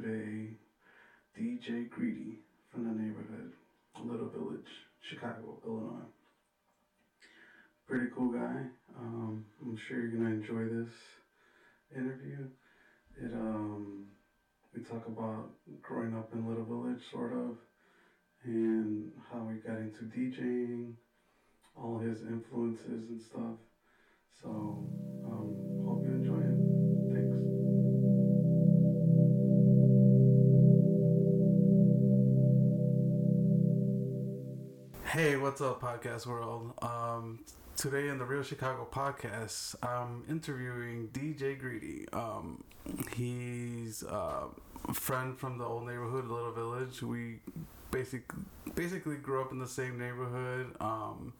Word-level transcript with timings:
today 0.00 0.54
DJ 1.38 1.88
Greedy 1.90 2.38
from 2.70 2.84
the 2.84 2.92
neighborhood, 2.92 3.50
Little 4.00 4.26
Village, 4.26 4.60
Chicago, 5.00 5.58
Illinois. 5.64 6.06
Pretty 7.86 8.06
cool 8.14 8.28
guy. 8.30 8.66
Um, 8.96 9.42
I'm 9.60 9.76
sure 9.88 9.98
you're 9.98 10.08
gonna 10.10 10.30
enjoy 10.30 10.66
this 10.66 10.88
interview. 11.94 12.46
It 13.16 13.32
um, 13.32 14.06
we 14.74 14.80
talk 14.80 15.06
about 15.06 15.50
growing 15.82 16.14
up 16.14 16.26
in 16.32 16.46
Little 16.46 16.64
Village, 16.64 16.98
sort 17.10 17.32
of, 17.32 17.54
and 18.44 19.08
how 19.30 19.42
we 19.42 19.56
got 19.56 19.78
into 19.78 20.04
DJing, 20.04 20.90
all 21.76 21.96
his 21.96 22.22
influences 22.22 23.08
and 23.08 23.20
stuff. 23.20 23.54
So, 24.42 24.48
um, 25.24 25.54
hope 25.84 26.00
you 26.04 26.12
enjoy 26.12 26.38
it. 26.38 26.56
Thanks. 27.12 27.27
Hey, 35.08 35.38
what's 35.38 35.62
up, 35.62 35.80
podcast 35.80 36.26
world? 36.26 36.74
Um, 36.82 37.38
today 37.76 38.08
in 38.08 38.18
the 38.18 38.26
Real 38.26 38.42
Chicago 38.42 38.86
podcast, 38.92 39.74
I'm 39.82 40.22
interviewing 40.28 41.08
DJ 41.14 41.58
Greedy. 41.58 42.06
Um, 42.12 42.62
he's 43.16 44.02
uh, 44.02 44.48
a 44.86 44.92
friend 44.92 45.38
from 45.38 45.56
the 45.56 45.64
old 45.64 45.86
neighborhood, 45.86 46.26
Little 46.28 46.52
Village. 46.52 47.02
We 47.02 47.38
basic 47.90 48.30
basically 48.74 49.16
grew 49.16 49.40
up 49.40 49.50
in 49.50 49.58
the 49.58 49.66
same 49.66 49.98
neighborhood. 49.98 50.76
Um, 50.78 51.32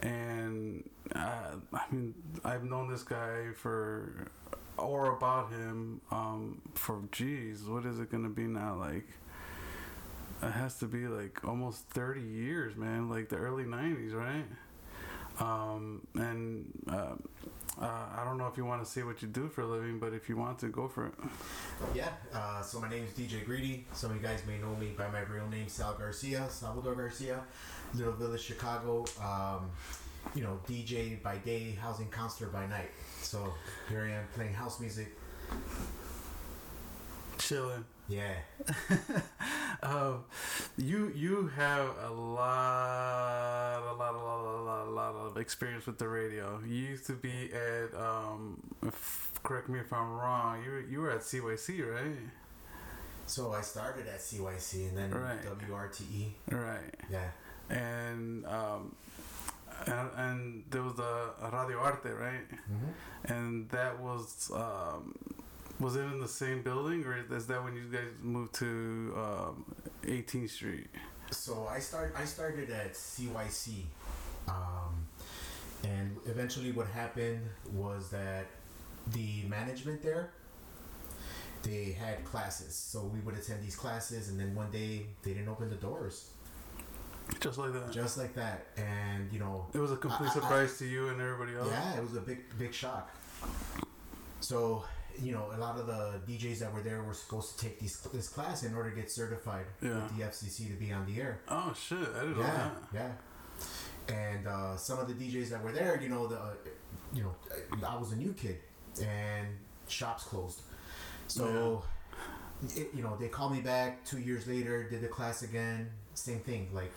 and 0.00 0.90
uh, 1.14 1.52
I 1.72 1.84
mean, 1.92 2.14
I've 2.44 2.64
known 2.64 2.90
this 2.90 3.04
guy 3.04 3.52
for 3.54 4.26
or 4.76 5.16
about 5.16 5.52
him 5.52 6.00
um, 6.10 6.62
for 6.74 7.00
geez, 7.12 7.62
what 7.62 7.84
is 7.84 8.00
it 8.00 8.10
gonna 8.10 8.28
be 8.28 8.48
now? 8.48 8.74
Like 8.74 9.06
it 10.42 10.50
has 10.52 10.76
to 10.78 10.86
be 10.86 11.06
like 11.06 11.44
almost 11.44 11.88
thirty 11.90 12.22
years, 12.22 12.76
man. 12.76 13.08
Like 13.08 13.28
the 13.28 13.36
early 13.36 13.64
'90s, 13.64 14.14
right? 14.14 14.44
Um, 15.40 16.06
and 16.14 16.66
uh, 16.90 17.14
uh, 17.80 18.06
I 18.16 18.24
don't 18.24 18.38
know 18.38 18.46
if 18.48 18.56
you 18.56 18.64
want 18.64 18.84
to 18.84 18.90
say 18.90 19.02
what 19.04 19.22
you 19.22 19.28
do 19.28 19.48
for 19.48 19.60
a 19.60 19.66
living, 19.66 20.00
but 20.00 20.12
if 20.12 20.28
you 20.28 20.36
want 20.36 20.58
to, 20.60 20.68
go 20.68 20.88
for 20.88 21.06
it. 21.06 21.14
Yeah, 21.94 22.08
uh, 22.34 22.60
so 22.60 22.80
my 22.80 22.88
name 22.88 23.04
is 23.04 23.10
DJ 23.10 23.44
Greedy. 23.44 23.86
Some 23.92 24.10
of 24.10 24.16
you 24.16 24.22
guys 24.22 24.42
may 24.46 24.58
know 24.58 24.74
me 24.74 24.94
by 24.96 25.08
my 25.08 25.20
real 25.20 25.46
name, 25.48 25.68
Sal 25.68 25.94
Garcia, 25.94 26.48
Salvador 26.50 26.96
Garcia, 26.96 27.40
Little 27.94 28.14
Village, 28.14 28.42
Chicago. 28.42 29.04
Um, 29.22 29.70
you 30.34 30.42
know, 30.42 30.58
DJ 30.68 31.22
by 31.22 31.36
day, 31.38 31.78
housing 31.80 32.08
counselor 32.10 32.50
by 32.50 32.66
night. 32.66 32.90
So 33.22 33.54
here 33.88 34.02
I 34.02 34.18
am 34.18 34.24
playing 34.34 34.54
house 34.54 34.80
music. 34.80 35.16
Chilling. 37.38 37.84
Yeah. 38.08 38.32
um, 39.82 40.24
you 40.78 41.12
you 41.14 41.48
have 41.56 41.88
a 42.04 42.10
lot, 42.10 43.80
a 43.82 43.94
lot, 43.94 44.14
a 44.14 44.18
lot, 44.18 44.40
a 44.40 44.62
lot, 44.62 44.86
a 44.86 44.90
lot 44.90 45.14
of 45.14 45.36
experience 45.36 45.86
with 45.86 45.98
the 45.98 46.08
radio. 46.08 46.58
You 46.66 46.74
used 46.74 47.06
to 47.06 47.12
be 47.12 47.50
at, 47.52 47.94
um, 48.00 48.60
if, 48.86 49.32
correct 49.42 49.68
me 49.68 49.78
if 49.80 49.92
I'm 49.92 50.10
wrong. 50.12 50.62
You 50.64 50.84
you 50.90 51.00
were 51.00 51.10
at 51.10 51.20
CYC, 51.20 51.84
right? 51.86 52.16
So 53.26 53.52
I 53.52 53.60
started 53.60 54.06
at 54.08 54.20
CYC 54.20 54.88
and 54.88 54.96
then 54.96 55.10
Right. 55.10 55.42
WRTE. 55.44 56.30
Right. 56.50 56.94
Yeah. 57.10 57.28
And 57.68 58.46
um, 58.46 58.94
and, 59.86 60.08
and 60.16 60.64
there 60.70 60.82
was 60.82 60.94
the 60.94 61.30
Radio 61.52 61.78
Arte, 61.78 62.08
right? 62.10 62.46
hmm 62.66 63.32
And 63.32 63.68
that 63.70 64.00
was 64.00 64.50
um, 64.54 65.14
was 65.80 65.96
it 65.96 66.00
in 66.02 66.20
the 66.20 66.28
same 66.28 66.62
building, 66.62 67.04
or 67.04 67.16
is 67.34 67.46
that 67.46 67.62
when 67.62 67.74
you 67.74 67.84
guys 67.90 68.08
moved 68.22 68.54
to 68.56 69.12
um, 69.16 69.64
18th 70.02 70.50
Street? 70.50 70.88
So 71.30 71.68
I 71.70 71.78
start. 71.78 72.14
I 72.16 72.24
started 72.24 72.70
at 72.70 72.94
CYC, 72.94 73.82
um, 74.48 75.06
and 75.84 76.16
eventually, 76.26 76.72
what 76.72 76.86
happened 76.88 77.40
was 77.72 78.10
that 78.10 78.46
the 79.12 79.42
management 79.48 80.02
there 80.02 80.30
they 81.62 81.96
had 81.98 82.24
classes, 82.24 82.72
so 82.74 83.02
we 83.12 83.18
would 83.20 83.34
attend 83.36 83.62
these 83.64 83.74
classes, 83.76 84.28
and 84.28 84.38
then 84.38 84.54
one 84.54 84.70
day 84.70 85.06
they 85.22 85.32
didn't 85.34 85.48
open 85.48 85.68
the 85.68 85.74
doors, 85.76 86.30
Just 87.40 87.58
like 87.58 87.72
that. 87.72 87.90
just 87.92 88.16
like 88.16 88.32
that, 88.36 88.66
and 88.76 89.30
you 89.32 89.40
know, 89.40 89.66
It 89.74 89.78
was 89.78 89.90
a 89.90 89.96
complete 89.96 90.28
I- 90.28 90.30
I- 90.30 90.34
surprise 90.34 90.78
to 90.78 90.86
you 90.86 91.08
and 91.08 91.20
everybody 91.20 91.56
else. 91.56 91.68
yeah, 91.70 91.96
it 91.96 92.02
was 92.02 92.14
a 92.14 92.20
big 92.20 92.38
big 92.58 92.72
shock. 92.72 93.10
So 94.40 94.84
you 95.22 95.32
know, 95.32 95.50
a 95.54 95.58
lot 95.58 95.78
of 95.78 95.86
the 95.86 96.20
DJs 96.30 96.60
that 96.60 96.72
were 96.72 96.80
there 96.82 97.02
were 97.02 97.14
supposed 97.14 97.58
to 97.58 97.64
take 97.64 97.78
these 97.80 97.98
this 98.12 98.28
class 98.28 98.62
in 98.62 98.74
order 98.74 98.90
to 98.90 98.96
get 98.96 99.10
certified 99.10 99.66
Yeah. 99.82 99.94
with 100.04 100.16
the 100.16 100.24
FCC 100.24 100.68
to 100.68 100.74
be 100.78 100.92
on 100.92 101.06
the 101.06 101.20
air. 101.20 101.40
Oh 101.48 101.72
shit! 101.74 101.98
I 101.98 102.20
didn't 102.20 102.36
know 102.38 102.42
Yeah, 102.42 102.70
that. 102.92 103.12
yeah. 104.08 104.14
And 104.14 104.46
uh, 104.46 104.76
some 104.76 104.98
of 104.98 105.06
the 105.08 105.14
DJs 105.14 105.50
that 105.50 105.62
were 105.62 105.72
there, 105.72 106.00
you 106.00 106.08
know, 106.08 106.26
the, 106.28 106.36
uh, 106.36 106.50
you 107.12 107.22
know, 107.24 107.34
I 107.86 107.96
was 107.96 108.12
a 108.12 108.16
new 108.16 108.32
kid, 108.32 108.58
and 109.02 109.46
shops 109.88 110.24
closed. 110.24 110.62
So, 111.26 111.82
it, 112.74 112.88
you 112.94 113.02
know, 113.02 113.16
they 113.20 113.28
called 113.28 113.52
me 113.52 113.60
back 113.60 114.04
two 114.06 114.18
years 114.18 114.46
later, 114.46 114.88
did 114.88 115.02
the 115.02 115.08
class 115.08 115.42
again, 115.42 115.90
same 116.14 116.38
thing. 116.40 116.70
Like, 116.72 116.90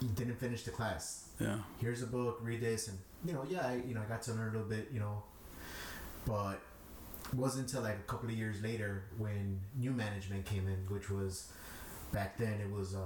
you 0.00 0.08
didn't 0.08 0.36
finish 0.36 0.62
the 0.62 0.70
class. 0.70 1.28
Yeah. 1.38 1.58
Here's 1.78 2.02
a 2.02 2.06
book, 2.06 2.38
read 2.42 2.62
this, 2.62 2.88
and 2.88 2.96
you 3.26 3.32
know, 3.34 3.44
yeah, 3.48 3.66
I, 3.66 3.82
you 3.86 3.94
know, 3.94 4.00
I 4.00 4.04
got 4.04 4.22
to 4.22 4.32
learn 4.32 4.48
a 4.48 4.52
little 4.52 4.68
bit, 4.68 4.88
you 4.92 5.00
know, 5.00 5.22
but 6.24 6.58
wasn't 7.34 7.66
until 7.66 7.82
like 7.82 7.98
a 7.98 8.10
couple 8.10 8.28
of 8.28 8.34
years 8.36 8.62
later 8.62 9.04
when 9.18 9.60
new 9.76 9.90
management 9.92 10.44
came 10.46 10.66
in, 10.68 10.94
which 10.94 11.10
was 11.10 11.52
back 12.12 12.36
then 12.38 12.60
it 12.60 12.70
was 12.70 12.94
uh, 12.94 13.00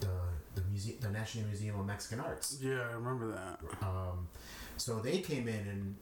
the 0.00 0.08
the 0.54 0.62
museum, 0.68 0.96
the 1.00 1.10
National 1.10 1.46
Museum 1.46 1.78
of 1.78 1.86
Mexican 1.86 2.20
Arts. 2.20 2.58
Yeah, 2.62 2.80
I 2.90 2.92
remember 2.92 3.28
that. 3.32 3.60
Um, 3.86 4.28
so 4.76 4.98
they 4.98 5.18
came 5.18 5.48
in 5.48 5.66
and 5.68 5.96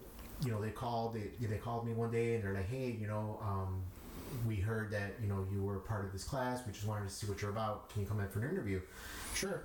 you 0.44 0.52
know 0.52 0.60
they 0.60 0.70
called 0.70 1.14
they, 1.14 1.46
they 1.46 1.56
called 1.56 1.86
me 1.86 1.92
one 1.92 2.10
day 2.10 2.34
and 2.34 2.44
they're 2.44 2.54
like, 2.54 2.68
hey, 2.68 2.96
you 2.98 3.06
know, 3.06 3.38
um, 3.42 3.82
we 4.46 4.56
heard 4.56 4.90
that 4.90 5.14
you 5.20 5.28
know 5.28 5.46
you 5.50 5.62
were 5.62 5.78
part 5.78 6.04
of 6.04 6.12
this 6.12 6.24
class. 6.24 6.60
We 6.66 6.72
just 6.72 6.86
wanted 6.86 7.08
to 7.08 7.14
see 7.14 7.26
what 7.26 7.40
you're 7.42 7.50
about. 7.50 7.90
Can 7.90 8.02
you 8.02 8.08
come 8.08 8.20
in 8.20 8.28
for 8.28 8.40
an 8.40 8.50
interview? 8.50 8.80
Sure. 9.34 9.62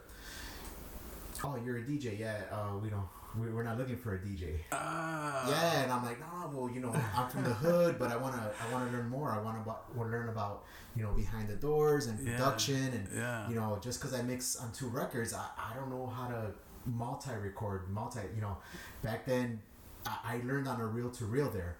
Oh, 1.44 1.58
you're 1.64 1.78
a 1.78 1.82
DJ? 1.82 2.18
Yeah. 2.20 2.38
Uh, 2.52 2.78
we 2.82 2.90
don't. 2.90 3.08
We- 3.38 3.50
We're 3.50 3.64
not 3.64 3.78
looking 3.78 3.98
for 3.98 4.14
a 4.16 4.20
DJ. 4.20 4.60
Ah. 4.72 5.50
Yeah, 5.50 5.82
and 5.84 5.92
I'm 5.92 6.04
like, 6.06 6.20
no, 6.20 6.50
well, 6.54 6.70
you 6.74 6.80
know, 6.82 6.94
I'm 7.16 7.30
from 7.30 7.44
the 7.44 7.54
hood, 7.54 7.98
but 8.00 8.12
I 8.12 8.16
wanna, 8.18 8.52
I 8.62 8.72
wanna 8.74 8.92
learn 8.92 9.10
more. 9.10 9.32
I 9.32 9.40
wanna, 9.42 9.62
about, 9.62 9.94
wanna 9.96 10.12
learn 10.12 10.30
about, 10.30 10.64
you 10.96 11.04
know, 11.04 11.12
behind 11.14 11.50
the 11.50 11.56
doors 11.56 12.08
and 12.08 12.20
Yeah. 12.20 12.36
production, 12.38 12.76
and 12.94 13.08
Yeah. 13.14 13.50
you 13.50 13.56
know, 13.56 13.80
just 13.82 14.00
because 14.00 14.14
I 14.18 14.22
mix 14.22 14.56
on 14.56 14.72
two 14.72 14.88
records, 14.88 15.34
I, 15.34 15.46
I 15.58 15.74
don't 15.76 15.90
know 15.90 16.06
how 16.08 16.28
to 16.30 16.52
multi-record, 16.86 17.90
multi. 17.90 18.20
You 18.36 18.42
know, 18.42 18.58
back 19.02 19.26
then, 19.26 19.62
I, 20.06 20.18
I 20.36 20.42
learned 20.46 20.68
on 20.68 20.80
a 20.82 20.86
reel-to-reel 20.86 21.50
there, 21.52 21.78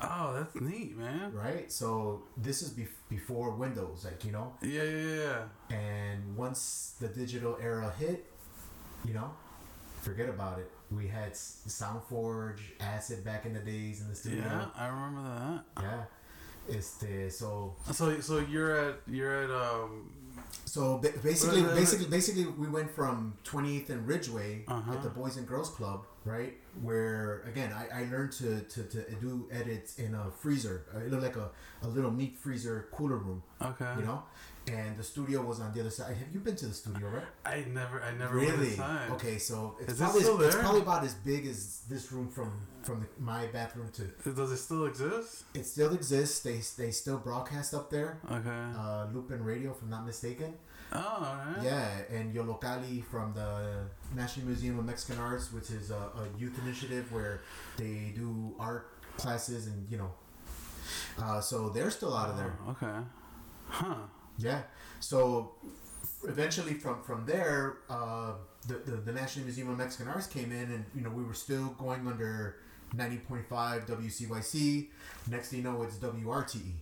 Oh, 0.00 0.34
that's 0.34 0.54
neat, 0.56 0.96
man. 0.96 1.32
right? 1.34 1.70
So 1.72 2.22
this 2.36 2.62
is 2.62 2.70
bef- 2.72 3.00
before 3.08 3.50
Windows, 3.50 4.04
like 4.04 4.24
you 4.24 4.32
know, 4.32 4.54
Yeah, 4.62 4.82
yeah, 4.82 5.46
yeah. 5.70 5.76
and 5.76 6.36
once 6.36 6.94
the 7.00 7.08
digital 7.08 7.56
era 7.60 7.90
hit, 7.98 8.24
you 9.04 9.14
know, 9.14 9.30
forget 10.02 10.28
about 10.28 10.58
it. 10.58 10.70
We 10.90 11.08
had 11.08 11.32
SoundForge, 11.32 12.60
Acid 12.80 13.24
back 13.24 13.44
in 13.46 13.54
the 13.54 13.60
days 13.60 14.00
in 14.00 14.08
the 14.08 14.14
studio. 14.14 14.44
Yeah, 14.44 14.66
I 14.76 14.86
remember 14.88 15.22
that. 15.76 15.82
Yeah. 15.82 16.76
Este, 16.76 17.30
so 17.30 17.74
So, 17.92 18.20
so 18.20 18.38
you're 18.38 18.76
at 18.76 18.96
you're 19.06 19.44
at 19.44 19.50
um. 19.50 20.10
so 20.64 20.98
basically 21.22 21.62
basically 21.62 22.06
basically 22.06 22.44
we 22.46 22.68
went 22.68 22.90
from 22.90 23.34
20th 23.44 23.90
and 23.90 24.06
Ridgeway 24.06 24.64
Uh-huh. 24.66 24.92
at 24.92 25.02
the 25.02 25.08
Boys 25.10 25.36
and 25.36 25.46
Girls 25.46 25.70
Club, 25.70 26.04
right? 26.26 26.52
Where 26.82 27.42
again 27.46 27.72
I, 27.72 28.00
I 28.00 28.10
learned 28.10 28.32
to, 28.32 28.60
to, 28.60 28.82
to 28.82 29.00
do 29.20 29.48
edits 29.50 29.98
in 29.98 30.14
a 30.14 30.30
freezer. 30.30 30.84
It 30.94 31.10
looked 31.10 31.22
like 31.22 31.36
a, 31.36 31.50
a 31.82 31.88
little 31.88 32.10
meat 32.10 32.36
freezer 32.38 32.88
cooler 32.92 33.16
room, 33.16 33.42
Okay. 33.62 33.92
you 33.98 34.04
know? 34.04 34.22
And 34.68 34.96
the 34.96 35.04
studio 35.04 35.42
was 35.42 35.60
on 35.60 35.72
the 35.72 35.78
other 35.80 35.90
side. 35.90 36.16
Have 36.16 36.32
you 36.34 36.40
been 36.40 36.56
to 36.56 36.66
the 36.66 36.74
studio, 36.74 37.06
right? 37.08 37.22
I 37.46 37.64
never, 37.72 38.02
I 38.02 38.10
never 38.18 38.36
went 38.38 38.50
really? 38.50 38.70
inside. 38.70 39.10
Okay, 39.12 39.38
so 39.38 39.76
it's 39.80 39.96
probably 40.00 40.22
it's 40.46 40.56
probably 40.56 40.80
about 40.80 41.04
as 41.04 41.14
big 41.14 41.46
as 41.46 41.82
this 41.88 42.10
room 42.10 42.28
from 42.28 42.50
from 42.82 42.98
the, 43.02 43.06
my 43.22 43.46
bathroom 43.46 43.88
to 43.92 44.32
Does 44.32 44.50
it 44.50 44.56
still 44.56 44.86
exist? 44.86 45.44
it 45.54 45.66
still 45.66 45.94
exists. 45.94 46.40
They 46.40 46.58
they 46.82 46.90
still 46.90 47.18
broadcast 47.18 47.74
up 47.74 47.90
there. 47.90 48.18
Okay. 48.28 48.62
Uh, 48.76 49.06
Lupin 49.14 49.44
Radio, 49.44 49.70
if 49.70 49.80
I'm 49.82 49.88
not 49.90 50.04
mistaken. 50.04 50.54
Oh, 50.92 50.98
alright. 50.98 51.64
Yeah, 51.64 51.88
and 52.10 52.34
Yollocalli 52.34 53.04
from 53.04 53.32
the 53.34 53.86
National 54.14 54.46
Museum 54.46 54.78
of 54.78 54.84
Mexican 54.84 55.20
Arts, 55.20 55.52
which 55.52 55.70
is 55.70 55.90
a, 55.90 55.94
a 55.94 56.28
youth 56.38 56.58
initiative 56.62 57.10
where 57.12 57.42
they 57.76 58.12
do 58.14 58.54
art 58.58 58.92
classes 59.16 59.66
and 59.66 59.86
you 59.90 59.98
know. 59.98 60.10
Uh, 61.20 61.40
so 61.40 61.68
they're 61.70 61.90
still 61.90 62.14
out 62.14 62.30
of 62.30 62.36
there. 62.36 62.52
Oh, 62.66 62.70
okay. 62.70 62.98
Huh. 63.68 63.94
Yeah. 64.38 64.62
So 65.00 65.52
eventually, 66.28 66.74
from 66.74 67.02
from 67.02 67.26
there, 67.26 67.78
uh, 67.88 68.32
the, 68.68 68.74
the 68.74 68.96
the 68.98 69.12
National 69.12 69.44
Museum 69.44 69.68
of 69.70 69.78
Mexican 69.78 70.08
Arts 70.08 70.26
came 70.26 70.52
in, 70.52 70.70
and 70.70 70.84
you 70.94 71.02
know 71.02 71.10
we 71.10 71.24
were 71.24 71.34
still 71.34 71.68
going 71.78 72.06
under 72.06 72.56
90.5 72.94 73.86
WCYC. 73.86 74.88
Next 75.30 75.48
thing 75.48 75.58
you 75.60 75.64
know, 75.64 75.82
it's 75.82 75.96
WRTE. 75.96 76.72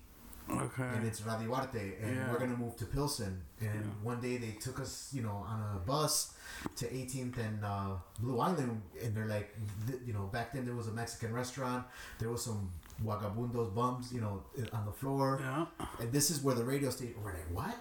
Okay. 0.51 0.83
and 0.83 1.07
it's 1.07 1.23
Radio 1.23 1.55
Arte, 1.55 1.97
and 2.03 2.17
Yeah. 2.17 2.31
we're 2.31 2.39
gonna 2.39 2.57
move 2.57 2.77
to 2.77 2.85
Pilsen. 2.87 3.43
And 3.61 3.69
Yeah. 3.85 3.91
one 4.03 4.21
day 4.21 4.37
they 4.37 4.53
took 4.53 4.79
us, 4.79 5.09
you 5.13 5.23
know, 5.23 5.37
on 5.53 5.59
a 5.77 5.79
bus 5.79 6.35
to 6.77 6.87
18th 6.95 7.39
and 7.39 7.65
uh, 7.65 7.97
Blue 8.21 8.39
Island, 8.41 8.83
and 9.03 9.15
they're 9.15 9.27
like, 9.27 9.55
th- 9.87 10.01
you 10.07 10.13
know, 10.13 10.25
back 10.27 10.53
then 10.53 10.65
there 10.67 10.75
was 10.75 10.87
a 10.89 10.93
Mexican 10.93 11.33
restaurant. 11.33 11.87
There 12.19 12.29
was 12.29 12.45
some 12.45 12.71
vagabundos 13.05 13.75
bums, 13.75 14.13
you 14.13 14.21
know, 14.21 14.43
on 14.73 14.85
the 14.85 14.93
floor, 14.93 15.39
yeah. 15.41 15.67
and 16.01 16.13
this 16.13 16.31
is 16.31 16.43
where 16.43 16.55
the 16.55 16.65
radio 16.65 16.91
station. 16.91 17.15
We're 17.23 17.33
like, 17.33 17.51
what? 17.51 17.77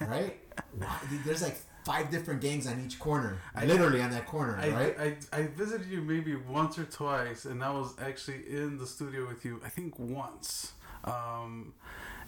right? 0.00 0.38
There's 1.24 1.42
like 1.42 1.58
five 1.84 2.10
different 2.10 2.40
gangs 2.42 2.66
on 2.66 2.78
each 2.84 2.98
corner, 2.98 3.38
I- 3.54 3.64
literally 3.64 4.02
on 4.02 4.10
that 4.10 4.26
corner, 4.26 4.58
I, 4.58 4.68
right? 4.70 4.96
I, 5.32 5.38
I 5.38 5.46
visited 5.46 5.86
you 5.88 6.02
maybe 6.02 6.36
once 6.36 6.78
or 6.78 6.84
twice, 6.84 7.46
and 7.46 7.64
I 7.64 7.70
was 7.70 7.94
actually 8.00 8.42
in 8.48 8.76
the 8.78 8.86
studio 8.86 9.26
with 9.26 9.44
you. 9.44 9.60
I 9.64 9.70
think 9.70 9.98
once. 9.98 10.72
Um, 11.04 11.72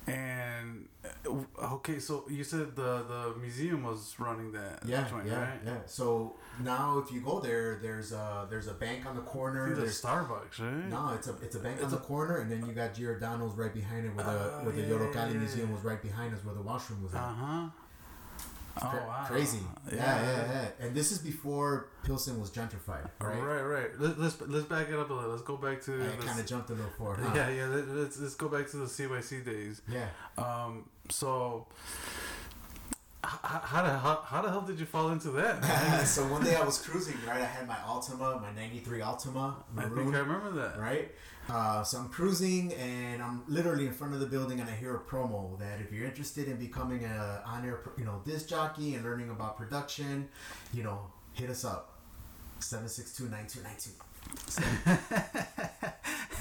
and 0.07 0.89
uh, 1.05 1.75
okay, 1.75 2.01
so 2.01 2.25
you 2.29 2.43
said 2.43 2.75
the 2.75 3.05
the 3.07 3.35
museum 3.41 3.85
was 3.85 4.15
running 4.19 4.51
that 4.53 4.81
yeah, 4.85 5.09
joint, 5.09 5.27
yeah, 5.27 5.41
right? 5.41 5.61
yeah. 5.65 5.77
So 5.87 6.35
now, 6.61 6.99
if 6.99 7.13
you 7.13 7.21
go 7.21 7.39
there, 7.39 7.79
there's 7.81 8.11
a 8.13 8.47
there's 8.51 8.67
a 8.67 8.75
bank 8.75 9.07
on 9.07 9.15
the 9.15 9.23
corner. 9.23 9.75
There's 9.77 10.03
Starbucks, 10.03 10.59
right? 10.59 10.89
No, 10.89 11.13
it's 11.15 11.29
a 11.29 11.35
it's 11.41 11.55
a 11.55 11.61
bank 11.61 11.77
It's 11.77 11.85
on 11.85 11.91
the 11.93 11.97
a- 11.99 12.01
corner, 12.01 12.39
and 12.39 12.51
then 12.51 12.67
you 12.67 12.73
got 12.73 12.95
Giordano's 12.95 13.55
right 13.57 13.73
behind 13.73 14.07
it, 14.07 14.15
where 14.17 14.25
the 14.25 14.31
Oh, 14.33 14.61
where 14.65 14.73
the 14.73 14.83
yeah, 14.83 14.89
Yolo 14.89 15.13
yeah, 15.15 15.29
Museum 15.29 15.73
was 15.73 15.85
right 15.85 16.03
behind 16.03 16.35
us, 16.35 16.45
where 16.45 16.55
the 16.55 16.63
washroom 16.63 17.03
was 17.05 17.15
Uh 17.15 17.19
at. 17.19 17.23
huh. 17.37 17.69
Oh 18.81 18.87
Cra- 18.89 19.05
wow, 19.07 19.25
Crazy. 19.27 19.59
Yeah. 19.91 19.97
yeah, 19.97 20.53
yeah, 20.81 20.87
And 20.87 20.95
this 20.95 21.13
is 21.13 21.19
before 21.19 21.89
Pilsen 22.05 22.41
was 22.41 22.51
gentrified, 22.51 23.09
right? 23.21 23.39
Right, 23.39 23.63
right. 23.63 23.91
Let, 24.01 24.19
let's 24.19 24.41
let's 24.41 24.65
back 24.67 24.89
it 24.89 24.99
up 24.99 25.11
a 25.11 25.13
little. 25.13 25.31
Let's 25.31 25.43
go 25.43 25.57
back 25.57 25.83
to 25.83 25.93
I 26.03 26.25
kind 26.25 26.41
of 26.41 26.47
jumped 26.47 26.71
a 26.71 26.75
little 26.75 26.91
forward. 26.97 27.19
Huh? 27.21 27.33
yeah, 27.35 27.49
yeah. 27.51 27.67
let- 27.67 27.89
Let's 27.89 28.19
let's 28.19 28.35
go 28.35 28.49
back 28.49 28.71
to 28.71 28.79
the 28.79 28.87
CYC 28.87 29.45
days. 29.45 29.83
Yeah. 29.89 30.09
Um, 30.39 30.89
so 31.11 31.67
how 33.61 33.83
the 33.83 33.91
how, 33.99 34.23
how 34.25 34.43
the 34.43 34.49
hell 34.51 34.63
did 34.63 34.79
you 34.81 34.87
fall 34.87 35.11
into 35.11 35.31
that? 35.33 35.63
So 36.07 36.27
one 36.27 36.43
day 36.45 36.55
I 36.57 36.65
was 36.65 36.79
cruising, 36.79 37.17
right? 37.27 37.41
I 37.41 37.45
had 37.45 37.67
my 37.69 37.75
Altima, 37.77 38.41
my 38.41 38.53
'93 38.53 39.01
Altima, 39.01 39.55
I 39.77 39.83
think 39.83 40.15
I 40.15 40.19
remember 40.19 40.51
that. 40.53 40.79
right? 40.79 41.11
Uh, 41.49 41.83
so 41.83 41.99
I'm 41.99 42.09
cruising 42.09 42.73
and 42.75 43.21
I'm 43.23 43.43
literally 43.49 43.87
in 43.87 43.93
front 43.93 44.15
of 44.15 44.21
the 44.21 44.27
building 44.27 44.61
and 44.61 44.71
I 44.71 44.75
hear 44.75 44.95
a 44.95 45.01
promo 45.01 45.59
that 45.59 45.81
if 45.81 45.91
you're 45.93 46.07
interested 46.07 46.47
in 46.49 46.57
becoming 46.57 47.05
a 47.05 47.43
on-air, 47.45 47.81
you 47.99 48.05
know, 48.05 48.23
disc 48.25 48.49
jockey 48.49 48.95
and 48.95 49.03
learning 49.05 49.29
about 49.31 49.57
production, 49.57 50.29
you 50.73 50.85
know, 50.85 51.11
hit 51.33 51.51
us 51.51 51.65
up. 51.65 51.89
762-9292. 52.61 53.89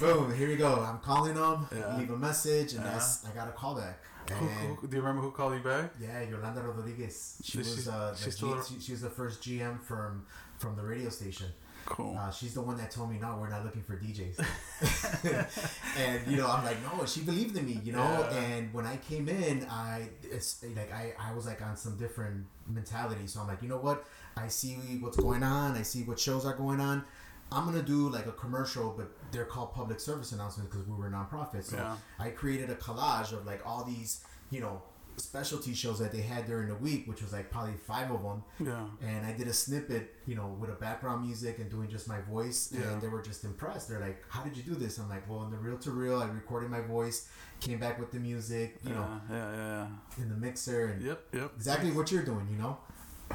Boom, 0.00 0.34
here 0.34 0.48
you 0.48 0.56
go. 0.56 0.80
I'm 0.88 0.98
calling 0.98 1.34
them, 1.34 1.66
Yeah. 1.74 1.96
leave 1.96 2.10
a 2.10 2.16
message, 2.16 2.74
and 2.74 2.84
that's 2.84 3.24
I 3.26 3.30
got 3.34 3.48
a 3.48 3.52
call 3.52 3.74
back. 3.76 3.98
Who, 4.30 4.46
who, 4.46 4.88
do 4.88 4.96
you 4.96 5.02
remember 5.02 5.22
who 5.22 5.30
called 5.30 5.54
you 5.54 5.60
back? 5.60 5.92
yeah, 6.00 6.22
Yolanda 6.22 6.62
Rodriguez. 6.62 7.40
She 7.42 7.58
was 7.58 7.84
she- 7.84 7.90
uh, 7.90 8.12
the 8.12 8.64
she, 8.68 8.80
she 8.80 8.92
was 8.92 9.00
the 9.02 9.10
first 9.10 9.42
GM 9.42 9.80
from 9.82 10.26
from 10.58 10.76
the 10.76 10.82
radio 10.82 11.08
station. 11.10 11.48
Cool. 11.84 12.16
Uh, 12.16 12.30
she's 12.30 12.54
the 12.54 12.60
one 12.60 12.76
that 12.76 12.92
told 12.92 13.10
me, 13.10 13.18
no, 13.18 13.36
we're 13.40 13.48
not 13.48 13.64
looking 13.64 13.82
for 13.82 13.96
DJs. 13.96 14.38
and 15.98 16.30
you 16.30 16.36
know, 16.36 16.46
I'm 16.48 16.64
like, 16.64 16.76
no, 16.82 17.04
she 17.06 17.22
believed 17.22 17.56
in 17.56 17.66
me, 17.66 17.80
you 17.82 17.92
know. 17.92 18.28
Yeah. 18.30 18.38
And 18.38 18.72
when 18.72 18.86
I 18.86 18.96
came 18.98 19.28
in, 19.28 19.66
I 19.68 20.08
it's 20.22 20.64
like 20.76 20.92
I 20.92 21.14
I 21.18 21.34
was 21.34 21.46
like 21.46 21.60
on 21.60 21.76
some 21.76 21.96
different 21.96 22.46
mentality. 22.68 23.26
So 23.26 23.40
I'm 23.40 23.48
like, 23.48 23.62
you 23.62 23.68
know 23.68 23.78
what? 23.78 24.04
I 24.36 24.48
see 24.48 24.76
what's 25.00 25.16
going 25.16 25.42
on. 25.42 25.76
I 25.76 25.82
see 25.82 26.04
what 26.04 26.18
shows 26.20 26.46
are 26.46 26.54
going 26.54 26.80
on. 26.80 27.04
I'm 27.52 27.64
gonna 27.64 27.82
do 27.82 28.08
like 28.08 28.26
a 28.26 28.32
commercial, 28.32 28.94
but 28.96 29.10
they're 29.32 29.44
called 29.44 29.72
public 29.74 30.00
service 30.00 30.32
announcements 30.32 30.70
because 30.72 30.86
we 30.86 30.94
were 30.94 31.06
a 31.06 31.10
nonprofit. 31.10 31.64
So 31.64 31.76
Yeah. 31.76 31.96
I 32.18 32.30
created 32.30 32.70
a 32.70 32.74
collage 32.76 33.32
of 33.32 33.46
like 33.46 33.62
all 33.66 33.84
these, 33.84 34.24
you 34.50 34.60
know, 34.60 34.82
specialty 35.16 35.74
shows 35.74 35.98
that 35.98 36.10
they 36.10 36.22
had 36.22 36.46
during 36.46 36.68
the 36.68 36.74
week, 36.74 37.06
which 37.06 37.20
was 37.22 37.32
like 37.34 37.50
probably 37.50 37.74
five 37.86 38.10
of 38.10 38.22
them 38.22 38.42
yeah. 38.58 38.86
and 39.06 39.26
I 39.26 39.32
did 39.32 39.46
a 39.46 39.52
snippet, 39.52 40.14
you 40.26 40.34
know, 40.34 40.56
with 40.58 40.70
a 40.70 40.74
background 40.74 41.26
music 41.26 41.58
and 41.58 41.70
doing 41.70 41.90
just 41.90 42.08
my 42.08 42.20
voice, 42.22 42.72
Yeah. 42.72 42.90
and 42.92 43.02
they 43.02 43.08
were 43.08 43.20
just 43.20 43.44
impressed. 43.44 43.88
They're 43.90 44.00
like, 44.00 44.24
"How 44.30 44.42
did 44.42 44.56
you 44.56 44.62
do 44.62 44.74
this?" 44.74 44.98
I'm 44.98 45.10
like, 45.10 45.28
"Well, 45.28 45.44
in 45.44 45.50
the 45.50 45.58
reel 45.58 45.76
to 45.78 45.90
reel, 45.90 46.18
I 46.22 46.26
recorded 46.28 46.70
my 46.70 46.80
voice, 46.80 47.28
came 47.60 47.78
back 47.78 47.98
with 48.00 48.10
the 48.10 48.20
music, 48.20 48.78
you 48.82 48.90
yeah, 48.90 48.96
know, 48.96 49.20
yeah, 49.30 49.36
yeah, 49.36 49.86
yeah. 50.16 50.22
in 50.22 50.28
the 50.30 50.36
mixer, 50.36 50.86
and. 50.86 51.02
Yep, 51.02 51.20
yep. 51.34 51.52
exactly 51.56 51.90
what 51.92 52.10
you're 52.10 52.24
doing, 52.24 52.48
you 52.50 52.56
know." 52.56 52.78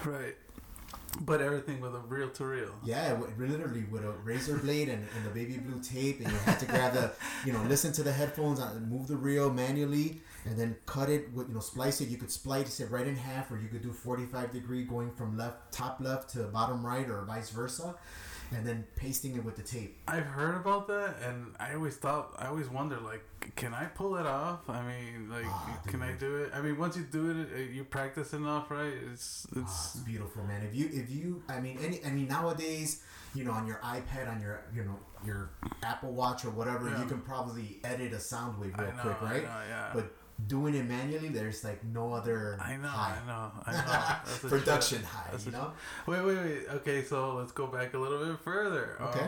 Right. 0.03 0.35
But 1.21 1.41
everything 1.41 1.79
with 1.81 1.95
a 1.95 1.99
reel 1.99 2.29
to 2.29 2.45
reel. 2.45 2.75
Yeah, 2.83 3.09
w- 3.13 3.33
literally 3.39 3.85
with 3.89 4.03
a 4.03 4.11
razor 4.11 4.57
blade 4.57 4.89
and, 4.89 5.07
and 5.15 5.25
the 5.25 5.29
baby 5.29 5.57
blue 5.57 5.79
tape, 5.81 6.19
and 6.19 6.31
you 6.31 6.37
had 6.39 6.59
to 6.59 6.65
grab 6.65 6.93
the, 6.93 7.11
you 7.45 7.53
know, 7.53 7.63
listen 7.63 7.91
to 7.93 8.03
the 8.03 8.11
headphones 8.11 8.59
and 8.59 8.89
move 8.89 9.07
the 9.07 9.15
reel 9.15 9.49
manually, 9.51 10.21
and 10.45 10.57
then 10.59 10.75
cut 10.85 11.09
it 11.09 11.33
with, 11.33 11.47
you 11.47 11.53
know, 11.55 11.59
splice 11.59 12.01
it. 12.01 12.09
You 12.09 12.17
could 12.17 12.29
splice 12.31 12.79
it 12.79 12.91
right 12.91 13.07
in 13.07 13.15
half, 13.15 13.49
or 13.51 13.57
you 13.57 13.67
could 13.67 13.81
do 13.81 13.91
45 13.91 14.51
degree 14.51 14.83
going 14.83 15.11
from 15.11 15.37
left, 15.37 15.71
top 15.71 15.99
left 16.01 16.29
to 16.31 16.43
bottom 16.43 16.85
right, 16.85 17.09
or 17.09 17.23
vice 17.23 17.49
versa, 17.49 17.95
and 18.55 18.65
then 18.65 18.85
pasting 18.95 19.35
it 19.35 19.43
with 19.43 19.55
the 19.55 19.61
tape. 19.63 19.97
I've 20.07 20.25
heard 20.25 20.55
about 20.55 20.87
that, 20.87 21.15
and 21.27 21.53
I 21.59 21.73
always 21.73 21.95
thought, 21.97 22.33
I 22.39 22.47
always 22.47 22.69
wonder, 22.69 22.97
like, 22.99 23.23
can 23.55 23.73
I 23.73 23.85
pull 23.85 24.15
it 24.17 24.25
off? 24.25 24.69
I 24.69 24.81
mean, 24.81 25.29
like, 25.29 25.45
Ah, 25.47 25.79
can 25.87 26.01
I 26.01 26.13
do 26.13 26.37
it? 26.37 26.51
I 26.53 26.61
mean, 26.61 26.77
once 26.77 26.95
you 26.97 27.03
do 27.03 27.45
it, 27.53 27.71
you 27.71 27.83
practice 27.83 28.33
enough, 28.33 28.71
right? 28.71 28.93
It's 29.11 29.45
Ah, 29.55 29.59
it's 29.61 29.95
it's 29.95 30.03
beautiful, 30.03 30.43
man. 30.45 30.63
If 30.63 30.75
you, 30.75 30.89
if 30.91 31.09
you, 31.09 31.43
I 31.49 31.59
mean, 31.59 31.77
any, 31.81 32.03
I 32.05 32.09
mean, 32.11 32.27
nowadays, 32.27 33.01
you 33.35 33.43
know, 33.43 33.51
on 33.51 33.67
your 33.67 33.77
iPad, 33.83 34.29
on 34.31 34.39
your, 34.41 34.61
you 34.73 34.83
know, 34.83 34.97
your 35.25 35.51
Apple 35.83 36.11
Watch 36.13 36.45
or 36.45 36.49
whatever, 36.51 36.89
Yeah. 36.89 37.01
you 37.01 37.07
can 37.07 37.19
probably 37.21 37.79
edit 37.83 38.13
a 38.13 38.19
sound 38.19 38.59
wave 38.59 38.73
real 38.77 38.87
know, 38.93 39.01
quick, 39.01 39.21
right? 39.21 39.43
Know, 39.43 39.61
yeah. 39.69 39.91
But 39.93 40.13
doing 40.45 40.75
it 40.75 40.85
manually, 40.85 41.29
there's 41.29 41.63
like 41.63 41.83
no 41.83 42.13
other 42.13 42.57
I 42.61 42.77
know, 42.77 42.87
high. 42.87 43.17
I 43.23 43.27
know, 43.27 43.51
I 43.65 43.71
know. 43.71 44.49
Production 44.49 45.03
high, 45.03 45.29
That's 45.31 45.45
you 45.45 45.51
know. 45.51 45.71
Wait, 46.05 46.23
wait, 46.23 46.37
wait. 46.37 46.63
Okay, 46.75 47.03
so 47.03 47.35
let's 47.35 47.51
go 47.51 47.67
back 47.67 47.93
a 47.93 47.97
little 47.97 48.23
bit 48.23 48.39
further. 48.39 48.97
Okay. 49.01 49.27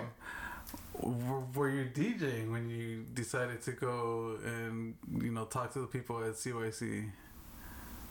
Um, 1.03 1.51
were 1.55 1.69
you 1.69 1.85
DJing 1.85 2.51
when 2.51 2.69
you 2.69 3.05
decided 3.13 3.61
to 3.63 3.71
go 3.71 4.37
and 4.45 4.95
you 5.21 5.31
know 5.31 5.45
talk 5.45 5.73
to 5.73 5.79
the 5.79 5.87
people 5.87 6.23
at 6.23 6.33
CYC, 6.33 7.09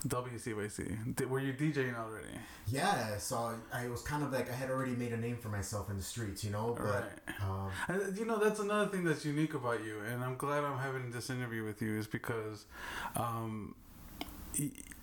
WCYC? 0.06 1.16
Did, 1.16 1.28
were 1.30 1.40
you 1.40 1.52
DJing 1.52 1.96
already? 1.98 2.28
Yeah, 2.70 3.16
so 3.18 3.54
I 3.72 3.88
was 3.88 4.02
kind 4.02 4.22
of 4.22 4.32
like 4.32 4.50
I 4.50 4.54
had 4.54 4.70
already 4.70 4.92
made 4.92 5.12
a 5.12 5.16
name 5.16 5.36
for 5.36 5.48
myself 5.48 5.90
in 5.90 5.96
the 5.96 6.02
streets, 6.02 6.44
you 6.44 6.50
know. 6.50 6.74
But 6.78 6.84
Right. 6.84 7.42
um, 7.42 7.70
And, 7.88 8.16
you 8.16 8.24
know 8.24 8.38
that's 8.38 8.60
another 8.60 8.90
thing 8.90 9.04
that's 9.04 9.24
unique 9.24 9.54
about 9.54 9.82
you, 9.84 9.98
and 10.08 10.22
I'm 10.22 10.36
glad 10.36 10.62
I'm 10.64 10.78
having 10.78 11.10
this 11.10 11.30
interview 11.30 11.64
with 11.64 11.82
you 11.82 11.98
is 11.98 12.06
because, 12.06 12.66
um, 13.16 13.74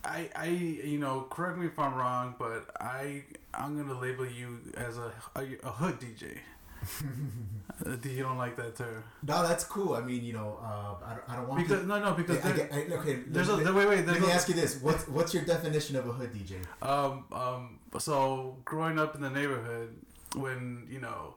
I 0.03 0.29
I 0.35 0.47
you 0.47 0.99
know 0.99 1.21
correct 1.29 1.57
me 1.57 1.65
if 1.67 1.79
I'm 1.79 1.95
wrong, 1.95 2.35
but 2.37 2.69
I 2.79 3.23
I'm 3.53 3.75
gonna 3.77 3.99
label 3.99 4.25
you 4.25 4.59
as 4.75 4.97
a 4.97 5.11
a, 5.35 5.41
a 5.63 5.71
hood 5.71 5.99
DJ. 5.99 6.37
You 8.03 8.23
don't 8.23 8.37
like 8.37 8.55
that 8.55 8.75
term 8.77 9.03
no, 9.27 9.43
that's 9.43 9.65
cool. 9.65 9.95
I 9.95 10.01
mean, 10.01 10.23
you 10.23 10.31
know, 10.33 10.57
uh, 10.63 11.05
I, 11.05 11.09
don't, 11.15 11.29
I 11.29 11.35
don't 11.35 11.47
want 11.49 11.67
because 11.67 11.81
to. 11.81 11.87
no 11.87 11.99
no 11.99 12.13
because 12.13 12.43
I, 12.45 12.51
there, 12.53 12.69
I, 12.71 12.77
I, 12.77 12.97
okay, 12.99 13.19
there's 13.27 13.49
a 13.49 13.55
let, 13.55 13.65
there, 13.65 13.73
wait 13.73 13.89
wait 13.89 14.07
let 14.07 14.21
me 14.21 14.27
a, 14.29 14.33
ask 14.33 14.47
you 14.47 14.53
this: 14.53 14.81
what's 14.81 15.07
what's 15.09 15.33
your 15.33 15.43
definition 15.43 15.97
of 15.97 16.07
a 16.07 16.11
hood 16.13 16.31
DJ? 16.33 16.63
Um, 16.81 17.25
um, 17.33 17.79
so 17.99 18.55
growing 18.63 18.97
up 18.97 19.15
in 19.15 19.21
the 19.21 19.29
neighborhood, 19.29 19.93
when 20.35 20.87
you 20.89 21.01
know, 21.01 21.35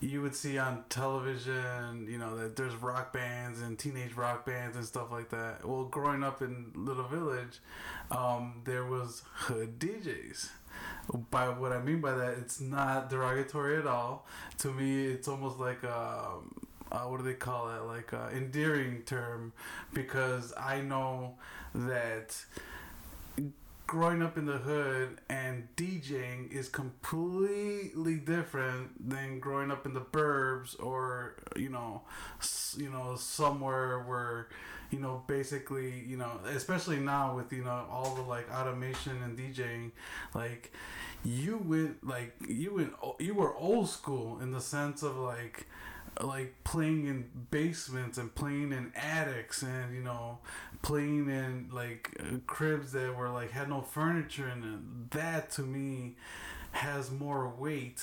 you 0.00 0.20
would 0.22 0.34
see 0.34 0.58
on 0.58 0.84
television, 0.88 2.06
you 2.08 2.18
know, 2.18 2.36
that 2.36 2.56
there's 2.56 2.74
rock 2.76 3.12
bands 3.12 3.60
and 3.62 3.78
teenage 3.78 4.14
rock 4.14 4.44
bands 4.44 4.76
and 4.76 4.84
stuff 4.84 5.10
like 5.10 5.30
that. 5.30 5.64
Well, 5.64 5.84
growing 5.84 6.22
up 6.22 6.42
in 6.42 6.72
Little 6.74 7.08
Village, 7.08 7.60
um, 8.10 8.62
there 8.64 8.84
was 8.84 9.22
hood 9.32 9.78
DJs. 9.78 10.50
By 11.30 11.48
what 11.48 11.72
I 11.72 11.80
mean 11.80 12.00
by 12.00 12.12
that, 12.12 12.38
it's 12.38 12.60
not 12.60 13.08
derogatory 13.08 13.78
at 13.78 13.86
all. 13.86 14.26
To 14.58 14.72
me, 14.72 15.06
it's 15.06 15.26
almost 15.26 15.58
like 15.58 15.82
um, 15.84 16.54
uh, 16.92 17.00
what 17.00 17.18
do 17.18 17.24
they 17.24 17.34
call 17.34 17.70
it? 17.70 17.80
Like 17.80 18.12
a 18.12 18.30
endearing 18.34 19.02
term, 19.02 19.52
because 19.92 20.52
I 20.56 20.80
know 20.80 21.34
that 21.74 22.36
growing 23.88 24.22
up 24.22 24.36
in 24.36 24.44
the 24.44 24.58
hood 24.58 25.18
and 25.30 25.66
DJing 25.76 26.52
is 26.52 26.68
completely 26.68 28.16
different 28.16 29.08
than 29.08 29.40
growing 29.40 29.70
up 29.70 29.86
in 29.86 29.94
the 29.94 30.00
burbs 30.00 30.76
or 30.78 31.36
you 31.56 31.70
know 31.70 32.02
you 32.76 32.90
know 32.90 33.16
somewhere 33.16 33.98
where 34.00 34.48
you 34.90 34.98
know 34.98 35.22
basically 35.26 36.04
you 36.06 36.16
know 36.16 36.40
especially 36.54 36.98
now 36.98 37.34
with 37.36 37.52
you 37.52 37.64
know 37.64 37.86
all 37.90 38.14
the 38.14 38.22
like 38.22 38.50
automation 38.52 39.22
and 39.22 39.38
DJing 39.38 39.90
like 40.34 40.72
you 41.24 41.58
went 41.58 42.06
like 42.06 42.34
you 42.46 42.74
went 42.74 42.92
you 43.18 43.34
were 43.34 43.54
old 43.56 43.88
school 43.88 44.40
in 44.40 44.52
the 44.52 44.60
sense 44.60 45.02
of 45.02 45.16
like 45.16 45.66
like 46.20 46.54
playing 46.64 47.06
in 47.06 47.24
basements 47.50 48.18
and 48.18 48.34
playing 48.34 48.72
in 48.72 48.92
attics 48.96 49.62
and 49.62 49.94
you 49.94 50.00
know 50.00 50.38
playing 50.82 51.28
in 51.28 51.68
like 51.72 52.16
cribs 52.46 52.92
that 52.92 53.16
were 53.16 53.28
like 53.28 53.50
had 53.50 53.68
no 53.68 53.80
furniture 53.80 54.48
in 54.48 54.62
it. 54.62 55.10
That 55.12 55.50
to 55.52 55.62
me 55.62 56.16
has 56.72 57.10
more 57.10 57.48
weight 57.48 58.02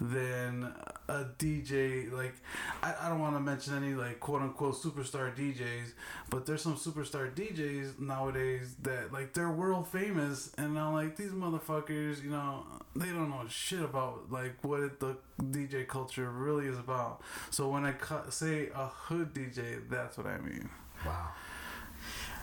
than 0.00 0.72
a 1.08 1.24
DJ. 1.38 2.12
Like, 2.12 2.34
I, 2.82 2.94
I 3.02 3.08
don't 3.08 3.20
want 3.20 3.36
to 3.36 3.40
mention 3.40 3.74
any 3.74 3.94
like 3.94 4.20
quote 4.20 4.42
unquote 4.42 4.74
superstar 4.76 5.34
DJs, 5.36 5.92
but 6.30 6.46
there's 6.46 6.62
some 6.62 6.76
superstar 6.76 7.32
DJs 7.34 7.98
nowadays 7.98 8.74
that 8.82 9.12
like 9.12 9.34
they're 9.34 9.50
world 9.50 9.88
famous, 9.88 10.52
and 10.58 10.78
I'm 10.78 10.94
like 10.94 11.16
these 11.16 11.30
motherfuckers, 11.30 12.22
you 12.22 12.30
know, 12.30 12.64
they 12.96 13.06
don't 13.06 13.30
know 13.30 13.42
shit 13.48 13.82
about 13.82 14.30
like 14.30 14.62
what 14.62 15.00
the 15.00 15.16
DJ 15.40 15.86
culture 15.86 16.30
really 16.30 16.66
is 16.66 16.78
about. 16.78 17.20
So 17.50 17.68
when 17.68 17.84
I 17.84 17.92
cu- 17.92 18.30
say 18.30 18.68
a 18.74 18.86
hood 18.86 19.34
DJ, 19.34 19.88
that's 19.88 20.16
what 20.16 20.26
I 20.26 20.38
mean. 20.38 20.68
Wow. 21.04 21.28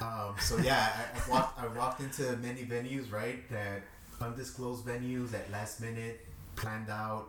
Um, 0.01 0.35
so 0.39 0.57
yeah, 0.57 0.89
I, 0.95 1.19
I 1.19 1.29
walked. 1.29 1.59
I 1.59 1.67
walked 1.67 2.01
into 2.01 2.35
many 2.37 2.63
venues, 2.65 3.11
right? 3.11 3.47
That 3.51 3.83
undisclosed 4.19 4.85
venues 4.85 5.33
at 5.33 5.51
last 5.51 5.79
minute, 5.81 6.25
planned 6.55 6.89
out. 6.89 7.27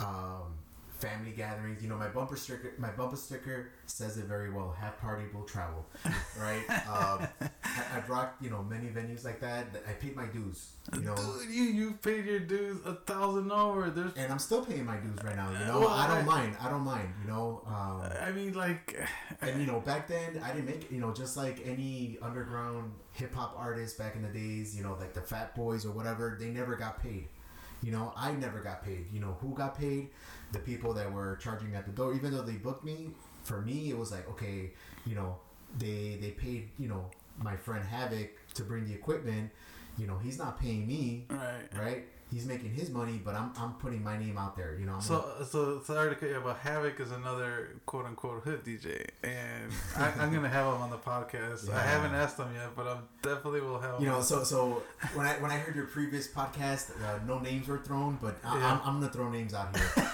Um, 0.00 0.54
family 0.98 1.32
gatherings. 1.32 1.82
You 1.82 1.88
know, 1.88 1.96
my 1.96 2.06
bumper 2.06 2.36
sticker, 2.36 2.74
my 2.78 2.90
bumper 2.90 3.16
sticker 3.16 3.70
says 3.86 4.16
it 4.18 4.26
very 4.26 4.50
well. 4.52 4.70
Have 4.80 4.96
party 5.00 5.24
will 5.34 5.42
travel, 5.42 5.84
right? 6.38 6.62
um, 6.88 7.26
I, 7.64 7.96
I've 7.96 8.08
rocked, 8.08 8.40
you 8.40 8.50
know, 8.50 8.62
many 8.62 8.86
venues 8.86 9.24
like 9.24 9.40
that. 9.40 9.66
I 9.88 9.92
paid 9.94 10.14
my 10.14 10.26
dues, 10.26 10.70
you 10.94 11.00
know, 11.02 11.16
Dude, 11.16 11.50
you 11.50 11.64
you 11.64 11.92
paid 12.02 12.24
your 12.24 12.38
dues 12.38 12.78
a 12.86 12.94
thousand 12.94 13.50
over. 13.50 13.90
There's, 13.90 14.14
and 14.14 14.30
I'm 14.32 14.38
still 14.38 14.64
paying 14.64 14.84
my 14.86 14.96
dues 14.98 15.18
right 15.24 15.34
now. 15.34 15.50
You 15.50 15.66
know, 15.66 15.80
Well, 15.80 15.88
I 15.88 16.06
don't 16.06 16.18
I- 16.18 16.22
mind. 16.22 16.56
I 16.60 16.70
don't 16.70 16.84
mind. 16.84 17.12
You 17.22 17.28
know, 17.32 17.62
um, 17.66 18.08
I 18.22 18.30
mean, 18.30 18.52
like, 18.54 18.96
and 19.40 19.60
you 19.60 19.66
know, 19.66 19.80
back 19.80 20.06
then 20.06 20.40
I 20.44 20.52
didn't 20.52 20.66
make 20.66 20.88
you 20.90 21.00
know 21.00 21.12
just 21.12 21.36
like 21.36 21.60
any 21.66 22.16
underground 22.22 22.92
hip 23.12 23.34
hop 23.34 23.56
artist 23.58 23.98
back 23.98 24.14
in 24.14 24.22
the 24.22 24.28
days. 24.28 24.76
You 24.76 24.84
know, 24.84 24.96
like 25.00 25.14
the 25.14 25.20
Fat 25.22 25.56
Boys 25.56 25.84
or 25.84 25.90
whatever. 25.90 26.36
They 26.40 26.50
never 26.50 26.76
got 26.76 27.02
paid. 27.02 27.26
You 27.82 27.92
know, 27.92 28.12
I 28.16 28.32
never 28.32 28.60
got 28.60 28.84
paid. 28.84 29.06
You 29.12 29.20
know, 29.20 29.36
who 29.40 29.54
got 29.54 29.76
paid? 29.76 30.10
The 30.52 30.58
people 30.58 30.92
that 30.94 31.10
were 31.12 31.36
charging 31.36 31.74
at 31.74 31.86
the 31.86 31.92
door. 31.92 32.14
Even 32.14 32.32
though 32.32 32.42
they 32.42 32.52
booked 32.52 32.84
me, 32.84 33.10
for 33.42 33.60
me 33.60 33.90
it 33.90 33.98
was 33.98 34.12
like 34.12 34.28
okay, 34.30 34.70
you 35.04 35.14
know, 35.14 35.36
they 35.78 36.18
they 36.20 36.30
paid 36.30 36.68
you 36.78 36.88
know 36.88 37.10
my 37.38 37.56
friend 37.56 37.84
Havoc 37.84 38.30
to 38.54 38.62
bring 38.62 38.86
the 38.86 38.94
equipment. 38.94 39.50
You 39.98 40.06
know, 40.06 40.18
he's 40.18 40.38
not 40.38 40.58
paying 40.58 40.86
me, 40.86 41.26
right. 41.28 41.68
right? 41.78 42.04
He's 42.32 42.46
making 42.46 42.70
his 42.70 42.88
money, 42.90 43.20
but 43.24 43.34
I'm, 43.34 43.52
I'm 43.58 43.74
putting 43.74 44.02
my 44.02 44.18
name 44.18 44.38
out 44.38 44.56
there. 44.56 44.76
You 44.80 44.86
know, 44.86 44.94
I'm 44.94 45.00
So, 45.02 45.24
so 45.48 45.80
sorry 45.84 46.08
to 46.10 46.16
cut 46.16 46.30
you, 46.30 46.40
but 46.42 46.56
Havoc 46.56 46.98
is 46.98 47.12
another 47.12 47.76
quote 47.86 48.06
unquote 48.06 48.42
hood 48.42 48.64
DJ, 48.64 49.06
and 49.22 49.70
I, 49.96 50.10
I'm 50.18 50.32
gonna 50.32 50.48
have 50.48 50.66
him 50.74 50.80
on 50.80 50.90
the 50.90 50.96
podcast. 50.96 51.70
I 51.70 51.82
haven't 51.82 52.14
asked 52.14 52.38
him 52.38 52.48
yet, 52.54 52.70
but 52.74 52.86
I 52.86 52.96
definitely 53.22 53.60
will 53.60 53.78
have. 53.78 54.00
you 54.00 54.06
him. 54.06 54.12
know 54.14 54.22
so 54.22 54.42
so 54.44 54.82
when 55.14 55.26
i 55.26 55.34
when 55.42 55.50
i 55.50 55.56
heard 55.58 55.76
your 55.76 55.86
previous 55.86 56.26
podcast 56.26 56.90
uh, 57.04 57.18
no 57.26 57.38
names 57.38 57.68
were 57.68 57.78
thrown 57.78 58.18
but 58.20 58.36
I, 58.44 58.58
Yeah. 58.58 58.72
I'm, 58.72 58.80
I'm 58.84 59.00
gonna 59.00 59.12
throw 59.12 59.30
names 59.30 59.54
out 59.54 59.76
here 59.76 59.90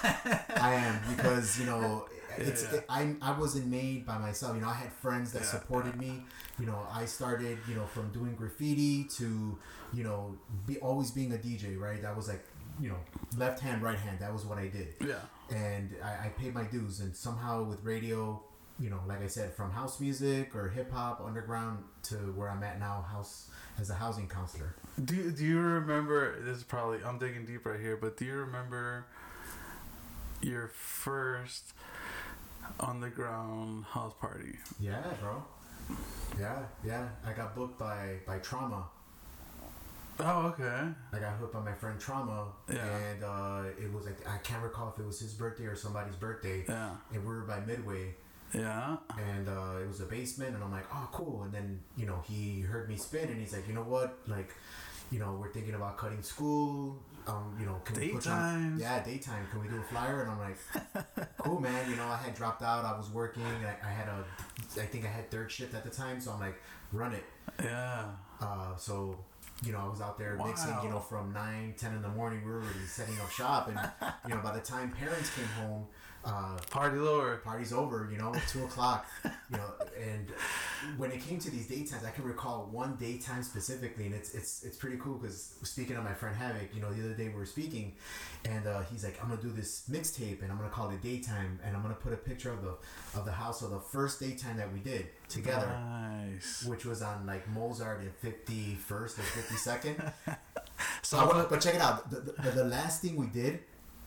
i 0.56 0.74
am 0.74 1.00
because 1.16 1.58
you 1.58 1.66
know 1.66 2.06
it's 2.40 2.62
Yeah. 2.64 2.78
It, 2.78 2.84
I, 2.88 3.14
I 3.22 3.38
wasn't 3.38 3.66
made 3.66 4.06
by 4.06 4.18
myself. 4.18 4.54
You 4.54 4.60
know 4.62 4.68
i 4.68 4.74
had 4.74 4.92
friends 4.92 5.32
that 5.32 5.42
Yeah, 5.42 5.48
supported 5.48 5.96
me. 5.98 6.22
You 6.58 6.66
know 6.66 6.86
i 6.92 7.04
started 7.04 7.58
you 7.68 7.74
know 7.74 7.86
from 7.86 8.10
doing 8.10 8.34
graffiti 8.34 9.04
to 9.18 9.58
you 9.92 10.04
know 10.04 10.36
be 10.66 10.78
always 10.78 11.10
being 11.10 11.32
a 11.32 11.36
dj 11.36 11.78
right? 11.78 12.00
That 12.02 12.16
was 12.16 12.28
like 12.28 12.44
you 12.80 12.88
know 12.90 12.98
left 13.36 13.60
hand 13.60 13.82
right 13.82 13.98
hand. 13.98 14.18
That 14.20 14.32
was 14.32 14.44
what 14.44 14.58
i 14.58 14.68
did. 14.68 14.88
Yeah, 15.00 15.14
and 15.50 15.90
I, 16.02 16.26
I 16.26 16.28
paid 16.36 16.54
my 16.54 16.64
dues. 16.64 17.00
And 17.00 17.14
somehow 17.16 17.64
with 17.64 17.82
radio 17.84 18.42
you 18.80 18.90
know 18.90 19.00
like 19.08 19.20
i 19.24 19.26
said 19.26 19.52
from 19.54 19.72
house 19.72 19.98
music 19.98 20.54
or 20.54 20.68
hip-hop 20.68 21.20
underground 21.26 21.82
to 22.04 22.14
where 22.36 22.48
i'm 22.48 22.62
at 22.62 22.78
now 22.78 23.04
house 23.10 23.50
as 23.80 23.90
a 23.90 23.94
housing 23.94 24.28
counselor. 24.28 24.74
Do 25.04 25.30
do 25.32 25.44
you 25.44 25.58
remember? 25.60 26.40
This 26.44 26.58
is 26.58 26.64
probably 26.64 26.98
I'm 27.04 27.18
digging 27.18 27.44
deep 27.44 27.66
right 27.66 27.78
here, 27.80 27.96
but 27.96 28.16
do 28.16 28.24
you 28.24 28.34
remember 28.34 29.06
your 30.40 30.68
first 30.68 31.72
underground 32.80 33.84
house 33.84 34.12
party? 34.20 34.56
yeah 34.80 35.02
bro 35.20 35.42
yeah 36.38 36.58
yeah 36.84 37.08
i 37.26 37.32
got 37.32 37.54
booked 37.56 37.78
by 37.78 38.16
by 38.26 38.38
trauma 38.38 38.84
Oh, 40.20 40.46
okay. 40.48 40.82
i 41.12 41.18
got 41.20 41.34
hooked 41.34 41.52
by 41.54 41.60
my 41.60 41.72
friend 41.72 41.98
trauma 42.00 42.46
Yeah. 42.72 42.84
and 42.96 43.22
uh, 43.22 43.62
it 43.80 43.92
was 43.92 44.04
like 44.04 44.18
i 44.28 44.36
can't 44.38 44.62
recall 44.64 44.92
if 44.92 44.98
it 45.00 45.06
was 45.06 45.20
his 45.20 45.32
birthday 45.34 45.66
or 45.66 45.76
somebody's 45.76 46.16
birthday 46.16 46.64
Yeah, 46.68 46.90
and 47.12 47.22
we 47.22 47.28
were 47.32 47.42
by 47.42 47.60
midway 47.60 48.14
yeah. 48.52 48.96
and 49.16 49.48
uh, 49.48 49.76
it 49.80 49.86
was 49.86 50.00
a 50.00 50.06
basement 50.06 50.54
and 50.56 50.64
i'm 50.64 50.72
like 50.72 50.86
oh 50.92 51.08
cool 51.12 51.42
and 51.44 51.52
then 51.52 51.78
you 51.96 52.04
know 52.06 52.20
he 52.26 52.60
heard 52.62 52.88
me 52.88 52.96
spin 52.96 53.28
and 53.28 53.38
he's 53.38 53.52
like 53.52 53.68
you 53.68 53.74
know 53.74 53.82
what 53.84 54.18
like 54.26 54.50
you 55.10 55.18
know 55.18 55.36
we're 55.40 55.52
thinking 55.52 55.74
about 55.74 55.96
cutting 55.96 56.22
school 56.22 56.96
um 57.26 57.56
you 57.58 57.66
know 57.66 57.80
can 57.84 57.98
we 57.98 58.08
put 58.08 58.26
on 58.26 58.76
yeah 58.78 59.02
daytime. 59.02 59.46
Can 59.50 59.60
we 59.62 59.68
do 59.68 59.76
a 59.78 59.82
flyer? 59.84 60.22
And 60.22 60.30
i'm 60.30 60.38
like 60.38 61.28
cool 61.38 61.60
man. 61.60 61.90
You 61.90 61.96
know 61.96 62.06
i 62.06 62.16
had 62.16 62.34
dropped 62.34 62.62
out. 62.62 62.84
I 62.84 62.96
was 62.96 63.10
working. 63.10 63.42
I, 63.42 63.86
I 63.86 63.90
had 63.90 64.08
a 64.08 64.24
i 64.80 64.86
think 64.86 65.04
i 65.04 65.08
had 65.08 65.30
third 65.30 65.50
shift 65.50 65.74
at 65.74 65.84
the 65.84 65.90
time. 65.90 66.20
So 66.20 66.32
i'm 66.32 66.40
like 66.40 66.60
run 66.92 67.12
it. 67.12 67.24
Yeah. 67.62 68.04
uh, 68.40 68.76
so 68.76 69.18
you 69.64 69.72
know, 69.72 69.78
I 69.78 69.88
was 69.88 70.00
out 70.00 70.18
there 70.18 70.36
mixing, 70.46 70.72
you 70.84 70.88
know, 70.88 71.00
from 71.00 71.32
9, 71.32 71.74
10 71.76 71.94
in 71.94 72.02
the 72.02 72.08
morning. 72.08 72.44
We 72.44 72.50
were 72.52 72.58
already 72.58 72.86
setting 72.86 73.18
up 73.18 73.30
shop. 73.30 73.68
And, 73.68 74.12
you 74.28 74.34
know, 74.34 74.40
by 74.40 74.54
the 74.54 74.60
time 74.60 74.92
parents 74.92 75.34
came 75.34 75.46
home, 75.46 75.84
uh, 76.24 76.58
Party 76.70 76.98
lower. 76.98 77.36
party's 77.38 77.72
over, 77.72 78.08
you 78.12 78.18
know, 78.18 78.34
two 78.48 78.64
o'clock, 78.64 79.06
you 79.24 79.56
know, 79.56 79.72
and 80.00 80.28
when 80.96 81.10
it 81.10 81.20
came 81.26 81.38
to 81.38 81.50
these 81.50 81.66
daytimes, 81.68 82.04
I 82.06 82.10
can 82.10 82.24
recall 82.24 82.68
one 82.70 82.96
daytime 82.96 83.42
specifically, 83.42 84.06
and 84.06 84.14
it's 84.14 84.34
it's 84.34 84.62
it's 84.64 84.76
pretty 84.76 84.96
cool 84.98 85.14
because 85.14 85.54
speaking 85.62 85.96
of 85.96 86.04
my 86.04 86.12
friend 86.14 86.36
Havoc, 86.36 86.74
you 86.74 86.80
know, 86.80 86.92
the 86.92 87.02
other 87.04 87.14
day 87.14 87.28
we 87.28 87.34
were 87.34 87.46
speaking, 87.46 87.94
and 88.44 88.66
uh, 88.66 88.82
he's 88.90 89.04
like, 89.04 89.18
I'm 89.22 89.28
gonna 89.30 89.40
do 89.40 89.50
this 89.50 89.84
mixtape, 89.90 90.42
and 90.42 90.50
I'm 90.52 90.58
gonna 90.58 90.70
call 90.70 90.90
it 90.90 91.02
daytime, 91.02 91.58
and 91.64 91.74
I'm 91.74 91.82
gonna 91.82 91.94
put 91.94 92.12
a 92.12 92.16
picture 92.16 92.50
of 92.52 92.62
the 92.62 92.74
of 93.18 93.24
the 93.24 93.32
house 93.32 93.62
of 93.62 93.70
the 93.70 93.80
first 93.80 94.20
daytime 94.20 94.56
that 94.58 94.72
we 94.72 94.80
did 94.80 95.06
together. 95.28 95.66
Nice. 95.68 96.64
Which 96.66 96.84
was 96.84 97.00
on 97.02 97.26
like 97.26 97.48
Mozart 97.48 98.00
and 98.00 98.12
51st 98.20 98.90
or 98.90 99.06
52nd. 99.22 100.12
So, 101.02 101.18
I 101.18 101.24
wanna- 101.26 101.46
but 101.48 101.60
check 101.60 101.74
it 101.74 101.80
out. 101.80 102.08
The, 102.10 102.20
the, 102.20 102.50
the 102.50 102.64
last 102.64 103.02
thing 103.02 103.16
we 103.16 103.26
did, 103.26 103.60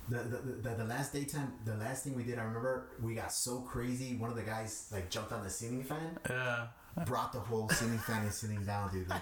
the, 0.10 0.18
the, 0.18 0.70
the, 0.70 0.76
the 0.76 0.84
last 0.86 1.14
daytime, 1.14 1.54
the 1.66 1.76
last 1.76 2.04
thing 2.04 2.16
we 2.16 2.24
did, 2.24 2.40
I 2.40 2.44
remember 2.44 2.90
we 3.02 3.16
got 3.16 3.32
so 3.32 3.60
crazy. 3.60 4.16
One 4.16 4.30
of 4.30 4.36
the 4.36 4.44
guys 4.44 4.90
like 4.92 5.10
jumped 5.10 5.32
on 5.32 5.44
the 5.44 5.50
ceiling 5.50 5.84
fan, 5.84 6.18
yeah. 6.30 6.68
brought 7.06 7.34
the 7.34 7.40
whole 7.40 7.70
ceiling 7.70 8.00
fan 8.00 8.24
and 8.24 8.34
ceiling 8.34 8.66
down, 8.66 8.92
dude. 8.92 9.08
Like, 9.10 9.22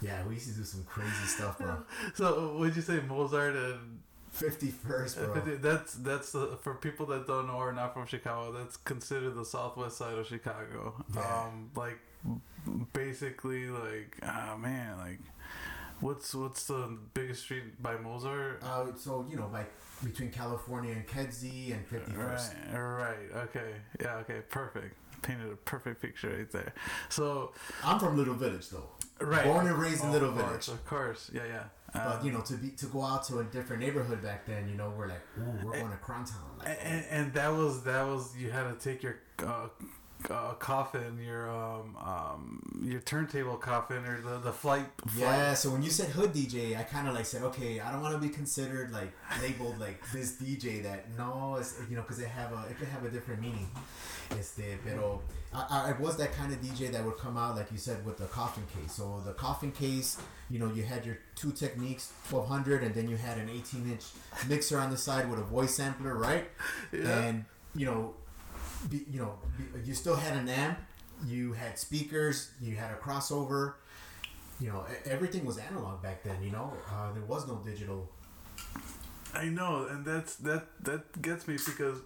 yeah, 0.00 0.26
we 0.26 0.34
used 0.34 0.48
to 0.48 0.54
do 0.54 0.64
some 0.64 0.84
crazy 0.84 1.26
stuff, 1.26 1.58
bro. 1.58 1.78
So, 2.14 2.56
would 2.58 2.74
you 2.74 2.82
say 2.82 3.00
Mozart 3.00 3.54
and 3.54 4.00
51st, 4.36 5.16
bro. 5.16 5.56
That's 5.56 5.94
that's 5.94 6.32
the 6.32 6.58
for 6.62 6.74
people 6.74 7.06
that 7.06 7.26
don't 7.26 7.48
know 7.48 7.54
or 7.54 7.70
are 7.70 7.72
not 7.72 7.94
from 7.94 8.06
Chicago. 8.06 8.52
That's 8.52 8.76
considered 8.78 9.34
the 9.34 9.44
southwest 9.44 9.98
side 9.98 10.16
of 10.16 10.26
Chicago. 10.26 11.04
Yeah. 11.14 11.20
Um, 11.20 11.70
like 11.76 11.98
basically, 12.92 13.66
like 13.66 14.16
ah 14.22 14.56
man, 14.58 14.96
like 14.98 15.20
what's 16.02 16.34
what's 16.34 16.64
the 16.66 16.98
biggest 17.14 17.42
street 17.44 17.82
by 17.82 17.96
Mozart? 17.96 18.62
Uh, 18.62 18.86
so 18.96 19.26
you 19.30 19.36
know, 19.36 19.48
like 19.52 19.70
between 20.04 20.30
California 20.30 20.92
and 20.92 21.06
Kedzie 21.06 21.72
and 21.72 21.88
51st. 21.88 22.72
Right, 22.72 22.80
right, 23.32 23.42
okay, 23.44 23.72
yeah, 24.00 24.16
okay, 24.16 24.40
perfect. 24.50 24.96
Painted 25.22 25.52
a 25.52 25.56
perfect 25.56 26.02
picture 26.02 26.30
right 26.36 26.50
there. 26.50 26.74
So, 27.08 27.52
I'm 27.84 28.00
from 28.00 28.16
Little 28.16 28.34
Village 28.34 28.68
though, 28.70 28.88
right, 29.20 29.44
Born 29.44 29.68
and 29.68 29.78
raised 29.78 30.02
in 30.02 30.08
Oh, 30.10 30.12
Little 30.12 30.30
of 30.30 30.34
course, 30.38 30.66
Village. 30.66 30.68
of 30.80 30.84
course, 30.84 31.30
yeah, 31.32 31.42
yeah. 31.46 31.62
but 31.94 32.18
Um, 32.20 32.26
you 32.26 32.32
know, 32.32 32.40
to 32.40 32.54
be 32.54 32.70
to 32.70 32.86
go 32.86 33.02
out 33.02 33.22
to 33.28 33.38
a 33.38 33.44
different 33.44 33.82
neighborhood 33.82 34.20
back 34.20 34.44
then, 34.46 34.68
you 34.68 34.74
know, 34.74 34.92
we're 34.98 35.06
like, 35.06 35.22
ooh, 35.38 35.64
we're 35.64 35.74
going 35.78 35.90
to 35.92 35.96
Crontown. 35.98 36.58
Like, 36.58 36.76
and, 36.82 37.04
and 37.10 37.34
that 37.34 37.52
was 37.52 37.84
that 37.84 38.04
was 38.04 38.36
you 38.36 38.50
had 38.50 38.64
to 38.72 38.74
take 38.88 39.04
your 39.04 39.16
uh, 39.46 39.68
uh, 40.30 40.52
coffin, 40.54 41.18
your 41.24 41.50
um, 41.50 41.96
um, 41.96 42.82
your 42.84 43.00
turntable 43.00 43.56
coffin, 43.56 44.04
or 44.04 44.20
the 44.20 44.38
the 44.38 44.52
flight. 44.52 44.86
Yeah, 45.16 45.54
so 45.54 45.70
when 45.70 45.82
you 45.82 45.90
said 45.90 46.08
hood 46.10 46.32
DJ, 46.32 46.78
I 46.78 46.82
kind 46.82 47.08
of 47.08 47.14
like 47.14 47.26
said, 47.26 47.42
okay, 47.42 47.80
I 47.80 47.90
don't 47.90 48.02
want 48.02 48.14
to 48.14 48.20
be 48.20 48.28
considered 48.28 48.92
like 48.92 49.12
labeled 49.40 49.78
like 49.78 50.00
this 50.12 50.36
DJ 50.36 50.82
that 50.82 51.06
no, 51.16 51.56
it's 51.58 51.76
you 51.88 51.96
know, 51.96 52.02
because 52.02 52.18
it 52.18 52.28
have 52.28 52.52
a 52.52 52.66
it 52.70 52.78
could 52.78 52.88
have 52.88 53.04
a 53.04 53.10
different 53.10 53.40
meaning. 53.40 53.68
Este, 54.38 54.78
pero 54.84 55.20
I, 55.52 55.66
I 55.68 55.90
I 55.90 56.00
was 56.00 56.16
that 56.16 56.32
kind 56.32 56.52
of 56.52 56.60
DJ 56.60 56.90
that 56.92 57.04
would 57.04 57.18
come 57.18 57.36
out 57.36 57.56
like 57.56 57.70
you 57.70 57.78
said 57.78 58.04
with 58.04 58.16
the 58.18 58.26
coffin 58.26 58.64
case. 58.74 58.92
So 58.92 59.22
the 59.24 59.32
coffin 59.32 59.72
case, 59.72 60.18
you 60.48 60.58
know, 60.58 60.72
you 60.72 60.82
had 60.82 61.04
your 61.04 61.18
two 61.34 61.52
Technics, 61.52 62.12
twelve 62.28 62.48
hundred, 62.48 62.82
and 62.82 62.94
then 62.94 63.08
you 63.08 63.16
had 63.16 63.38
an 63.38 63.48
eighteen 63.48 63.90
inch 63.90 64.04
mixer 64.48 64.78
on 64.78 64.90
the 64.90 64.96
side 64.96 65.28
with 65.30 65.38
a 65.38 65.44
voice 65.44 65.74
sampler, 65.74 66.14
right? 66.14 66.50
Yeah. 66.92 67.20
And 67.24 67.44
you 67.74 67.86
know, 67.86 68.14
be, 68.88 69.04
you 69.10 69.20
know, 69.20 69.34
be, 69.56 69.80
you 69.84 69.94
still 69.94 70.16
had 70.16 70.36
an 70.36 70.48
amp, 70.48 70.78
you 71.26 71.52
had 71.52 71.78
speakers, 71.78 72.50
you 72.60 72.76
had 72.76 72.90
a 72.90 72.96
crossover 72.96 73.74
you 74.62 74.68
know, 74.68 74.84
everything 75.06 75.44
was 75.44 75.58
analog 75.58 76.02
back 76.02 76.22
then. 76.22 76.40
You 76.42 76.52
know, 76.52 76.72
uh, 76.88 77.12
there 77.12 77.24
was 77.24 77.48
no 77.48 77.56
digital. 77.56 78.08
I 79.34 79.46
know, 79.46 79.86
and 79.90 80.04
that's 80.04 80.36
that 80.36 80.66
that 80.84 81.20
gets 81.20 81.48
me 81.48 81.56
because, 81.56 81.98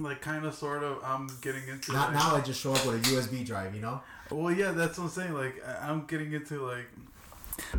like, 0.00 0.22
kind 0.22 0.46
of, 0.46 0.54
sort 0.54 0.82
of, 0.82 1.02
I'm 1.04 1.28
getting 1.42 1.68
into. 1.68 1.92
Not 1.92 2.14
like- 2.14 2.24
now. 2.24 2.36
I 2.36 2.40
just 2.40 2.60
show 2.60 2.72
up 2.72 2.86
with 2.86 2.96
a 2.96 3.10
USB 3.10 3.44
drive. 3.44 3.74
You 3.74 3.82
know. 3.82 4.00
Well, 4.30 4.52
yeah, 4.52 4.72
that's 4.72 4.96
what 4.96 5.04
I'm 5.04 5.10
saying. 5.10 5.34
Like, 5.34 5.62
I'm 5.82 6.06
getting 6.06 6.32
into 6.32 6.66
like, 6.66 6.88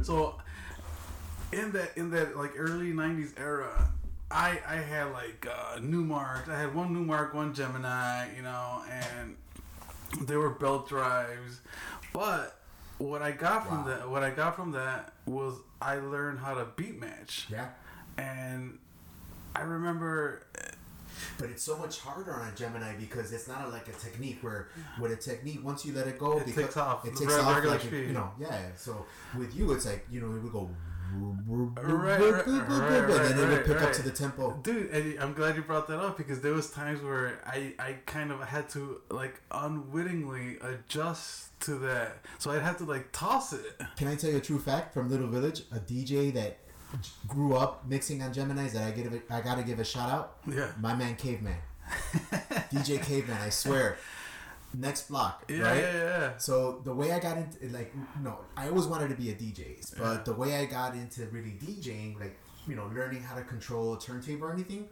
so 0.04 0.36
in 1.52 1.72
that 1.72 1.98
in 1.98 2.12
that 2.12 2.38
like 2.38 2.52
early 2.56 2.92
'90s 2.92 3.32
era, 3.40 3.92
I 4.34 4.60
I 4.68 4.76
had 4.78 5.12
like 5.14 5.46
uh, 5.50 5.78
Numark. 5.80 6.50
I 6.50 6.60
had 6.60 6.74
one 6.74 6.96
Numark, 6.96 7.34
one 7.34 7.54
Gemini, 7.54 8.36
you 8.36 8.42
know, 8.42 8.82
and 8.90 9.36
they 10.28 10.36
were 10.36 10.50
belt 10.52 10.90
drives. 10.90 11.62
But 12.14 12.60
what 12.98 13.22
I 13.22 13.32
got 13.32 13.68
from 13.68 13.80
Wow. 13.84 13.88
that, 13.88 14.10
what 14.10 14.24
I 14.24 14.32
got 14.32 14.56
from 14.56 14.72
that 14.72 15.14
was 15.26 15.56
I 15.82 15.96
learned 15.98 16.40
how 16.40 16.54
to 16.56 16.66
beat 16.76 17.00
match, 17.00 17.48
Yeah. 17.50 17.70
and 18.18 18.80
I 19.56 19.62
remember 19.62 20.44
But 21.38 21.50
it's 21.50 21.64
so 21.64 21.78
much 21.78 22.00
harder 22.00 22.34
on 22.34 22.48
a 22.48 22.52
Gemini 22.56 22.96
because 22.98 23.32
it's 23.34 23.48
not 23.48 23.66
a, 23.66 23.70
like 23.70 23.88
a 23.88 23.92
technique 23.94 24.40
where 24.42 24.68
with 25.00 25.12
a 25.12 25.16
technique 25.16 25.64
once 25.64 25.86
you 25.86 25.94
let 25.94 26.08
it 26.08 26.18
go 26.20 26.38
It 26.40 26.46
because 26.46 26.64
takes 26.64 26.78
off. 26.78 27.06
It 27.06 27.16
takes 27.16 27.34
off 27.38 27.64
like 27.66 27.82
speed. 27.82 28.08
you 28.08 28.14
know. 28.14 28.32
Yeah. 28.40 28.60
So 28.76 29.06
with 29.38 29.56
you, 29.56 29.72
it's 29.74 29.86
like 29.86 30.06
you 30.12 30.22
know 30.22 30.36
it 30.36 30.42
would 30.44 30.52
go. 30.52 30.70
Right, 31.16 31.78
and 31.78 31.94
right, 32.02 32.20
then 32.20 32.34
right, 32.34 33.32
it 33.32 33.38
would 33.38 33.50
right, 33.50 33.66
pick 33.66 33.82
up 33.82 33.94
to 33.94 34.02
the 34.02 34.12
tempo. 34.12 34.60
Dude, 34.64 35.18
I'm 35.20 35.34
glad 35.34 35.56
you 35.56 35.62
brought 35.62 35.88
that 35.88 36.00
up 36.00 36.18
because 36.18 36.42
there 36.42 36.54
was 36.54 36.72
times 36.72 37.02
where 37.02 37.40
I, 37.46 37.74
I 37.78 37.94
kind 38.06 38.32
of 38.32 38.42
had 38.42 38.70
to 38.70 39.02
like 39.10 39.40
unwittingly 39.52 40.58
adjust 40.62 41.60
to 41.62 41.76
that, 41.76 42.18
so 42.40 42.52
I'd 42.52 42.62
have 42.62 42.78
to 42.78 42.86
like 42.86 43.12
toss 43.12 43.54
it. 43.54 43.82
Can 43.98 44.08
I 44.08 44.16
tell 44.16 44.30
you 44.32 44.38
a 44.38 44.42
true 44.42 44.60
fact 44.60 44.94
from 44.94 45.10
Little 45.10 45.28
Village? 45.28 45.64
A 45.72 45.80
DJ 45.80 46.34
that 46.34 46.58
grew 47.28 47.56
up 47.56 47.88
mixing 47.88 48.22
on 48.22 48.34
Geminis 48.34 48.72
that 48.74 48.84
I 48.84 48.92
give 48.92 49.12
it, 49.14 49.24
I 49.30 49.42
gotta 49.42 49.64
give 49.64 49.80
a 49.80 49.86
shout 49.86 50.10
out. 50.10 50.38
Yeah, 50.48 50.72
My 50.80 50.96
man 50.96 51.16
Caveman, 51.16 51.56
DJ 52.72 53.02
Caveman. 53.04 53.38
I 53.42 53.50
swear. 53.50 53.98
Next 54.76 55.08
block, 55.08 55.46
yeah, 55.50 55.62
right? 55.62 55.78
yeah, 55.82 55.94
yeah. 55.94 56.38
So 56.38 56.82
the 56.84 56.94
way 56.94 57.12
I 57.12 57.20
got 57.20 57.38
into 57.38 57.68
like 57.70 57.94
no, 58.22 58.40
I 58.58 58.70
always 58.70 58.88
wanted 58.88 59.10
to 59.10 59.16
be 59.16 59.30
a 59.30 59.36
DJ, 59.36 59.78
but 59.98 60.04
Yeah. 60.04 60.22
the 60.26 60.34
way 60.34 60.56
I 60.58 60.66
got 60.66 60.96
into 60.96 61.26
really 61.28 61.52
DJing, 61.64 62.20
like 62.20 62.36
you 62.68 62.76
know, 62.76 62.90
learning 62.96 63.22
how 63.22 63.36
to 63.36 63.44
control 63.44 63.94
a 63.94 64.00
turntable 64.00 64.46
or 64.48 64.54
anything, 64.54 64.88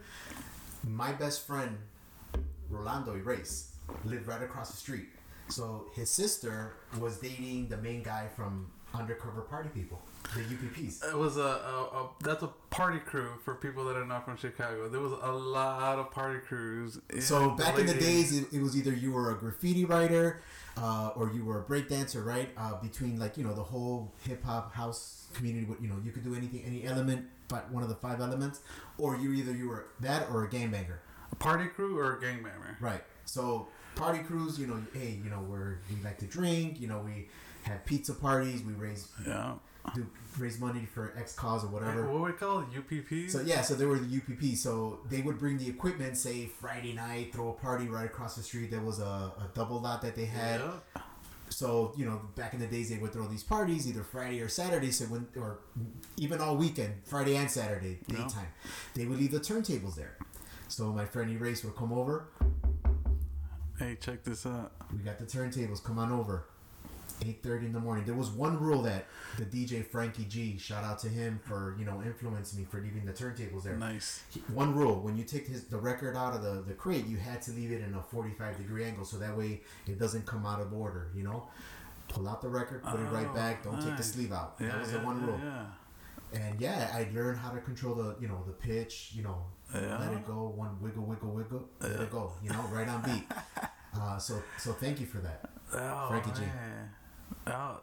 my 0.83 1.11
best 1.13 1.47
friend 1.47 1.77
Rolando 2.69 3.15
Erase 3.15 3.71
lived 4.05 4.27
right 4.27 4.43
across 4.43 4.69
the 4.71 4.77
street. 4.77 5.07
So 5.47 5.87
his 5.95 6.09
sister 6.09 6.73
was 6.99 7.17
dating 7.17 7.69
the 7.69 7.77
main 7.77 8.03
guy 8.03 8.27
from 8.35 8.67
Undercover 8.93 9.41
Party 9.41 9.69
People, 9.69 10.01
the 10.33 10.41
UPPs. 10.41 11.03
It 11.09 11.17
was 11.17 11.37
a, 11.37 11.41
a, 11.41 11.45
a 12.03 12.09
that's 12.21 12.43
a 12.43 12.49
party 12.69 12.99
crew 12.99 13.29
for 13.43 13.55
people 13.55 13.85
that 13.85 13.95
are 13.97 14.05
not 14.05 14.25
from 14.25 14.37
Chicago. 14.37 14.87
There 14.87 15.01
was 15.01 15.11
a 15.11 15.31
lot 15.31 15.99
of 15.99 16.11
party 16.11 16.39
crews. 16.39 16.99
In 17.09 17.21
So 17.21 17.51
back 17.51 17.77
in 17.77 17.85
the 17.85 17.93
days, 17.93 18.37
it, 18.37 18.47
it 18.53 18.61
was 18.61 18.77
either 18.77 18.93
you 18.93 19.11
were 19.11 19.31
a 19.31 19.35
graffiti 19.35 19.85
writer 19.85 20.41
uh, 20.77 21.11
or 21.15 21.31
you 21.33 21.43
were 21.43 21.59
a 21.59 21.63
breakdancer, 21.63 22.25
right? 22.25 22.49
Uh, 22.57 22.75
between 22.81 23.19
like 23.19 23.37
you 23.37 23.43
know 23.43 23.53
the 23.53 23.63
whole 23.63 24.11
hip 24.25 24.43
hop 24.43 24.73
house 24.73 25.27
community, 25.33 25.67
you 25.81 25.87
know 25.87 25.95
you 26.03 26.11
could 26.11 26.23
do 26.23 26.35
anything, 26.35 26.63
any 26.65 26.85
element, 26.85 27.25
but 27.47 27.69
one 27.71 27.83
of 27.83 27.89
the 27.89 27.95
five 27.95 28.21
elements, 28.21 28.61
or 28.97 29.15
you 29.17 29.33
either 29.33 29.53
you 29.53 29.67
were 29.67 29.87
that 29.99 30.29
or 30.29 30.43
a 30.43 30.49
gangbanger, 30.49 30.99
a 31.31 31.35
party 31.35 31.65
crew 31.67 31.97
or 31.97 32.13
a 32.13 32.21
gangbanger. 32.21 32.79
right? 32.79 33.03
So 33.25 33.67
party 33.95 34.19
crews, 34.19 34.57
you 34.59 34.67
know, 34.67 34.81
hey, 34.93 35.19
you 35.23 35.29
know, 35.29 35.37
where 35.37 35.79
we 35.89 36.01
like 36.03 36.17
to 36.19 36.25
drink, 36.25 36.79
you 36.79 36.87
know, 36.87 36.99
we 36.99 37.27
have 37.63 37.85
pizza 37.85 38.13
parties, 38.13 38.63
we 38.63 38.73
raise 38.73 39.07
Yeah. 39.25 39.53
Do 39.95 40.05
raise 40.37 40.59
money 40.59 40.87
for 40.93 41.13
X 41.17 41.33
cause 41.33 41.63
or 41.63 41.67
whatever. 41.67 42.03
What 42.05 42.21
would 42.21 42.31
we 42.33 42.37
call 42.37 42.59
it? 42.59 42.65
UPP? 42.77 43.29
So 43.29 43.41
yeah, 43.41 43.61
so 43.61 43.73
they 43.75 43.85
were 43.85 43.99
the 43.99 44.17
UPP. 44.17 44.55
So 44.55 44.99
they 45.09 45.21
would 45.21 45.37
bring 45.39 45.57
the 45.57 45.67
equipment, 45.67 46.17
say 46.17 46.45
Friday 46.45 46.93
night, 46.93 47.33
throw 47.33 47.49
a 47.49 47.53
party 47.53 47.87
right 47.87 48.05
across 48.05 48.35
the 48.35 48.43
street. 48.43 48.71
There 48.71 48.81
was 48.81 48.99
a, 48.99 49.03
a 49.37 49.49
double 49.53 49.79
lot 49.79 50.01
that 50.03 50.15
they 50.15 50.25
had. 50.25 50.61
yeah. 50.61 51.01
So 51.49 51.93
you 51.97 52.05
know, 52.05 52.21
back 52.35 52.53
in 52.53 52.59
the 52.59 52.67
days, 52.67 52.89
they 52.89 52.97
would 52.97 53.11
throw 53.11 53.27
these 53.27 53.43
parties 53.43 53.87
either 53.87 54.03
Friday 54.03 54.41
or 54.41 54.47
Saturday. 54.47 54.91
So 54.91 55.05
when 55.05 55.27
or 55.35 55.59
even 56.17 56.39
all 56.39 56.55
weekend, 56.55 56.93
Friday 57.05 57.35
and 57.35 57.51
Saturday 57.51 57.99
daytime, 58.07 58.47
they 58.93 59.05
would 59.05 59.19
leave 59.19 59.31
the 59.31 59.39
turntables 59.39 59.95
there. 59.95 60.17
So 60.69 60.93
my 60.93 61.03
friend 61.05 61.29
Erase 61.29 61.65
would 61.65 61.75
come 61.75 61.91
over. 61.91 62.27
Hey, 63.77 63.97
check 63.99 64.23
this 64.23 64.45
out. 64.45 64.71
We 64.93 64.99
got 64.99 65.19
the 65.19 65.25
turntables. 65.25 65.83
Come 65.83 65.99
on 65.99 66.11
over. 66.11 66.45
8.30 67.21 67.65
in 67.67 67.73
the 67.73 67.79
morning. 67.79 68.03
There 68.05 68.15
was 68.15 68.29
one 68.29 68.59
rule 68.59 68.81
that 68.83 69.05
the 69.37 69.45
DJ 69.45 69.85
Frankie 69.85 70.25
G, 70.25 70.57
shout 70.57 70.83
out 70.83 70.99
to 70.99 71.07
him 71.07 71.39
for, 71.45 71.75
you 71.79 71.85
know, 71.85 72.01
influencing 72.03 72.59
me 72.59 72.65
for 72.69 72.81
leaving 72.81 73.05
the 73.05 73.13
turntables 73.13 73.63
there. 73.63 73.75
Nice. 73.77 74.23
He- 74.31 74.39
one 74.53 74.73
rule 74.75 74.99
when 75.01 75.15
you 75.17 75.23
take 75.23 75.47
his 75.47 75.65
the 75.65 75.77
record 75.77 76.15
out 76.17 76.33
of 76.33 76.41
the, 76.41 76.61
the 76.67 76.73
crate 76.73 77.05
you 77.07 77.17
had 77.17 77.41
to 77.43 77.51
leave 77.51 77.71
it 77.71 77.81
in 77.81 77.93
a 77.93 78.01
45 78.01 78.57
degree 78.57 78.83
angle 78.83 79.05
so 79.05 79.17
that 79.17 79.37
way 79.37 79.61
it 79.87 79.99
doesn't 79.99 80.25
come 80.25 80.45
out 80.45 80.59
of 80.59 80.73
order 80.73 81.09
you 81.15 81.23
know 81.23 81.47
pull 82.09 82.27
out 82.27 82.41
the 82.41 82.49
record 82.49 82.83
put 82.83 82.99
it 82.99 83.03
right 83.05 83.27
Oh, 83.29 83.35
back 83.35 83.63
don't 83.63 83.81
take 83.81 83.95
the 83.97 84.03
sleeve 84.03 84.31
out 84.33 84.55
Yeah, 84.59 84.67
that 84.69 84.79
was 84.81 84.91
yeah, 84.91 84.97
the 84.99 85.05
one 85.05 85.25
rule 85.25 85.39
Yeah. 85.43 86.39
and 86.41 86.59
yeah 86.59 86.89
i 86.93 87.07
learned 87.15 87.37
how 87.39 87.51
to 87.51 87.59
control 87.61 87.95
the 87.95 88.15
you 88.19 88.27
know 88.27 88.43
the 88.45 88.53
pitch 88.53 89.11
you 89.15 89.23
know 89.23 89.37
let 89.73 90.11
it 90.11 90.25
go 90.25 90.51
one 90.55 90.75
wiggle 90.81 91.03
wiggle 91.03 91.29
wiggle 91.31 91.63
let 91.79 91.91
it 91.91 92.11
go 92.11 92.33
you 92.43 92.49
know 92.49 92.61
right 92.71 92.87
on 92.89 93.01
beat 93.03 93.23
uh, 93.99 94.17
so 94.17 94.41
so 94.57 94.73
thank 94.73 94.99
you 94.99 95.05
for 95.05 95.19
that 95.19 95.49
Oh, 95.73 96.07
Frankie 96.09 96.31
G. 96.31 96.41
man. 96.41 96.89
Oh, 97.47 97.79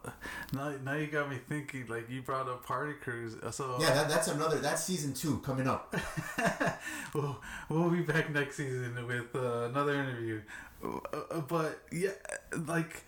now, 0.52 0.72
now 0.84 0.94
you 0.94 1.08
got 1.08 1.28
me 1.28 1.38
thinking. 1.48 1.86
Like 1.88 2.08
you 2.08 2.22
brought 2.22 2.48
up 2.48 2.64
party 2.64 2.92
crews, 3.00 3.34
so 3.50 3.76
yeah 3.80 3.92
that, 3.94 4.08
that's 4.08 4.28
another 4.28 4.58
that's 4.58 4.84
season 4.84 5.12
two 5.14 5.38
coming 5.38 5.66
up 5.66 5.94
we'll, 7.14 7.40
we'll 7.68 7.90
be 7.90 8.02
back 8.02 8.30
next 8.32 8.56
season 8.56 8.94
with 9.06 9.34
uh, 9.34 9.64
another 9.64 9.94
interview. 9.94 10.40
Uh, 10.84 10.98
uh, 11.32 11.40
but 11.40 11.80
yeah, 11.90 12.10
like 12.66 13.04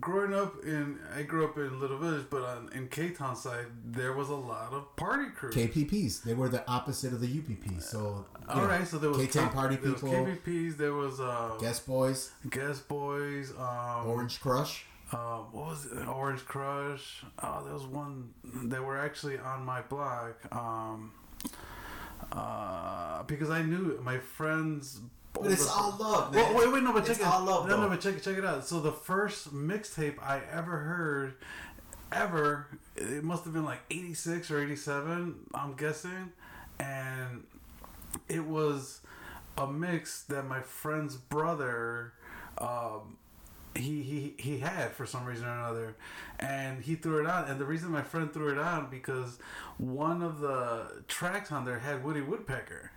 growing 0.00 0.34
up 0.34 0.54
in, 0.64 0.98
I 1.16 1.22
grew 1.22 1.44
up 1.44 1.56
in 1.56 1.78
Little 1.78 1.98
Village, 1.98 2.26
but 2.30 2.42
on 2.42 2.70
in 2.74 2.88
K 2.88 3.10
Town 3.10 3.36
side, 3.36 3.66
there 3.84 4.12
was 4.12 4.28
a 4.28 4.34
lot 4.34 4.72
of 4.72 4.94
party 4.96 5.28
crews. 5.34 5.54
kpps 5.54 6.22
they 6.24 6.34
were 6.34 6.48
the 6.48 6.68
opposite 6.68 7.12
of 7.12 7.20
the 7.20 7.28
upps 7.28 7.82
so 7.84 8.24
you 8.40 8.46
All 8.48 8.62
know, 8.62 8.66
right, 8.66 8.86
so 8.86 8.98
there 8.98 9.10
was 9.10 9.18
K-Town 9.18 9.48
K- 9.50 9.54
party 9.54 9.76
there 9.76 9.92
was 9.92 10.00
people. 10.00 10.16
KPPs. 10.26 10.76
There 10.76 10.94
was 10.94 11.20
uh, 11.20 11.56
guest 11.60 11.86
boys 11.86 12.32
Guest 12.50 12.88
Boys. 12.88 13.52
Um, 13.56 14.06
orange 14.08 14.40
crush 14.40 14.84
Uh, 15.12 15.38
what 15.52 15.66
was 15.66 15.86
it? 15.86 16.08
Orange 16.08 16.44
Crush. 16.46 17.22
Oh, 17.42 17.62
there 17.64 17.74
was 17.74 17.86
one. 17.86 18.30
They 18.44 18.78
were 18.78 18.98
actually 18.98 19.38
on 19.38 19.64
my 19.64 19.82
block. 19.82 20.38
Um, 20.54 21.12
uh, 22.30 23.22
because 23.24 23.50
I 23.50 23.62
knew 23.62 24.00
my 24.02 24.18
friends. 24.18 25.00
But 25.34 25.50
it's 25.50 25.68
all 25.68 25.96
love, 25.98 26.34
man. 26.34 26.54
Well, 26.54 26.64
wait, 26.64 26.72
wait, 26.74 26.82
no, 26.82 26.92
but 26.92 27.00
check 27.02 27.16
It's 27.16 27.20
it. 27.20 27.26
all 27.26 27.42
love, 27.44 27.66
no, 27.68 27.80
no, 27.80 27.88
but 27.88 28.00
check 28.00 28.16
it, 28.16 28.22
check 28.22 28.36
it 28.36 28.44
out. 28.44 28.66
So 28.66 28.80
the 28.80 28.92
first 28.92 29.54
mixtape 29.54 30.22
I 30.22 30.40
ever 30.50 30.76
heard, 30.78 31.34
ever, 32.12 32.66
it 32.96 33.24
must 33.24 33.44
have 33.44 33.52
been 33.54 33.64
like 33.64 33.80
'86 33.90 34.50
or 34.50 34.62
'87. 34.62 35.34
I'm 35.54 35.72
guessing, 35.74 36.32
and 36.78 37.44
it 38.28 38.44
was 38.44 39.00
a 39.56 39.66
mix 39.66 40.22
that 40.24 40.46
my 40.46 40.60
friend's 40.60 41.16
brother 41.16 42.12
um, 42.58 43.16
he, 43.74 44.02
he 44.02 44.34
he 44.38 44.58
had 44.58 44.92
for 44.92 45.06
some 45.06 45.24
reason 45.24 45.46
or 45.46 45.52
another 45.54 45.94
and 46.42 46.82
he 46.82 46.94
threw 46.96 47.20
it 47.20 47.26
on 47.26 47.48
and 47.50 47.60
the 47.60 47.64
reason 47.64 47.90
my 47.90 48.02
friend 48.02 48.32
threw 48.32 48.50
it 48.50 48.58
on 48.58 48.88
because 48.90 49.38
one 49.78 50.22
of 50.22 50.40
the 50.40 51.02
tracks 51.08 51.52
on 51.52 51.64
there 51.64 51.78
had 51.78 52.02
woody 52.04 52.20
woodpecker 52.20 52.90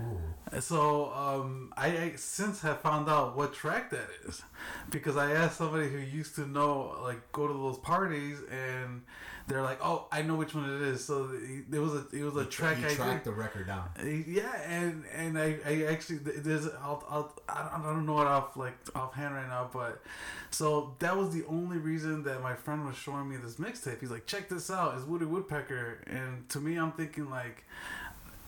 Ooh. 0.00 0.60
so 0.60 1.12
um, 1.12 1.72
I, 1.76 1.86
I 1.86 2.12
since 2.16 2.60
have 2.62 2.80
found 2.80 3.08
out 3.08 3.36
what 3.36 3.52
track 3.52 3.90
that 3.90 4.08
is 4.26 4.42
because 4.90 5.16
I 5.16 5.32
asked 5.32 5.58
somebody 5.58 5.88
who 5.88 5.98
used 5.98 6.34
to 6.36 6.46
know 6.46 6.96
like 7.02 7.32
go 7.32 7.46
to 7.48 7.52
those 7.54 7.78
parties 7.78 8.38
and 8.50 9.02
they're 9.46 9.62
like 9.62 9.78
oh 9.84 10.06
I 10.10 10.22
know 10.22 10.36
which 10.36 10.54
one 10.54 10.64
it 10.74 10.80
is 10.82 11.04
so 11.04 11.30
it 11.70 11.78
was 11.78 11.92
a 11.94 12.06
it 12.16 12.22
was 12.24 12.36
a 12.36 12.46
track 12.46 12.78
you 12.80 12.86
I 12.86 12.94
track 12.94 13.24
did. 13.24 13.32
the 13.32 13.36
record 13.36 13.66
down. 13.66 13.90
Yeah, 14.26 14.50
and 14.66 15.04
and 15.14 15.38
I, 15.38 15.58
I 15.66 15.82
actually 15.90 16.18
there's 16.18 16.66
I'll, 16.82 17.04
I'll 17.10 17.34
I 17.48 17.58
don't- 17.62 17.84
I 17.84 17.92
don't 17.92 18.06
know 18.06 18.20
it 18.22 18.26
off 18.26 18.56
like 18.56 18.74
offhand 18.94 19.34
right 19.34 19.46
now, 19.48 19.68
but 19.72 20.02
so 20.50 20.94
that 21.00 21.14
was 21.16 21.34
the 21.34 21.44
only 21.46 21.76
reason 21.76 22.22
that 22.22 22.40
my 22.42 22.54
friend 22.54 22.83
was 22.86 22.96
showing 22.96 23.28
me 23.28 23.36
this 23.36 23.56
mixtape. 23.56 24.00
He's 24.00 24.10
like, 24.10 24.26
check 24.26 24.48
this 24.48 24.70
out, 24.70 24.94
it's 24.96 25.04
Woody 25.06 25.24
Woodpecker, 25.24 26.02
and 26.06 26.48
to 26.50 26.60
me, 26.60 26.76
I'm 26.76 26.92
thinking 26.92 27.30
like. 27.30 27.64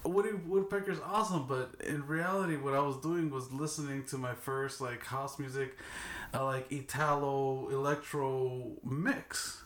Woody 0.05 0.35
Woodpecker's 0.35 1.01
awesome, 1.05 1.47
but 1.49 1.75
in 1.85 2.07
reality, 2.07 2.55
what 2.55 2.75
I 2.75 2.79
was 2.81 2.97
doing 2.99 3.29
was 3.29 3.53
listening 3.53 4.05
to 4.05 4.19
my 4.19 4.35
first 4.35 4.81
like 4.81 5.05
house 5.05 5.37
music, 5.37 5.77
uh, 6.33 6.45
like 6.45 6.71
Italo 6.71 7.69
electro 7.71 8.71
mix, 8.85 9.65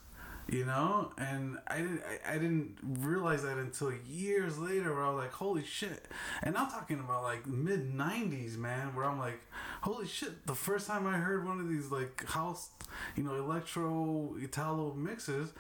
you 0.51 0.65
know, 0.65 1.13
and 1.17 1.59
I 1.69 1.77
didn't 1.77 2.03
I, 2.27 2.35
I 2.35 2.35
didn't 2.35 2.77
realize 2.83 3.45
that 3.45 3.57
until 3.57 3.93
years 4.09 4.59
later, 4.59 4.93
where 4.93 5.05
I 5.05 5.11
was 5.11 5.23
like, 5.23 5.33
holy 5.33 5.65
shit, 5.65 6.07
and 6.43 6.57
I'm 6.57 6.69
talking 6.69 6.99
about 6.99 7.23
like 7.23 7.47
mid 7.47 7.95
'90s, 7.95 8.57
man, 8.57 8.95
where 8.95 9.05
I'm 9.05 9.19
like, 9.19 9.41
holy 9.83 10.09
shit, 10.09 10.47
the 10.47 10.55
first 10.55 10.89
time 10.89 11.07
I 11.07 11.19
heard 11.19 11.47
one 11.47 11.61
of 11.61 11.69
these 11.69 11.93
like 11.93 12.25
house, 12.27 12.71
you 13.15 13.23
know, 13.23 13.35
electro 13.35 14.35
Italo 14.43 14.93
mixes 14.95 15.51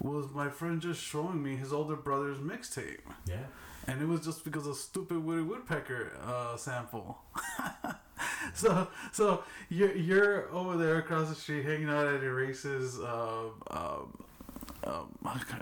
was 0.00 0.32
my 0.32 0.48
friend 0.48 0.80
just 0.80 1.02
showing 1.02 1.42
me 1.42 1.56
his 1.56 1.72
older 1.72 1.96
brother's 1.96 2.38
mixtape. 2.38 3.00
Yeah. 3.26 3.36
And 3.86 4.00
it 4.02 4.08
was 4.08 4.20
just 4.20 4.44
because 4.44 4.66
of 4.66 4.76
stupid 4.76 5.24
Woody 5.24 5.42
Woodpecker 5.42 6.12
uh, 6.24 6.56
sample. 6.56 7.18
so 8.54 8.88
so 9.12 9.44
you're 9.68 9.94
you're 9.94 10.50
over 10.54 10.76
there 10.76 10.98
across 10.98 11.28
the 11.28 11.34
street 11.34 11.64
hanging 11.64 11.88
out 11.88 12.06
at 12.06 12.22
Erase's 12.22 12.98
uh, 12.98 13.44
uh, 13.70 13.98
um, 14.00 14.24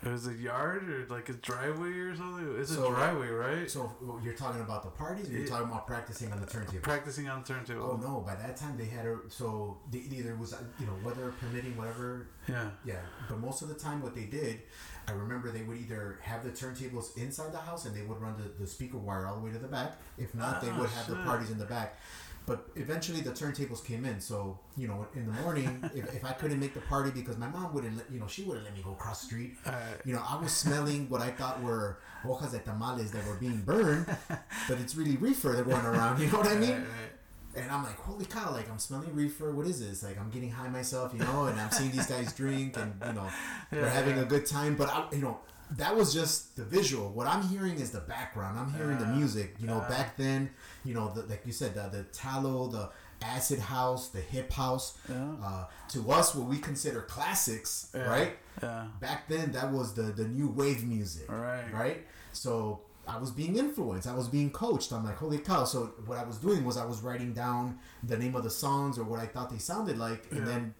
is 0.04 0.26
it 0.26 0.38
yard 0.38 0.88
or 0.88 1.06
like 1.14 1.28
a 1.28 1.32
driveway 1.34 1.92
or 1.92 2.14
something? 2.16 2.56
It's 2.58 2.74
So- 2.74 2.86
a 2.86 2.90
driveway, 2.90 3.28
right? 3.28 3.70
So 3.70 3.92
you're 4.22 4.34
talking 4.34 4.60
about 4.60 4.82
the 4.84 4.90
parties, 4.90 5.28
or 5.28 5.32
you're 5.32 5.46
talking 5.46 5.66
about 5.68 5.86
practicing 5.86 6.32
on 6.32 6.40
the 6.40 6.46
turntable? 6.46 6.80
Practicing 6.80 7.28
on 7.28 7.44
turntable. 7.44 7.90
Oh 7.92 7.96
no! 7.96 8.20
By 8.20 8.34
that 8.36 8.56
time 8.56 8.76
they 8.76 8.86
had 8.86 9.06
a 9.06 9.18
so 9.28 9.78
they, 9.90 9.98
either 9.98 10.34
was 10.36 10.52
uh, 10.52 10.58
you 10.78 10.86
know 10.86 10.92
weather 11.04 11.32
permitting, 11.40 11.76
whatever. 11.76 12.26
Yeah. 12.48 12.68
Yeah, 12.84 12.94
but 13.28 13.38
most 13.40 13.62
of 13.62 13.68
the 13.68 13.74
time 13.74 14.00
what 14.02 14.14
they 14.14 14.24
did, 14.24 14.60
I 15.08 15.12
remember 15.12 15.50
they 15.50 15.62
would 15.62 15.78
either 15.78 16.18
have 16.22 16.44
the 16.44 16.50
turntables 16.50 17.16
inside 17.16 17.52
the 17.52 17.58
house 17.58 17.86
and 17.86 17.96
they 17.96 18.02
would 18.02 18.20
run 18.20 18.36
the, 18.36 18.48
the 18.62 18.68
speaker 18.68 18.98
wire 18.98 19.26
all 19.26 19.34
the 19.36 19.44
way 19.44 19.50
to 19.50 19.58
the 19.58 19.66
back. 19.66 19.96
If 20.16 20.32
not, 20.34 20.60
they 20.62 20.68
Ah, 20.70 20.78
would 20.78 20.90
have 20.90 21.08
the 21.08 21.16
parties 21.16 21.50
in 21.50 21.58
the 21.58 21.64
back. 21.64 21.98
But 22.46 22.68
eventually 22.76 23.20
the 23.20 23.32
turntables 23.32 23.84
came 23.84 24.04
in. 24.04 24.20
So 24.20 24.58
you 24.76 24.86
know, 24.88 25.06
in 25.14 25.26
the 25.26 25.32
morning, 25.42 25.82
if, 25.94 26.14
if 26.14 26.24
I 26.24 26.32
couldn't 26.32 26.60
make 26.60 26.74
the 26.74 26.80
party 26.80 27.10
because 27.10 27.36
my 27.38 27.48
mom 27.48 27.74
wouldn't, 27.74 27.96
let, 27.96 28.10
you 28.10 28.20
know, 28.20 28.26
she 28.28 28.42
wouldn't 28.44 28.64
let 28.64 28.74
me 28.74 28.82
go 28.82 28.92
across 28.92 29.20
the 29.20 29.26
street. 29.26 29.54
Uh, 29.64 29.72
You 30.04 30.14
know, 30.14 30.22
I 30.26 30.40
was 30.40 30.52
smelling 30.52 31.08
what 31.08 31.20
I 31.20 31.30
thought 31.30 31.62
were 31.62 31.98
hojas 32.24 32.52
de 32.52 32.58
tamales 32.60 33.10
that 33.12 33.26
were 33.26 33.34
being 33.34 33.62
burned, 33.62 34.06
but 34.68 34.78
it's 34.80 34.94
really 34.94 35.16
reefer 35.16 35.50
that 35.50 35.64
going 35.66 35.84
around. 35.84 36.20
You 36.20 36.28
know 36.30 36.38
what 36.38 36.48
I 36.48 36.56
mean? 36.56 36.70
right, 36.70 36.80
right. 36.80 37.12
And 37.56 37.70
I'm 37.70 37.84
like, 37.84 37.98
holy 37.98 38.26
cow! 38.26 38.52
Like 38.52 38.70
I'm 38.70 38.78
smelling 38.78 39.14
reefer. 39.14 39.50
What 39.50 39.66
is 39.66 39.80
this? 39.80 40.02
Like 40.02 40.18
I'm 40.20 40.30
getting 40.30 40.50
high 40.50 40.68
myself, 40.68 41.12
you 41.14 41.20
know, 41.20 41.46
and 41.46 41.58
I'm 41.58 41.70
seeing 41.70 41.90
these 41.90 42.06
guys 42.06 42.32
drink, 42.34 42.76
and 42.76 42.92
you 43.06 43.12
know, 43.14 43.28
they're 43.72 43.88
having 43.88 44.16
yeah. 44.16 44.22
a 44.22 44.26
good 44.26 44.44
time. 44.44 44.76
But 44.76 44.90
I, 44.90 45.06
you 45.12 45.22
know, 45.22 45.38
that 45.72 45.96
was 45.96 46.14
just 46.14 46.56
the 46.56 46.64
visual. 46.64 47.10
What 47.10 47.26
I'm 47.26 47.42
hearing 47.42 47.76
is 47.80 47.90
the 47.90 48.00
background. 48.00 48.58
I'm 48.58 48.72
hearing 48.72 48.98
the 48.98 49.06
music. 49.06 49.56
You 49.58 49.66
know, 49.66 49.78
yeah. 49.82 49.88
back 49.88 50.16
then, 50.16 50.50
you 50.84 50.94
know, 50.94 51.12
the, 51.12 51.22
like 51.22 51.42
you 51.44 51.52
said, 51.52 51.74
the, 51.74 51.88
the 51.88 52.00
Italo, 52.00 52.68
the 52.68 52.90
acid 53.22 53.58
house, 53.58 54.08
the 54.08 54.20
hip 54.20 54.52
house. 54.52 54.96
Yeah. 55.08 55.32
Uh, 55.42 55.64
to 55.90 56.10
us, 56.12 56.34
what 56.34 56.46
we 56.48 56.58
consider 56.58 57.00
classics, 57.02 57.90
Yeah. 57.94 58.08
right? 58.08 58.36
Yeah. 58.62 58.86
Back 59.00 59.28
then, 59.28 59.52
that 59.52 59.72
was 59.72 59.94
the 59.94 60.02
the 60.04 60.26
new 60.28 60.48
wave 60.48 60.84
music 60.84 61.30
Right. 61.30 61.72
right? 61.72 62.06
So 62.32 62.80
I 63.08 63.18
was 63.18 63.30
being 63.30 63.56
influenced. 63.56 64.06
I 64.08 64.14
was 64.14 64.28
being 64.28 64.50
coached. 64.50 64.92
I'm 64.92 65.04
like, 65.04 65.16
holy 65.16 65.38
cow! 65.38 65.64
So 65.64 65.92
what 66.06 66.18
I 66.18 66.24
was 66.24 66.38
doing 66.38 66.64
was 66.64 66.76
I 66.76 66.84
was 66.84 67.00
writing 67.02 67.32
down 67.32 67.78
the 68.02 68.16
name 68.16 68.34
of 68.34 68.44
the 68.44 68.50
songs 68.50 68.98
or 68.98 69.04
what 69.04 69.20
I 69.20 69.26
thought 69.26 69.50
they 69.50 69.58
sounded 69.58 69.98
like, 69.98 70.26
and 70.30 70.40
Yeah. 70.40 70.44
then, 70.46 70.74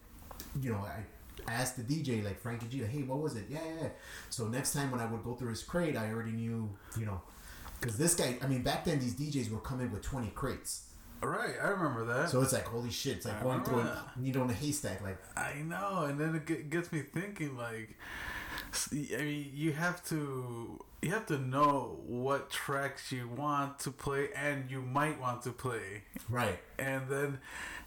you 0.61 0.71
know, 0.71 0.79
I 0.79 1.03
asked 1.47 1.77
the 1.77 1.83
DJ 1.83 2.23
like 2.23 2.39
Frankie 2.39 2.67
G, 2.67 2.79
hey, 2.79 3.03
what 3.03 3.19
was 3.19 3.35
it? 3.35 3.45
Yeah, 3.49 3.59
yeah. 3.65 3.81
yeah. 3.83 3.89
So 4.29 4.47
next 4.47 4.73
time 4.73 4.91
when 4.91 4.99
I 4.99 5.05
would 5.05 5.23
go 5.23 5.33
through 5.33 5.49
his 5.49 5.63
crate, 5.63 5.95
I 5.95 6.11
already 6.11 6.31
knew, 6.31 6.69
you 6.97 7.05
know, 7.05 7.21
because 7.79 7.97
this 7.97 8.15
guy. 8.15 8.37
I 8.41 8.47
mean, 8.47 8.63
back 8.63 8.85
then 8.85 8.99
these 8.99 9.15
DJs 9.15 9.51
were 9.51 9.59
coming 9.59 9.91
with 9.91 10.01
20 10.01 10.27
crates. 10.29 10.83
Right. 11.21 11.55
I 11.61 11.69
remember 11.69 12.05
that. 12.05 12.29
So 12.29 12.41
it's 12.41 12.53
like, 12.53 12.65
holy 12.65 12.91
shit! 12.91 13.17
It's 13.17 13.25
like 13.25 13.39
I 13.39 13.43
going 13.43 13.63
through 13.63 13.79
a 13.79 14.11
needle 14.17 14.43
in 14.43 14.49
a 14.51 14.53
haystack. 14.53 15.01
Like, 15.01 15.17
I 15.35 15.61
know, 15.65 16.03
and 16.03 16.19
then 16.19 16.35
it 16.35 16.69
gets 16.69 16.91
me 16.91 17.01
thinking. 17.01 17.57
Like, 17.57 17.97
I 18.91 19.17
mean, 19.17 19.51
you 19.53 19.73
have 19.73 20.05
to 20.09 20.79
you 21.01 21.11
have 21.11 21.25
to 21.27 21.37
know 21.37 21.99
what 22.05 22.49
tracks 22.49 23.11
you 23.11 23.27
want 23.27 23.79
to 23.79 23.91
play 23.91 24.29
and 24.35 24.69
you 24.69 24.81
might 24.81 25.19
want 25.19 25.43
to 25.43 25.51
play, 25.51 26.03
right? 26.29 26.59
and 26.79 27.07
then, 27.07 27.39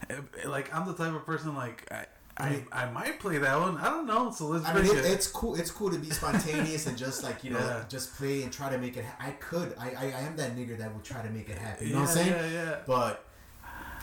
eh, 0.09 0.14
like, 0.46 0.75
I'm 0.75 0.87
the 0.87 0.94
type 0.94 1.14
of 1.14 1.27
person 1.27 1.55
like 1.55 1.90
I. 1.90 2.07
I, 2.42 2.64
I 2.72 2.90
might 2.90 3.20
play 3.20 3.38
that 3.38 3.59
one. 3.61 3.76
I 3.79 3.85
don't 3.90 4.07
know. 4.07 4.31
So 4.31 4.46
let's 4.48 4.66
I 4.66 4.74
mean, 4.74 4.85
it. 4.87 4.98
it, 4.98 5.05
it's 5.07 5.26
cool. 5.26 5.55
It's 5.55 5.70
cool 5.70 5.90
to 5.90 5.98
be 5.98 6.11
spontaneous 6.11 6.87
and 6.87 6.96
just 6.98 7.22
like 7.22 7.44
you 7.44 7.50
know, 7.50 7.59
Yeah. 7.59 7.85
just 7.88 8.16
play 8.16 8.42
and 8.42 8.53
try 8.53 8.70
to 8.70 8.79
make 8.79 8.96
it. 8.96 9.05
Ha- 9.05 9.16
I 9.29 9.31
could. 9.33 9.74
I, 9.79 9.90
I 9.90 10.05
I 10.18 10.20
am 10.29 10.37
that 10.37 10.57
nigger 10.57 10.76
that 10.79 10.92
would 10.94 11.05
try 11.05 11.22
to 11.22 11.31
make 11.31 11.48
it 11.48 11.59
happen. 11.59 11.87
You 11.87 11.94
know 11.94 12.00
what 12.00 12.09
I'm 12.11 12.14
saying? 12.16 12.29
Yeah, 12.31 12.46
yeah. 12.50 12.76
But 12.87 13.24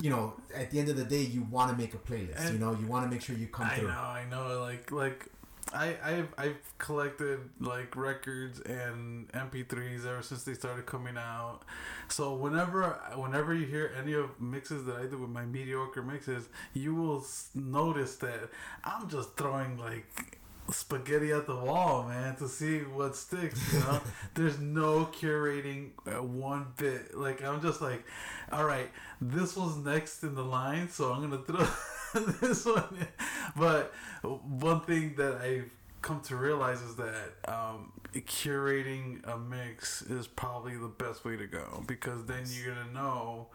you 0.01 0.09
know, 0.11 0.33
at 0.53 0.69
the 0.71 0.79
end 0.79 0.89
of 0.89 0.95
the 0.97 1.03
day, 1.05 1.21
you 1.21 1.41
want 1.49 1.71
to 1.71 1.77
make 1.77 1.93
a 1.93 1.97
playlist. 1.97 2.39
And- 2.45 2.53
you 2.53 2.59
know, 2.59 2.71
you 2.79 2.85
want 2.87 3.05
to 3.05 3.09
make 3.11 3.21
sure 3.21 3.35
you 3.35 3.47
come 3.47 3.65
I 3.67 3.75
through. 3.75 3.87
know, 3.87 3.93
I 3.93 4.23
know. 4.29 4.61
Like, 4.61 4.91
like, 4.91 5.25
I, 5.73 5.95
I've, 6.03 6.33
I've 6.37 6.77
collected 6.77 7.39
like 7.59 7.95
records 7.95 8.59
and 8.61 9.27
MP3s 9.31 10.05
ever 10.05 10.21
since 10.21 10.43
they 10.43 10.53
started 10.53 10.85
coming 10.85 11.17
out. 11.17 11.61
So 12.07 12.33
whenever, 12.33 12.99
whenever 13.15 13.53
you 13.53 13.65
hear 13.65 13.91
any 13.99 14.13
of 14.13 14.39
mixes 14.39 14.85
that 14.85 14.95
I 14.95 15.05
do 15.05 15.17
with 15.17 15.29
my 15.29 15.45
mediocre 15.45 16.01
mixes, 16.01 16.47
you 16.73 16.95
will 16.95 17.25
notice 17.53 18.15
that 18.17 18.49
I'm 18.83 19.09
just 19.09 19.35
throwing 19.35 19.77
like 19.77 20.39
spaghetti 20.71 21.31
at 21.31 21.47
the 21.47 21.55
wall, 21.55 22.07
man, 22.07 22.35
to 22.37 22.47
see 22.47 22.79
what 22.79 23.15
sticks. 23.15 23.73
You 23.73 23.79
know, 23.79 24.01
there's 24.33 24.59
no 24.59 25.05
curating 25.05 25.91
one 26.21 26.67
bit. 26.77 27.15
Like 27.15 27.43
I'm 27.43 27.61
just 27.61 27.81
like, 27.81 28.03
all 28.51 28.65
right, 28.65 28.89
this 29.21 29.55
was 29.55 29.77
next 29.77 30.23
in 30.23 30.35
the 30.35 30.43
line, 30.43 30.89
so 30.89 31.11
I'm 31.11 31.21
gonna 31.21 31.43
throw 31.43 32.21
this 32.41 32.65
one. 32.65 32.83
In. 32.99 33.07
But 33.55 33.93
one 34.23 34.81
thing 34.81 35.15
that 35.17 35.35
I've 35.41 35.71
come 36.01 36.21
to 36.21 36.35
realize 36.35 36.81
is 36.81 36.95
that 36.95 37.33
um, 37.47 37.91
curating 38.13 39.27
a 39.27 39.37
mix 39.37 40.01
is 40.03 40.27
probably 40.27 40.75
the 40.77 40.87
best 40.87 41.25
way 41.25 41.35
to 41.35 41.47
go 41.47 41.83
because 41.87 42.25
then 42.25 42.43
you're 42.47 42.73
gonna 42.73 42.91
know. 42.93 43.47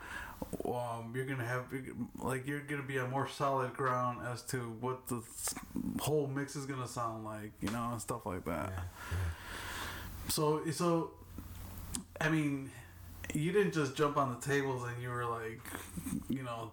Um, 0.64 1.12
you're 1.14 1.24
gonna 1.24 1.44
have 1.44 1.64
like 2.18 2.46
you're 2.46 2.60
gonna 2.60 2.82
be 2.82 2.98
on 2.98 3.10
more 3.10 3.28
solid 3.28 3.74
ground 3.74 4.20
as 4.26 4.42
to 4.44 4.58
what 4.80 5.06
the 5.08 5.22
whole 6.00 6.26
mix 6.26 6.56
is 6.56 6.66
gonna 6.66 6.88
sound 6.88 7.24
like, 7.24 7.52
you 7.60 7.70
know, 7.70 7.90
and 7.92 8.00
stuff 8.00 8.24
like 8.26 8.44
that. 8.44 8.72
Yeah, 8.74 8.82
So, 10.28 10.62
so, 10.70 11.10
I 12.20 12.28
mean, 12.28 12.70
you 13.34 13.50
didn't 13.52 13.72
just 13.72 13.96
jump 13.96 14.16
on 14.16 14.28
the 14.38 14.46
tables 14.46 14.82
and 14.86 15.02
you 15.02 15.08
were 15.08 15.24
like, 15.24 15.60
you 16.28 16.42
know, 16.42 16.70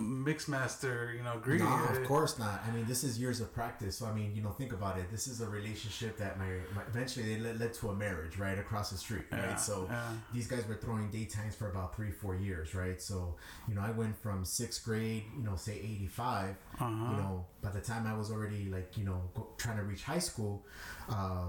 mix 0.00 0.46
master, 0.46 1.12
you 1.16 1.22
know, 1.24 1.38
greedy. 1.42 1.64
No, 1.64 1.84
of 1.90 2.04
course 2.06 2.38
not. 2.38 2.62
I 2.66 2.70
mean, 2.70 2.86
this 2.86 3.02
is 3.02 3.18
years 3.18 3.40
of 3.40 3.52
practice. 3.52 3.96
So 3.98 4.06
I 4.06 4.12
mean, 4.12 4.32
you 4.34 4.42
know, 4.42 4.50
think 4.50 4.72
about 4.72 4.98
it. 4.98 5.10
This 5.10 5.26
is 5.26 5.40
a 5.40 5.48
relationship 5.48 6.16
that 6.18 6.38
my, 6.38 6.46
my 6.74 6.82
eventually 6.88 7.34
they 7.34 7.40
led, 7.40 7.58
led 7.58 7.74
to 7.74 7.88
a 7.90 7.94
marriage 7.94 8.38
right 8.38 8.58
across 8.58 8.90
the 8.90 8.98
street, 8.98 9.24
right? 9.32 9.40
Yeah, 9.40 9.56
So 9.56 9.86
yeah. 9.90 10.02
these 10.32 10.46
guys 10.46 10.66
were 10.68 10.76
throwing 10.76 11.10
daytimes 11.10 11.54
for 11.56 11.70
about 11.70 11.96
three, 11.96 12.10
four 12.12 12.36
years, 12.36 12.74
right? 12.74 13.00
So, 13.02 13.34
you 13.68 13.74
know, 13.74 13.80
I 13.80 13.90
went 13.90 14.16
from 14.16 14.44
sixth 14.44 14.84
grade, 14.84 15.24
you 15.36 15.42
know, 15.44 15.56
say 15.56 15.72
85, 15.74 16.56
Uh-huh. 16.78 16.86
you 17.10 17.16
know, 17.16 17.46
by 17.62 17.70
the 17.70 17.80
time 17.80 18.06
I 18.06 18.16
was 18.16 18.30
already 18.30 18.66
like, 18.70 18.96
you 18.96 19.04
know, 19.04 19.22
go, 19.34 19.48
trying 19.56 19.78
to 19.78 19.82
reach 19.82 20.04
high 20.04 20.20
school, 20.20 20.64
uh, 21.08 21.46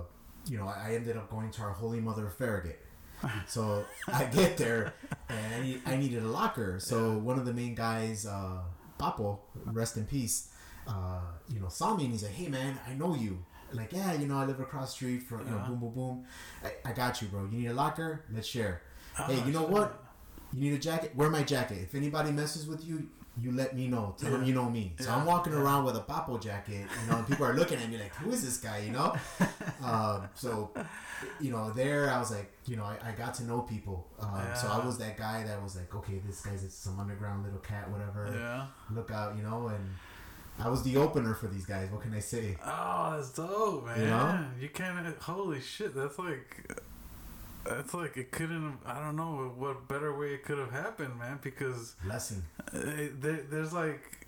you 0.49 0.57
know, 0.57 0.67
I, 0.67 0.91
I 0.91 0.95
ended 0.95 1.17
up 1.17 1.29
going 1.29 1.51
to 1.51 1.61
our 1.61 1.71
Holy 1.71 1.99
Mother 1.99 2.25
of 2.27 2.33
Farragut. 2.33 2.79
So 3.47 3.85
I 4.07 4.25
get 4.25 4.57
there 4.57 4.93
and 5.29 5.55
I, 5.55 5.61
need, 5.61 5.81
I 5.85 5.95
needed 5.95 6.23
a 6.23 6.27
locker. 6.27 6.79
So 6.79 7.17
one 7.17 7.39
of 7.39 7.45
the 7.45 7.53
main 7.53 7.73
guys, 7.75 8.25
uh, 8.25 8.59
Papo, 8.99 9.39
rest 9.65 9.97
in 9.97 10.05
peace, 10.05 10.49
uh, 10.87 11.21
you 11.49 11.59
know, 11.59 11.67
saw 11.69 11.95
me 11.95 12.03
and 12.05 12.13
he's 12.13 12.23
like, 12.23 12.33
hey 12.33 12.47
man, 12.47 12.79
I 12.87 12.93
know 12.93 13.15
you. 13.15 13.43
Like, 13.73 13.91
yeah, 13.91 14.13
you 14.13 14.27
know, 14.27 14.37
I 14.37 14.45
live 14.45 14.59
across 14.61 14.91
the 14.91 14.95
street 14.97 15.23
from, 15.23 15.39
you 15.45 15.51
know, 15.51 15.57
boom, 15.67 15.79
boom, 15.79 15.93
boom. 15.93 16.25
I, 16.63 16.89
I 16.89 16.93
got 16.93 17.21
you, 17.21 17.27
bro. 17.27 17.47
You 17.51 17.57
need 17.59 17.67
a 17.67 17.73
locker? 17.73 18.23
Let's 18.33 18.47
share. 18.47 18.81
hey, 19.15 19.39
Oh, 19.41 19.45
you 19.45 19.51
know 19.51 19.61
shit. 19.61 19.69
what? 19.69 20.03
You 20.53 20.61
need 20.69 20.73
a 20.75 20.79
jacket? 20.79 21.13
Wear 21.15 21.29
my 21.29 21.43
jacket. 21.43 21.79
If 21.81 21.93
anybody 21.95 22.31
messes 22.31 22.65
with 22.65 22.85
you, 22.85 23.09
you 23.39 23.51
let 23.51 23.75
me 23.75 23.87
know. 23.87 24.15
Tell 24.17 24.31
them 24.31 24.43
you 24.43 24.53
know 24.53 24.69
me. 24.69 24.93
So 24.99 25.05
Yeah. 25.05 25.17
I'm 25.17 25.25
walking 25.25 25.53
Yeah. 25.53 25.59
around 25.59 25.85
with 25.85 25.95
a 25.95 26.01
Papo 26.01 26.41
jacket, 26.41 26.87
you 27.01 27.11
know, 27.11 27.17
and 27.17 27.27
people 27.27 27.45
are 27.45 27.53
looking 27.53 27.79
at 27.79 27.89
me 27.89 27.97
like, 27.97 28.13
who 28.15 28.31
is 28.31 28.43
this 28.43 28.57
guy, 28.57 28.79
you 28.79 28.91
know? 28.91 29.15
um, 29.83 30.27
so, 30.33 30.71
you 31.39 31.51
know, 31.51 31.69
there 31.71 32.09
I 32.09 32.19
was 32.19 32.31
like, 32.31 32.51
you 32.65 32.75
know, 32.77 32.83
I, 32.83 32.97
I 33.09 33.11
got 33.11 33.33
to 33.35 33.43
know 33.43 33.61
people. 33.61 34.07
Um, 34.19 34.41
So 34.55 34.67
I 34.67 34.83
was 34.85 34.97
that 34.97 35.17
guy 35.17 35.43
that 35.43 35.61
was 35.61 35.75
like, 35.75 35.93
okay, 35.93 36.19
this 36.25 36.41
guy's 36.41 36.65
some 36.73 36.99
underground 36.99 37.43
little 37.43 37.59
cat, 37.59 37.89
whatever. 37.91 38.33
Yeah. 38.33 38.67
Look 38.95 39.11
out, 39.11 39.35
you 39.37 39.43
know, 39.43 39.67
and 39.67 39.85
I 40.59 40.69
was 40.69 40.81
the 40.81 40.97
opener 40.97 41.35
for 41.35 41.47
these 41.47 41.65
guys. 41.67 41.89
What 41.91 42.01
can 42.01 42.13
I 42.15 42.19
say? 42.19 42.57
Oh, 42.65 43.13
that's 43.15 43.29
dope, 43.29 43.85
man. 43.85 43.99
You 43.99 44.07
know? 44.07 44.45
You, 44.59 44.65
know? 44.67 44.73
can't. 44.73 45.17
Holy 45.21 45.61
shit, 45.61 45.93
that's 45.95 46.17
like. 46.17 46.67
That's 47.67 47.93
like 47.93 48.15
it 48.17 48.31
couldn't. 48.31 48.79
I 48.85 48.99
don't 48.99 49.15
know 49.15 49.53
what 49.57 49.87
better 49.87 50.17
way 50.17 50.33
it 50.33 50.43
could 50.43 50.57
have 50.57 50.71
happened, 50.71 51.19
man. 51.19 51.39
Because 51.41 51.95
Blessing. 52.03 52.43
uh, 52.73 52.79
there, 53.19 53.43
there's 53.49 53.73
like, 53.73 54.25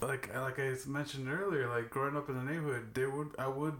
like 0.00 0.34
like 0.34 0.58
I 0.58 0.74
mentioned 0.86 1.28
earlier, 1.28 1.68
like 1.68 1.90
growing 1.90 2.16
up 2.16 2.28
in 2.28 2.36
the 2.36 2.52
neighborhood, 2.52 2.94
there 2.94 3.10
would 3.10 3.30
I 3.38 3.48
would, 3.48 3.76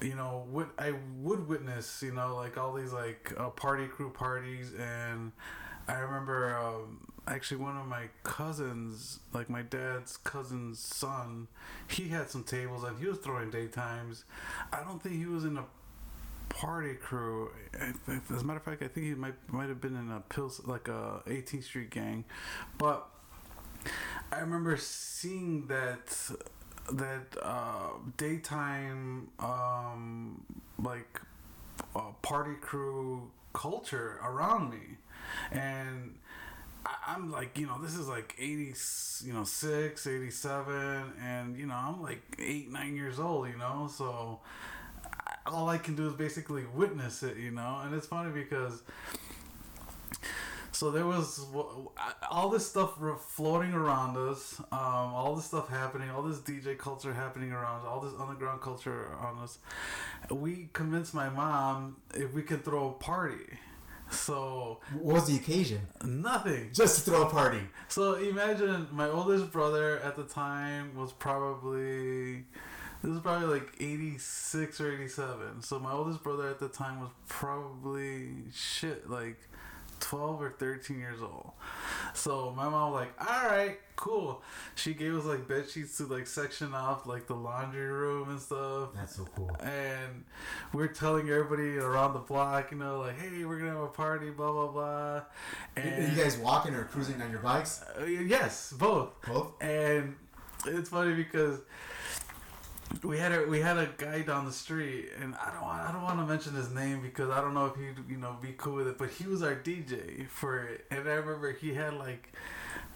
you 0.00 0.14
know, 0.14 0.46
would 0.50 0.68
I 0.78 0.94
would 1.20 1.46
witness, 1.48 2.02
you 2.02 2.12
know, 2.12 2.34
like 2.36 2.56
all 2.56 2.72
these 2.74 2.92
like 2.92 3.32
uh, 3.36 3.50
party 3.50 3.86
crew 3.86 4.10
parties, 4.10 4.72
and 4.78 5.32
I 5.86 5.98
remember 5.98 6.56
um, 6.56 7.12
actually 7.26 7.58
one 7.58 7.76
of 7.76 7.86
my 7.86 8.08
cousins, 8.22 9.20
like 9.32 9.50
my 9.50 9.62
dad's 9.62 10.16
cousin's 10.16 10.78
son, 10.78 11.48
he 11.88 12.08
had 12.08 12.30
some 12.30 12.44
tables 12.44 12.84
and 12.84 12.98
he 12.98 13.06
was 13.06 13.18
throwing 13.18 13.50
daytimes. 13.50 14.24
I 14.72 14.82
don't 14.82 15.02
think 15.02 15.16
he 15.16 15.26
was 15.26 15.44
in 15.44 15.56
a 15.58 15.64
party 16.48 16.94
crew. 16.94 17.50
As 17.78 17.94
a 18.40 18.44
matter 18.44 18.58
of 18.58 18.64
fact, 18.64 18.82
I 18.82 18.88
think 18.88 19.06
he 19.06 19.14
might 19.14 19.34
might 19.52 19.68
have 19.68 19.80
been 19.80 19.96
in 19.96 20.10
a 20.10 20.20
pills 20.20 20.60
like 20.64 20.88
a 20.88 21.22
18th 21.26 21.64
Street 21.64 21.90
gang, 21.90 22.24
but 22.78 23.08
I 24.32 24.40
remember 24.40 24.76
seeing 24.76 25.66
that 25.66 26.06
that 26.92 27.36
uh, 27.42 27.90
daytime 28.16 29.28
um, 29.38 30.44
like 30.82 31.20
uh, 31.96 32.12
party 32.22 32.54
crew 32.60 33.30
culture 33.52 34.20
around 34.22 34.70
me, 34.70 34.98
and 35.50 36.14
I'm 37.06 37.30
like, 37.30 37.58
you 37.58 37.66
know, 37.66 37.78
this 37.80 37.94
is 37.94 38.08
like 38.08 38.34
80, 38.38 38.74
you 39.26 39.32
know, 39.32 39.44
6, 39.44 40.06
87, 40.06 41.12
and, 41.22 41.56
you 41.56 41.66
know, 41.66 41.74
I'm 41.74 42.02
like 42.02 42.22
8, 42.38 42.70
9 42.70 42.96
years 42.96 43.18
old, 43.18 43.48
you 43.48 43.56
know, 43.56 43.88
so 43.92 44.40
all 45.46 45.68
I 45.68 45.78
can 45.78 45.94
do 45.94 46.06
is 46.06 46.14
basically 46.14 46.64
witness 46.74 47.22
it, 47.22 47.36
you 47.36 47.50
know, 47.50 47.80
and 47.84 47.94
it's 47.94 48.06
funny 48.06 48.30
because 48.30 48.82
so 50.74 50.90
there 50.90 51.06
was 51.06 51.46
all 52.30 52.48
this 52.48 52.68
stuff 52.68 52.98
floating 53.28 53.72
around 53.72 54.16
us, 54.16 54.58
um, 54.72 55.14
all 55.14 55.36
this 55.36 55.44
stuff 55.44 55.68
happening, 55.68 56.10
all 56.10 56.22
this 56.22 56.38
DJ 56.38 56.76
culture 56.76 57.14
happening 57.14 57.52
around 57.52 57.80
us, 57.80 57.86
all 57.86 58.00
this 58.00 58.12
underground 58.18 58.60
culture 58.60 59.04
around 59.12 59.38
us. 59.38 59.58
We 60.30 60.68
convinced 60.72 61.14
my 61.14 61.28
mom 61.28 61.98
if 62.14 62.34
we 62.34 62.42
could 62.42 62.64
throw 62.64 62.88
a 62.88 62.92
party. 62.92 63.58
So 64.10 64.80
what 65.00 65.14
was 65.14 65.26
the 65.28 65.36
occasion? 65.36 65.80
Nothing. 66.04 66.70
Just 66.72 66.96
to 66.96 67.10
throw 67.10 67.22
a 67.22 67.30
party. 67.30 67.60
So 67.88 68.14
imagine 68.14 68.88
my 68.90 69.08
oldest 69.08 69.52
brother 69.52 70.00
at 70.00 70.16
the 70.16 70.24
time 70.24 70.96
was 70.96 71.12
probably 71.12 72.44
this 73.04 73.12
was 73.12 73.20
probably 73.20 73.48
like 73.48 73.74
86 73.78 74.80
or 74.80 74.94
87. 74.94 75.60
So 75.60 75.78
my 75.78 75.92
oldest 75.92 76.22
brother 76.22 76.48
at 76.48 76.58
the 76.58 76.68
time 76.68 77.00
was 77.00 77.10
probably 77.28 78.28
shit 78.54 79.10
like 79.10 79.36
12 80.00 80.40
or 80.40 80.50
13 80.52 80.98
years 80.98 81.20
old. 81.20 81.52
So 82.14 82.54
my 82.56 82.66
mom 82.66 82.92
was 82.92 83.02
like, 83.02 83.30
all 83.30 83.46
right, 83.46 83.78
cool. 83.94 84.42
She 84.74 84.94
gave 84.94 85.14
us 85.16 85.26
like 85.26 85.46
bed 85.46 85.68
sheets 85.68 85.98
to 85.98 86.06
like 86.06 86.26
section 86.26 86.72
off 86.72 87.06
like 87.06 87.26
the 87.26 87.34
laundry 87.34 87.84
room 87.84 88.30
and 88.30 88.40
stuff. 88.40 88.94
That's 88.94 89.16
so 89.16 89.26
cool. 89.36 89.54
And 89.60 90.24
we're 90.72 90.86
telling 90.86 91.28
everybody 91.28 91.76
around 91.76 92.14
the 92.14 92.20
block, 92.20 92.70
you 92.70 92.78
know, 92.78 93.00
like, 93.00 93.18
hey, 93.18 93.44
we're 93.44 93.58
gonna 93.58 93.72
have 93.72 93.80
a 93.80 93.88
party, 93.88 94.30
blah 94.30 94.50
blah 94.50 94.68
blah. 94.68 95.22
And 95.76 96.10
you 96.10 96.22
guys 96.22 96.38
walking 96.38 96.74
or 96.74 96.84
cruising 96.84 97.20
on 97.20 97.30
your 97.30 97.40
bikes? 97.40 97.84
Uh, 98.00 98.06
yes, 98.06 98.72
both. 98.72 99.10
Both. 99.26 99.62
And 99.62 100.16
it's 100.66 100.88
funny 100.88 101.12
because 101.12 101.60
we 103.02 103.18
had 103.18 103.32
a 103.32 103.46
we 103.46 103.60
had 103.60 103.76
a 103.76 103.88
guy 103.96 104.22
down 104.22 104.44
the 104.46 104.52
street, 104.52 105.10
and 105.20 105.34
I 105.34 105.50
don't 105.52 105.62
want 105.62 105.82
I 105.82 105.92
don't 105.92 106.02
want 106.02 106.18
to 106.18 106.26
mention 106.26 106.54
his 106.54 106.70
name 106.70 107.02
because 107.02 107.30
I 107.30 107.40
don't 107.40 107.54
know 107.54 107.66
if 107.66 107.76
he'd 107.76 108.08
you 108.08 108.16
know 108.16 108.36
be 108.40 108.54
cool 108.56 108.74
with 108.74 108.88
it. 108.88 108.98
But 108.98 109.10
he 109.10 109.26
was 109.26 109.42
our 109.42 109.56
DJ 109.56 110.28
for 110.28 110.58
it, 110.58 110.84
and 110.90 111.08
I 111.08 111.14
remember 111.14 111.52
he 111.52 111.74
had 111.74 111.94
like 111.94 112.32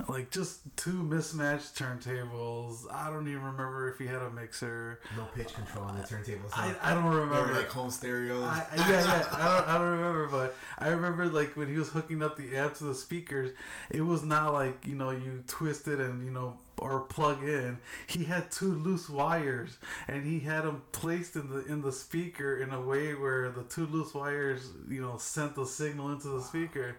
like 0.06 0.30
just 0.30 0.60
two 0.76 1.02
mismatched 1.02 1.74
turntables. 1.76 2.84
I 2.92 3.10
don't 3.10 3.26
even 3.28 3.42
remember 3.42 3.90
if 3.90 3.98
he 3.98 4.06
had 4.06 4.22
a 4.22 4.30
mixer. 4.30 5.00
No 5.16 5.24
pitch 5.34 5.54
control 5.54 5.86
on 5.86 5.96
the 5.96 6.04
turntables. 6.04 6.50
Huh? 6.50 6.74
I, 6.80 6.92
I 6.92 6.94
don't 6.94 7.04
remember. 7.04 7.54
like 7.54 7.68
home 7.68 7.90
stereos. 7.90 8.44
I, 8.44 8.66
yeah, 8.76 8.88
yeah. 8.88 9.26
I 9.32 9.56
don't, 9.56 9.68
I 9.68 9.78
don't 9.78 9.98
remember, 9.98 10.28
but 10.28 10.56
I 10.78 10.88
remember 10.88 11.26
like 11.26 11.56
when 11.56 11.68
he 11.68 11.76
was 11.76 11.88
hooking 11.88 12.22
up 12.22 12.36
the 12.36 12.56
amp 12.56 12.74
to 12.74 12.84
the 12.84 12.94
speakers, 12.94 13.50
it 13.90 14.02
was 14.02 14.22
not 14.22 14.52
like 14.52 14.86
you 14.86 14.94
know 14.94 15.10
you 15.10 15.42
twist 15.46 15.88
it 15.88 15.98
and 15.98 16.24
you 16.24 16.30
know 16.30 16.58
or 16.78 17.00
plug 17.00 17.42
in. 17.42 17.78
He 18.06 18.24
had 18.24 18.50
two 18.50 18.72
loose 18.74 19.08
wires, 19.08 19.78
and 20.06 20.24
he 20.24 20.40
had 20.40 20.62
them 20.62 20.82
placed 20.92 21.36
in 21.36 21.48
the 21.50 21.64
in 21.66 21.82
the 21.82 21.92
speaker 21.92 22.58
in 22.58 22.70
a 22.70 22.80
way 22.80 23.14
where 23.14 23.50
the 23.50 23.62
two 23.64 23.86
loose 23.86 24.14
wires, 24.14 24.70
you 24.88 25.00
know, 25.00 25.16
sent 25.18 25.54
the 25.54 25.66
signal 25.66 26.12
into 26.12 26.28
the 26.28 26.42
speaker. 26.42 26.96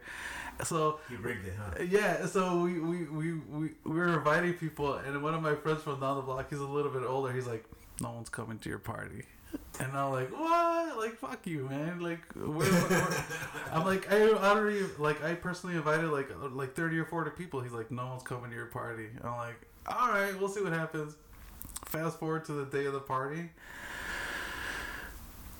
So 0.63 0.99
he 1.09 1.15
rigged 1.15 1.47
it, 1.47 1.53
huh? 1.57 1.83
Yeah. 1.89 2.25
So 2.25 2.61
we 2.61 2.79
we, 2.79 3.05
we, 3.05 3.33
we, 3.33 3.69
we 3.83 3.95
were 3.95 4.17
inviting 4.17 4.53
people, 4.53 4.95
and 4.95 5.21
one 5.23 5.33
of 5.33 5.41
my 5.41 5.55
friends 5.55 5.83
from 5.83 5.99
down 5.99 6.17
the 6.17 6.21
block, 6.21 6.49
he's 6.49 6.59
a 6.59 6.65
little 6.65 6.91
bit 6.91 7.03
older. 7.03 7.31
He's 7.31 7.47
like, 7.47 7.65
"No 8.01 8.11
one's 8.11 8.29
coming 8.29 8.59
to 8.59 8.69
your 8.69 8.79
party." 8.79 9.23
And 9.79 9.93
I'm 9.93 10.11
like, 10.11 10.29
what? 10.31 10.97
Like, 10.97 11.15
fuck 11.15 11.47
you, 11.47 11.67
man. 11.69 11.99
Like, 12.01 12.19
where, 12.35 12.67
where, 12.67 13.25
I'm 13.71 13.85
like, 13.85 14.11
I, 14.11 14.23
even, 14.23 14.89
like, 14.99 15.23
I 15.23 15.35
personally 15.35 15.75
invited 15.75 16.09
like 16.09 16.29
like 16.51 16.75
30 16.75 16.99
or 16.99 17.05
40 17.05 17.31
people. 17.31 17.61
He's 17.61 17.71
like, 17.71 17.89
no 17.89 18.07
one's 18.07 18.23
coming 18.23 18.49
to 18.49 18.55
your 18.55 18.65
party. 18.67 19.07
I'm 19.23 19.37
like, 19.37 19.68
all 19.87 20.09
right, 20.09 20.37
we'll 20.39 20.49
see 20.49 20.61
what 20.61 20.73
happens. 20.73 21.15
Fast 21.85 22.19
forward 22.19 22.45
to 22.45 22.53
the 22.53 22.65
day 22.65 22.85
of 22.85 22.93
the 22.93 22.99
party. 22.99 23.49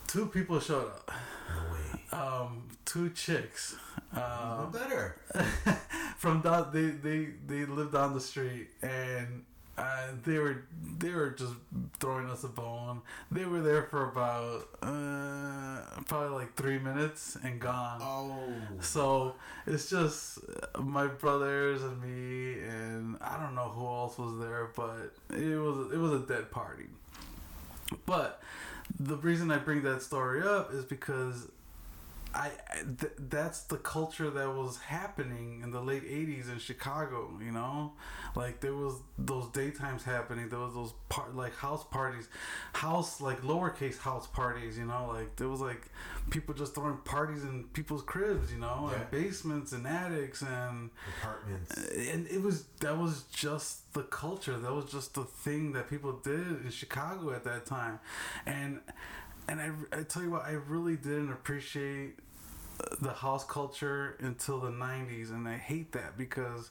Two 0.08 0.28
people 0.28 0.60
showed 0.60 0.88
up. 0.88 1.12
No 1.50 1.74
way. 1.74 2.22
Um, 2.24 2.64
two 2.86 3.10
chicks. 3.12 3.76
Um, 4.14 4.72
better. 4.72 5.16
from 6.18 6.42
down, 6.42 6.70
they 6.74 6.88
they 6.88 7.30
they 7.48 7.66
lived 7.66 7.94
down 7.94 8.14
the 8.14 8.22
street, 8.22 8.70
and 8.82 9.44
uh, 9.80 10.08
they 10.26 10.38
were 10.38 10.66
they 10.98 11.12
were 11.12 11.30
just 11.30 11.54
throwing 12.00 12.30
us 12.30 12.44
a 12.44 12.50
bone. 12.50 13.02
They 13.32 13.46
were 13.46 13.62
there 13.62 13.84
for 13.84 14.10
about 14.10 14.68
uh, 14.82 16.02
probably 16.06 16.36
like 16.36 16.54
three 16.56 16.80
minutes 16.80 17.38
and 17.44 17.62
gone. 17.62 18.02
Oh, 18.04 18.54
so 18.82 19.36
it's 19.66 19.90
just 19.90 20.40
my 20.78 21.08
brothers 21.08 21.82
and 21.82 22.02
me, 22.02 22.62
and 22.62 23.16
I 23.22 23.42
don't 23.42 23.56
know 23.56 23.70
who 23.70 23.86
else 23.86 24.18
was 24.18 24.38
there, 24.40 24.70
but 24.76 25.14
it 25.30 25.56
was 25.56 25.94
it 25.94 25.98
was 25.98 26.12
a 26.12 26.26
dead 26.26 26.52
party. 26.52 26.88
But 28.06 28.42
the 29.00 29.16
reason 29.16 29.50
I 29.50 29.60
bring 29.60 29.84
that 29.84 30.02
story 30.02 30.42
up 30.42 30.74
is 30.74 30.84
because 30.84 31.48
I 32.34 32.52
th- 33.00 33.14
that's 33.18 33.62
the 33.64 33.78
culture 33.78 34.30
that 34.30 34.50
was 34.56 34.78
happening 34.78 35.62
in 35.64 35.72
the 35.72 35.82
late 35.82 36.04
'80s 36.04 36.52
in 36.52 36.60
Chicago. 36.60 37.32
You 37.44 37.52
know, 37.52 37.94
like 38.36 38.60
there 38.60 38.76
was 38.76 38.96
those 39.18 39.48
daytimes 39.72 40.04
happening. 40.04 40.50
There 40.50 40.60
was 40.60 40.74
those 40.74 40.94
part 41.10 41.36
like 41.36 41.56
house 41.56 41.84
parties, 41.84 42.28
house 42.74 43.22
like 43.22 43.42
lowercase 43.42 43.98
house 43.98 44.28
parties. 44.28 44.78
You 44.78 44.86
know, 44.86 45.12
like 45.14 45.36
there 45.36 45.48
was 45.48 45.62
like 45.62 45.90
people 46.30 46.54
just 46.54 46.76
throwing 46.76 46.98
parties 46.98 47.44
in 47.44 47.66
people's 47.74 48.04
cribs. 48.04 48.52
You 48.52 48.60
know, 48.60 48.90
yeah. 48.92 49.02
and 49.02 49.12
basements 49.12 49.72
and 49.72 49.86
attics 49.88 50.42
and 50.42 50.90
apartments. 51.20 51.78
Uh, 51.78 52.12
and 52.14 52.28
it 52.28 52.42
was 52.42 52.66
that 52.82 52.98
was 52.98 53.24
just 53.32 53.94
the 53.94 54.04
culture. 54.04 54.58
That 54.58 54.74
was 54.74 54.92
just 54.92 55.14
the 55.14 55.24
thing 55.24 55.74
that 55.74 55.90
people 55.90 56.14
did 56.14 56.64
in 56.64 56.70
Chicago 56.72 57.32
at 57.32 57.44
that 57.44 57.66
time, 57.66 58.00
and 58.46 58.80
and 59.48 59.60
I, 59.62 60.00
I 60.00 60.04
tell 60.04 60.22
you 60.22 60.32
what, 60.32 60.46
I 60.46 60.52
really 60.52 60.96
didn't 60.96 61.32
appreciate 61.32 62.20
the 63.02 63.12
house 63.12 63.44
culture 63.44 64.16
until 64.20 64.60
the 64.60 64.70
90s, 64.70 65.32
and 65.32 65.48
I 65.48 65.58
hate 65.58 65.92
that 65.94 66.18
because 66.18 66.70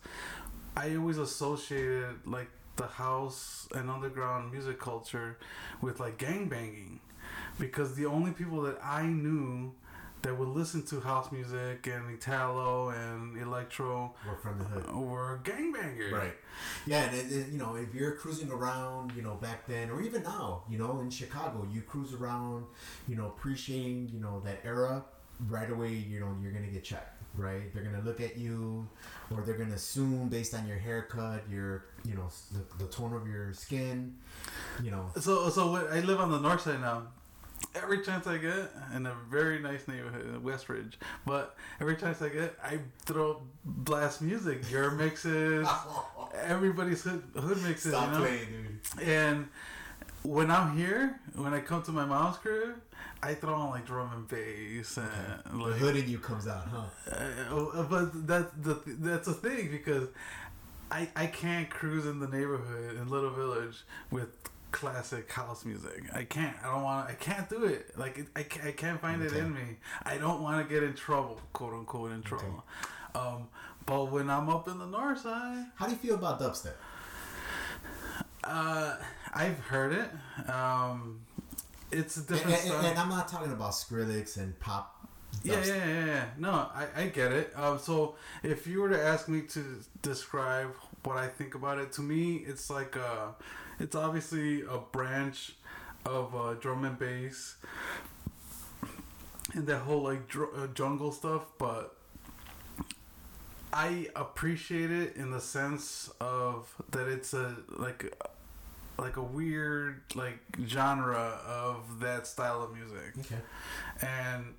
I 0.76 0.94
always 0.96 1.18
associated 1.18 2.20
like 2.24 2.48
the 2.78 2.86
house 2.86 3.68
and 3.74 3.90
underground 3.90 4.52
music 4.52 4.80
culture 4.80 5.38
with 5.82 6.00
like 6.00 6.16
gang 6.18 6.48
banging 6.48 7.00
because 7.58 7.94
the 7.94 8.06
only 8.06 8.30
people 8.30 8.62
that 8.62 8.78
I 8.82 9.04
knew 9.06 9.72
that 10.22 10.36
would 10.36 10.48
listen 10.48 10.82
to 10.86 11.00
house 11.00 11.30
music 11.30 11.86
and 11.86 12.10
Italo 12.12 12.88
and 12.90 13.40
electro 13.40 14.14
were 14.26 14.36
from 14.36 14.58
the 14.58 14.64
hood 14.64 14.92
were 14.94 15.40
gangbangers. 15.44 16.12
Right. 16.12 16.34
Yeah, 16.86 17.04
and 17.04 17.16
it, 17.16 17.32
it, 17.32 17.48
you 17.52 17.58
know, 17.58 17.76
if 17.76 17.94
you're 17.94 18.12
cruising 18.12 18.50
around, 18.50 19.12
you 19.14 19.22
know, 19.22 19.34
back 19.34 19.66
then 19.68 19.90
or 19.90 20.02
even 20.02 20.24
now, 20.24 20.64
you 20.68 20.78
know, 20.78 21.00
in 21.00 21.10
Chicago, 21.10 21.66
you 21.72 21.82
cruise 21.82 22.14
around, 22.14 22.64
you 23.06 23.14
know, 23.14 23.26
appreciating, 23.26 24.10
you 24.12 24.20
know, 24.20 24.40
that 24.44 24.60
era. 24.64 25.04
Right 25.48 25.70
away, 25.70 25.92
you 25.92 26.18
know, 26.18 26.34
you're 26.42 26.50
gonna 26.50 26.66
get 26.66 26.82
checked. 26.82 27.17
Right, 27.38 27.72
they're 27.72 27.85
gonna 27.85 28.03
look 28.03 28.20
at 28.20 28.37
you, 28.37 28.88
or 29.31 29.42
they're 29.42 29.57
gonna 29.57 29.74
assume 29.74 30.29
based 30.29 30.55
on 30.55 30.66
your 30.66 30.77
haircut, 30.77 31.44
your, 31.48 31.85
you 32.05 32.14
know, 32.14 32.29
the, 32.53 32.85
the 32.85 32.90
tone 32.90 33.14
of 33.14 33.29
your 33.29 33.53
skin, 33.53 34.16
you 34.83 34.90
know. 34.90 35.11
So, 35.20 35.48
so 35.48 35.70
what, 35.70 35.90
I 35.92 36.01
live 36.01 36.20
on 36.20 36.31
the 36.31 36.40
north 36.40 36.62
side 36.62 36.81
now 36.81 37.05
every 37.74 38.03
chance 38.03 38.27
I 38.27 38.38
get 38.38 38.70
in 38.94 39.07
a 39.07 39.14
very 39.31 39.59
nice 39.61 39.87
neighborhood, 39.88 40.42
Westridge. 40.42 40.94
But 41.27 41.57
every 41.81 41.96
chance 41.96 42.20
I 42.22 42.29
get, 42.29 42.57
I 42.62 42.79
throw 43.05 43.42
blast 43.64 44.22
music, 44.22 44.70
your 44.70 44.90
mixes, 44.92 45.68
everybody's 46.44 47.03
hood, 47.03 47.22
hood 47.35 47.62
mixes. 47.62 47.92
Stop 47.92 48.07
you 48.07 48.18
know? 48.18 48.24
playing, 48.24 48.46
dude. 48.96 49.09
And 49.09 49.48
when 50.22 50.51
I'm 50.51 50.77
here, 50.77 51.20
when 51.35 51.55
I 51.55 51.61
come 51.61 51.83
to 51.83 51.92
my 51.92 52.05
mom's 52.05 52.37
crib, 52.37 52.74
I 53.22 53.35
throw 53.35 53.54
on 53.54 53.70
like 53.70 53.87
drum 53.87 54.11
and 54.14 54.28
bass 54.28 54.96
and 54.96 55.09
okay. 55.09 55.57
like, 55.57 55.72
the 55.72 55.78
hood 55.78 55.96
in 55.96 56.09
you 56.09 56.18
comes 56.18 56.46
out, 56.46 56.68
huh? 56.68 56.85
Uh, 57.11 57.83
but 57.85 58.26
that's 58.26 58.52
the 58.62 58.81
that's 58.87 59.28
a 59.28 59.35
thing 59.35 59.70
because 59.70 60.09
I 60.90 61.09
I 61.16 61.26
can't 61.26 61.68
cruise 61.68 62.07
in 62.07 62.20
the 62.20 62.28
neighborhood 62.28 62.96
in 62.96 63.09
Little 63.09 63.31
Village 63.31 63.85
with 64.11 64.28
classic 64.70 65.31
house 65.33 65.64
music. 65.64 66.04
I 66.14 66.24
can't. 66.24 66.57
I 66.62 66.72
don't 66.72 66.83
want. 66.83 67.11
I 67.11 67.14
can't 67.14 67.48
do 67.48 67.64
it. 67.64 67.98
Like 67.98 68.18
it, 68.18 68.26
I, 68.37 68.42
can't, 68.42 68.66
I 68.66 68.72
can't 68.72 69.00
find 69.00 69.22
okay. 69.22 69.37
it 69.37 69.38
in 69.38 69.52
me. 69.52 69.78
I 70.04 70.18
don't 70.18 70.42
want 70.42 70.66
to 70.66 70.72
get 70.72 70.83
in 70.83 70.94
trouble, 70.94 71.40
quote 71.52 71.74
unquote, 71.74 72.12
in 72.12 72.22
trouble. 72.22 72.64
Okay. 73.16 73.26
Um, 73.26 73.48
but 73.87 74.12
when 74.12 74.28
I'm 74.31 74.48
up 74.48 74.68
in 74.68 74.78
the 74.78 74.87
north 74.87 75.20
side, 75.20 75.66
how 75.74 75.87
do 75.87 75.92
you 75.92 75.98
feel 75.98 76.14
about 76.14 76.40
dubstep? 76.40 76.74
Uh, 78.44 78.96
I've 79.35 79.59
heard 79.61 79.92
it. 79.92 80.48
Um, 80.50 81.20
it's 81.90 82.16
a 82.16 82.22
different 82.22 82.59
and, 82.64 82.72
and, 82.72 82.87
and, 82.87 82.98
I'm 82.98 83.09
not 83.09 83.29
talking 83.29 83.53
about 83.53 83.72
Skrillex 83.72 84.37
and 84.37 84.59
pop. 84.61 84.94
Yeah, 85.44 85.64
yeah, 85.64 85.74
yeah, 85.74 86.07
yeah. 86.07 86.24
No, 86.38 86.51
I, 86.51 86.87
I 86.96 87.07
get 87.09 87.33
it. 87.33 87.53
Um, 87.57 87.79
so 87.79 88.16
if 88.42 88.66
you 88.66 88.81
were 88.81 88.88
to 88.88 89.01
ask 89.01 89.29
me 89.29 89.42
to 89.42 89.64
describe 90.03 90.74
what 91.05 91.16
I 91.16 91.29
think 91.29 91.55
about 91.55 91.79
it, 91.79 91.92
to 91.92 92.01
me, 92.01 92.37
it's 92.46 92.70
like 92.70 92.96
a 92.96 93.35
it's 93.79 93.94
obviously 93.94 94.62
a 94.62 94.79
branch 94.79 95.53
of 96.05 96.35
uh, 96.35 96.55
drum 96.55 96.85
and 96.85 96.98
bass 96.98 97.57
and 99.55 99.66
that 99.66 99.79
whole 99.79 100.03
like 100.03 100.29
dr- 100.29 100.51
uh, 100.57 100.66
jungle 100.68 101.12
stuff, 101.12 101.46
but 101.59 101.96
I 103.72 104.09
appreciate 104.16 104.90
it 104.90 105.16
in 105.16 105.31
the 105.31 105.40
sense 105.40 106.11
of 106.20 106.74
that 106.90 107.09
it's 107.09 107.35
a 107.35 107.57
like 107.68 108.14
like 108.98 109.16
a 109.16 109.22
weird 109.22 110.02
like 110.14 110.38
genre 110.66 111.40
of 111.46 112.00
that 112.00 112.26
style 112.26 112.62
of 112.62 112.74
music. 112.74 113.14
Okay. 113.20 113.40
And 114.02 114.54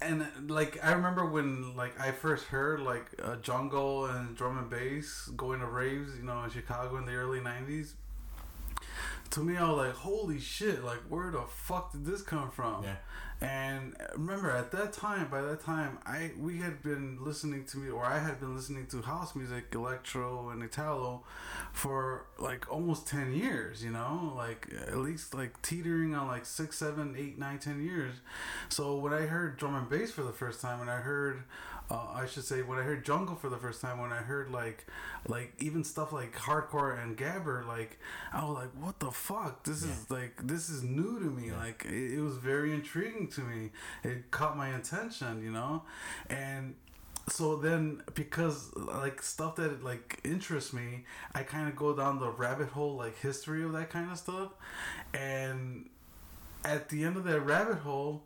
and 0.00 0.50
like 0.50 0.84
I 0.84 0.92
remember 0.92 1.24
when 1.24 1.76
like 1.76 1.98
I 2.00 2.10
first 2.10 2.46
heard 2.46 2.80
like 2.80 3.06
uh, 3.22 3.36
jungle 3.36 4.06
and 4.06 4.36
drum 4.36 4.58
and 4.58 4.68
bass 4.68 5.28
going 5.36 5.60
to 5.60 5.66
raves, 5.66 6.16
you 6.16 6.24
know, 6.24 6.42
in 6.42 6.50
Chicago 6.50 6.96
in 6.98 7.06
the 7.06 7.14
early 7.14 7.40
'90s. 7.40 7.92
To 9.32 9.40
me, 9.40 9.56
I 9.56 9.68
was 9.68 9.78
like, 9.78 9.94
"Holy 9.94 10.38
shit! 10.38 10.84
Like, 10.84 11.00
where 11.08 11.30
the 11.30 11.42
fuck 11.42 11.92
did 11.92 12.04
this 12.04 12.22
come 12.22 12.50
from?" 12.50 12.84
Yeah. 12.84 12.96
And 13.40 13.96
remember, 14.14 14.52
at 14.52 14.70
that 14.70 14.92
time, 14.92 15.28
by 15.28 15.40
that 15.40 15.64
time, 15.64 15.98
I 16.06 16.30
we 16.38 16.58
had 16.58 16.80
been 16.82 17.18
listening 17.20 17.64
to 17.66 17.78
me, 17.78 17.90
or 17.90 18.04
I 18.04 18.18
had 18.20 18.38
been 18.38 18.54
listening 18.54 18.86
to 18.88 19.02
house 19.02 19.34
music, 19.34 19.64
electro, 19.72 20.50
and 20.50 20.62
Italo, 20.62 21.24
for 21.72 22.26
like 22.38 22.70
almost 22.70 23.08
ten 23.08 23.32
years. 23.32 23.82
You 23.82 23.90
know, 23.90 24.32
like 24.36 24.68
at 24.86 24.98
least 24.98 25.34
like 25.34 25.60
teetering 25.62 26.14
on 26.14 26.28
like 26.28 26.46
six, 26.46 26.78
seven, 26.78 27.16
eight, 27.18 27.36
nine, 27.38 27.58
ten 27.58 27.82
years. 27.82 28.14
So 28.68 28.96
when 28.96 29.12
I 29.12 29.22
heard 29.22 29.56
drum 29.56 29.74
and 29.74 29.88
bass 29.88 30.12
for 30.12 30.22
the 30.22 30.32
first 30.32 30.60
time, 30.60 30.80
and 30.80 30.90
I 30.90 30.98
heard, 30.98 31.42
uh, 31.92 32.06
I 32.14 32.26
should 32.26 32.44
say, 32.44 32.62
when 32.62 32.78
I 32.78 32.82
heard 32.82 33.04
jungle 33.04 33.36
for 33.36 33.50
the 33.50 33.58
first 33.58 33.82
time, 33.82 34.00
when 34.00 34.12
I 34.12 34.22
heard 34.22 34.50
like, 34.50 34.86
like 35.28 35.52
even 35.58 35.84
stuff 35.84 36.10
like 36.10 36.34
hardcore 36.34 37.00
and 37.02 37.18
gabber, 37.18 37.66
like 37.66 37.98
I 38.32 38.42
was 38.44 38.54
like, 38.54 38.70
what 38.80 38.98
the 38.98 39.10
fuck? 39.10 39.62
This 39.64 39.82
is 39.82 40.10
like 40.10 40.40
this 40.42 40.70
is 40.70 40.82
new 40.82 41.18
to 41.18 41.26
me. 41.26 41.52
Like 41.52 41.84
it, 41.84 42.14
it 42.14 42.20
was 42.20 42.36
very 42.38 42.72
intriguing 42.72 43.28
to 43.28 43.42
me. 43.42 43.70
It 44.02 44.30
caught 44.30 44.56
my 44.56 44.68
attention, 44.70 45.44
you 45.44 45.52
know, 45.52 45.82
and 46.30 46.76
so 47.28 47.56
then 47.56 48.02
because 48.14 48.74
like 48.74 49.22
stuff 49.22 49.56
that 49.56 49.84
like 49.84 50.18
interests 50.24 50.72
me 50.72 51.04
i 51.36 51.42
kind 51.44 51.68
of 51.68 51.76
go 51.76 51.94
down 51.94 52.18
the 52.18 52.28
rabbit 52.28 52.66
hole 52.70 52.96
like 52.96 53.16
history 53.20 53.62
of 53.62 53.72
that 53.72 53.90
kind 53.90 54.10
of 54.10 54.18
stuff 54.18 54.50
and 55.14 55.88
at 56.64 56.88
the 56.88 57.04
end 57.04 57.16
of 57.16 57.22
that 57.22 57.40
rabbit 57.40 57.78
hole 57.78 58.24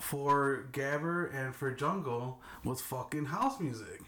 for 0.00 0.66
gabber 0.72 1.32
and 1.34 1.54
for 1.54 1.70
jungle 1.72 2.40
was 2.64 2.80
fucking 2.80 3.26
house 3.26 3.60
music 3.60 4.00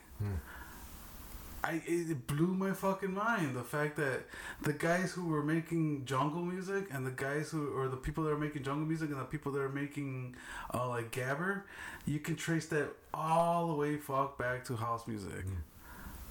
I 1.62 1.83
it 1.87 2.26
blew 2.26 2.55
my 2.55 2.72
fucking 2.72 3.12
mind 3.12 3.55
the 3.55 3.62
fact 3.62 3.96
that 3.96 4.22
the 4.62 4.72
guys 4.72 5.12
who 5.12 5.26
were 5.26 5.42
making 5.42 6.07
jungle 6.07 6.42
music 6.42 6.87
and 6.90 7.07
the 7.07 7.11
guys 7.11 7.50
who 7.50 7.68
or 7.76 7.88
the 7.88 7.96
people 7.98 8.24
that 8.24 8.31
are 8.31 8.38
making 8.38 8.62
jungle 8.62 8.87
music 8.87 9.11
and 9.11 9.20
the 9.20 9.24
people 9.24 9.53
that 9.53 9.61
are 9.61 9.68
making 9.68 10.37
uh, 10.72 10.88
like 10.88 11.11
gabber, 11.11 11.62
you 12.07 12.18
can 12.18 12.35
trace 12.35 12.66
that 12.68 12.88
all 13.12 13.68
the 13.68 13.74
way 13.74 13.96
fuck 13.98 14.38
back 14.38 14.64
to 14.64 14.76
house 14.76 15.07
music. 15.07 15.44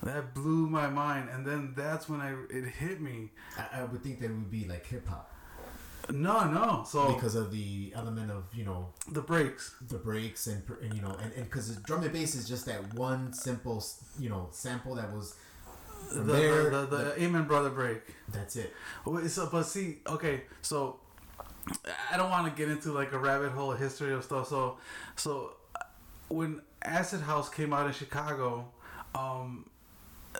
That 0.02 0.34
blew 0.34 0.68
my 0.68 0.88
mind, 0.88 1.30
and 1.30 1.46
then 1.46 1.74
that's 1.76 2.08
when 2.10 2.22
I 2.22 2.34
it 2.50 2.66
hit 2.66 3.02
me. 3.02 3.30
I, 3.58 3.82
I 3.82 3.84
would 3.84 4.02
think 4.02 4.22
that 4.22 4.28
it 4.28 4.30
would 4.30 4.50
be 4.50 4.66
like 4.66 4.86
hip 4.88 5.08
hop 5.08 5.29
No, 6.12 6.50
no. 6.50 6.84
So 6.88 7.14
because 7.14 7.36
of 7.36 7.52
the 7.52 7.92
element 7.96 8.32
of 8.32 8.46
you 8.54 8.66
know 8.66 8.88
the 9.12 9.22
breaks. 9.22 9.76
the 9.88 9.98
breaks 9.98 10.48
and, 10.48 10.64
and 10.82 10.94
you 10.94 11.02
know 11.02 11.16
and 11.36 11.46
because 11.46 11.76
drum 11.78 12.04
and 12.04 12.12
bass 12.12 12.36
is 12.36 12.48
just 12.48 12.66
that 12.66 12.94
one 12.96 13.32
simple 13.34 13.84
you 14.20 14.30
know 14.30 14.48
sample 14.52 14.96
that 14.96 15.12
was 15.14 15.36
The, 16.12 16.22
there. 16.22 16.70
the, 16.72 16.86
the, 16.86 16.98
the 16.98 17.24
Amen 17.24 17.44
Brother 17.46 17.70
break. 17.70 18.02
that's 18.32 18.56
it. 18.56 18.74
Wait, 19.06 19.30
so, 19.30 19.48
but 19.52 19.64
see, 19.64 19.98
okay, 20.08 20.44
so 20.62 21.00
I 22.12 22.18
don't 22.18 22.30
want 22.32 22.46
to 22.50 22.58
get 22.58 22.72
into 22.72 22.92
like 22.92 23.12
a 23.12 23.20
rabbit 23.20 23.52
hole 23.52 23.72
of 23.72 23.80
history 23.80 24.14
of 24.14 24.24
stuff. 24.24 24.48
So, 24.48 24.78
so 25.16 25.54
when 26.30 26.62
Acid 26.82 27.22
House 27.22 27.50
came 27.50 27.74
out 27.74 27.86
in 27.86 27.94
Chicago, 27.94 28.66
um, 29.14 29.70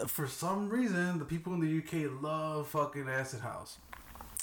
for 0.08 0.28
some 0.28 0.70
reason, 0.70 1.20
the 1.20 1.26
people 1.26 1.54
in 1.54 1.60
the 1.60 1.78
UK 1.78 2.10
love 2.22 2.68
fucking 2.70 3.08
Acid 3.10 3.42
House. 3.42 3.78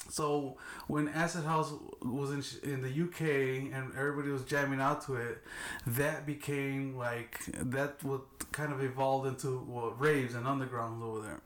So 0.09 0.57
when 0.87 1.07
Acid 1.09 1.43
House 1.43 1.73
was 2.01 2.31
in 2.63 2.71
in 2.71 2.81
the 2.81 3.03
UK 3.03 3.73
and 3.73 3.93
everybody 3.97 4.29
was 4.29 4.43
jamming 4.43 4.81
out 4.81 5.05
to 5.05 5.15
it, 5.15 5.43
that 5.85 6.25
became 6.25 6.95
like 6.95 7.45
that 7.53 8.03
what 8.03 8.21
kind 8.51 8.71
of 8.71 8.83
evolved 8.83 9.27
into 9.27 9.59
what 9.59 9.99
raves 9.99 10.35
and 10.35 10.45
undergrounds 10.45 11.01
over 11.03 11.21
there. 11.21 11.41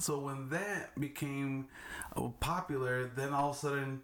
So 0.00 0.18
when 0.18 0.50
that 0.50 0.98
became 1.00 1.66
uh, 2.14 2.28
popular, 2.40 3.06
then 3.06 3.32
all 3.32 3.50
of 3.50 3.56
a 3.56 3.58
sudden 3.58 4.02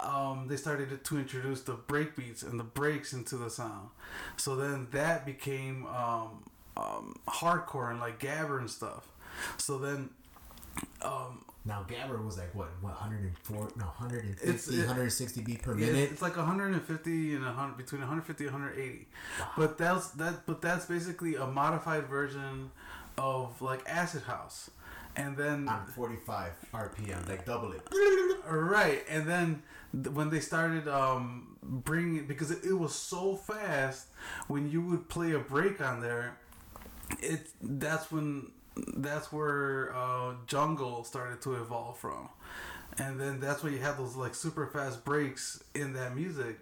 um, 0.00 0.46
they 0.48 0.56
started 0.56 1.02
to 1.02 1.18
introduce 1.18 1.62
the 1.62 1.72
break 1.72 2.16
beats 2.16 2.42
and 2.42 2.60
the 2.60 2.64
breaks 2.64 3.12
into 3.12 3.36
the 3.36 3.50
sound. 3.50 3.88
So 4.36 4.56
then 4.56 4.88
that 4.92 5.24
became 5.24 5.86
um, 5.86 6.44
um, 6.76 7.18
hardcore 7.26 7.90
and 7.90 8.00
like 8.00 8.20
gabber 8.20 8.58
and 8.58 8.70
stuff. 8.70 9.08
So 9.56 9.78
then 9.78 10.10
um, 11.02 11.44
Now 11.66 11.84
Gabber 11.88 12.24
was 12.24 12.38
like 12.38 12.54
what, 12.54 12.68
what 12.80 12.92
104, 12.92 13.72
no 13.76 13.84
150, 13.86 14.42
It's- 14.42 14.68
it- 14.68 14.86
160 14.86 15.40
beat 15.42 15.62
per 15.62 15.74
minute. 15.74 16.10
It's 16.12 16.22
like 16.22 16.36
150 16.36 17.34
and 17.34 17.44
100 17.44 17.76
between 17.76 18.00
150 18.02 18.44
and 18.44 18.52
180. 18.54 19.08
But 19.56 19.76
that's 19.76 20.08
that 20.12 20.46
but 20.46 20.60
that's 20.62 20.86
basically 20.86 21.34
a 21.34 21.46
modified 21.46 22.06
version 22.06 22.70
of 23.18 23.60
like 23.60 23.82
acid 23.88 24.22
house. 24.22 24.70
And 25.16 25.36
then 25.36 25.66
on 25.68 25.86
45 25.86 26.52
RPM, 26.74 27.26
like 27.28 27.44
double 27.46 27.72
it. 27.72 27.80
right, 28.48 29.02
and 29.08 29.26
then 29.26 29.62
when 30.12 30.28
they 30.30 30.40
started 30.40 30.86
um 30.88 31.56
bringing 31.62 32.26
because 32.26 32.50
it, 32.50 32.64
it 32.64 32.74
was 32.74 32.94
so 32.94 33.34
fast 33.34 34.08
when 34.46 34.70
you 34.70 34.82
would 34.82 35.08
play 35.08 35.32
a 35.32 35.38
break 35.38 35.80
on 35.80 36.00
there, 36.00 36.36
it 37.20 37.48
that's 37.62 38.12
when 38.12 38.50
that's 38.96 39.32
where 39.32 39.94
uh, 39.94 40.34
jungle 40.46 41.04
started 41.04 41.40
to 41.42 41.54
evolve 41.54 41.98
from. 41.98 42.28
And 42.98 43.20
then 43.20 43.40
that's 43.40 43.62
when 43.62 43.72
you 43.72 43.78
had 43.80 43.98
those 43.98 44.16
like 44.16 44.34
super 44.34 44.66
fast 44.66 45.04
breaks 45.04 45.62
in 45.74 45.92
that 45.94 46.14
music. 46.16 46.58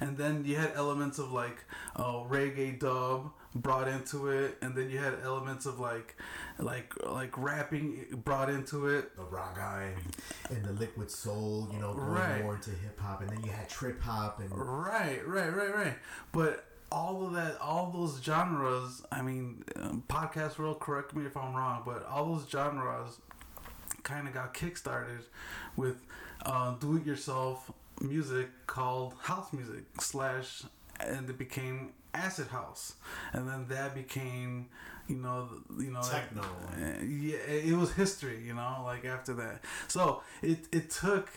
And 0.00 0.16
then 0.16 0.44
you 0.44 0.56
had 0.56 0.72
elements 0.74 1.18
of 1.20 1.30
like 1.32 1.64
uh, 1.94 2.24
reggae 2.28 2.78
dub 2.80 3.30
brought 3.54 3.86
into 3.86 4.28
it, 4.28 4.56
and 4.62 4.74
then 4.74 4.90
you 4.90 4.98
had 4.98 5.14
elements 5.22 5.66
of 5.66 5.78
like, 5.78 6.16
like 6.58 6.92
like 7.06 7.36
rapping 7.38 8.06
brought 8.24 8.50
into 8.50 8.88
it. 8.88 9.14
The 9.16 9.22
raga 9.22 9.92
and, 10.50 10.56
and 10.56 10.64
the 10.64 10.72
liquid 10.72 11.10
soul, 11.12 11.68
you 11.72 11.78
know, 11.78 11.94
going 11.94 12.08
Right. 12.08 12.42
more 12.42 12.56
into 12.56 12.70
hip 12.70 12.98
hop, 12.98 13.20
and 13.20 13.30
then 13.30 13.44
you 13.44 13.52
had 13.52 13.68
trip 13.68 14.00
hop 14.02 14.40
and 14.40 14.50
Right, 14.52 15.24
right, 15.28 15.54
right, 15.54 15.74
right. 15.74 15.94
But 16.32 16.64
all 16.92 17.26
of 17.26 17.32
that, 17.32 17.58
all 17.60 17.90
those 17.90 18.22
genres. 18.22 19.02
I 19.10 19.22
mean, 19.22 19.64
um, 19.76 20.04
podcast 20.08 20.58
world, 20.58 20.78
correct 20.78 21.16
me 21.16 21.24
if 21.26 21.36
I'm 21.36 21.54
wrong, 21.54 21.82
but 21.84 22.06
all 22.06 22.26
those 22.34 22.48
genres 22.48 23.18
kind 24.02 24.28
of 24.28 24.34
got 24.34 24.52
kickstarted 24.52 25.24
with 25.76 25.96
uh, 26.44 26.74
do-it-yourself 26.74 27.70
music 28.00 28.48
called 28.66 29.14
house 29.22 29.52
music 29.52 29.84
slash, 30.00 30.64
and 31.00 31.28
it 31.30 31.38
became 31.38 31.92
acid 32.14 32.48
house, 32.48 32.94
and 33.32 33.48
then 33.48 33.66
that 33.68 33.94
became, 33.94 34.66
you 35.08 35.16
know, 35.16 35.48
you 35.78 35.90
know, 35.90 36.02
Techno. 36.02 36.42
uh, 36.42 37.02
yeah, 37.02 37.38
it 37.48 37.76
was 37.76 37.92
history, 37.92 38.42
you 38.44 38.54
know, 38.54 38.82
like 38.84 39.04
after 39.04 39.32
that. 39.34 39.64
So 39.88 40.22
it 40.42 40.66
it 40.72 40.90
took 40.90 41.30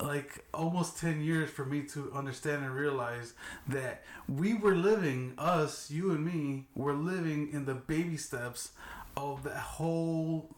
like 0.00 0.44
almost 0.54 0.98
10 0.98 1.20
years 1.20 1.50
for 1.50 1.64
me 1.64 1.82
to 1.82 2.10
understand 2.14 2.64
and 2.64 2.74
realize 2.74 3.34
that 3.68 4.02
we 4.28 4.54
were 4.54 4.74
living 4.74 5.34
us 5.36 5.90
you 5.90 6.10
and 6.12 6.24
me 6.24 6.66
were 6.74 6.94
living 6.94 7.50
in 7.52 7.66
the 7.66 7.74
baby 7.74 8.16
steps 8.16 8.72
of 9.16 9.42
that 9.42 9.56
whole 9.56 10.48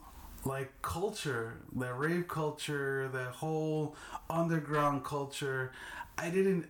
like 0.45 0.71
culture 0.83 1.59
that 1.75 1.97
rave 1.99 2.29
culture 2.29 3.09
that 3.13 3.31
whole 3.33 3.97
underground 4.31 5.05
culture. 5.05 5.73
I 6.19 6.31
didn't 6.31 6.67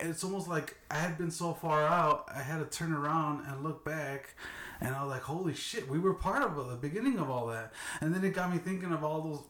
it's 0.00 0.24
almost 0.24 0.48
like 0.48 0.78
i 0.90 0.94
had 0.94 1.18
been 1.18 1.30
so 1.30 1.52
far 1.52 1.82
out 1.86 2.24
i 2.34 2.40
had 2.40 2.58
to 2.58 2.64
turn 2.64 2.92
around 2.92 3.44
and 3.46 3.62
look 3.62 3.84
back 3.84 4.34
and 4.80 4.94
i 4.94 5.02
was 5.02 5.10
like 5.10 5.22
holy 5.22 5.54
shit 5.54 5.88
we 5.88 5.98
were 5.98 6.14
part 6.14 6.42
of 6.42 6.56
the 6.68 6.76
beginning 6.76 7.18
of 7.18 7.30
all 7.30 7.46
that. 7.46 7.72
And 8.00 8.14
then 8.14 8.24
it 8.24 8.30
got 8.34 8.52
me 8.52 8.58
thinking 8.58 8.92
of 8.92 9.04
all 9.04 9.20
those 9.20 9.42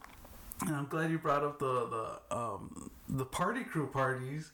and 0.61 0.75
I'm 0.75 0.87
glad 0.87 1.11
you 1.11 1.19
brought 1.19 1.45
up 1.45 1.59
the 1.59 2.19
the 2.31 2.37
um, 2.37 2.91
the 3.09 3.25
party 3.25 3.65
crew 3.65 3.87
parties 3.87 4.51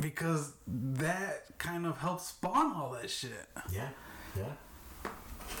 because 0.00 0.52
that 0.66 1.58
kind 1.58 1.86
of 1.86 1.98
helped 1.98 2.22
spawn 2.22 2.72
all 2.72 2.90
that 3.00 3.10
shit. 3.10 3.46
yeah, 3.72 3.88
yeah. 4.36 4.44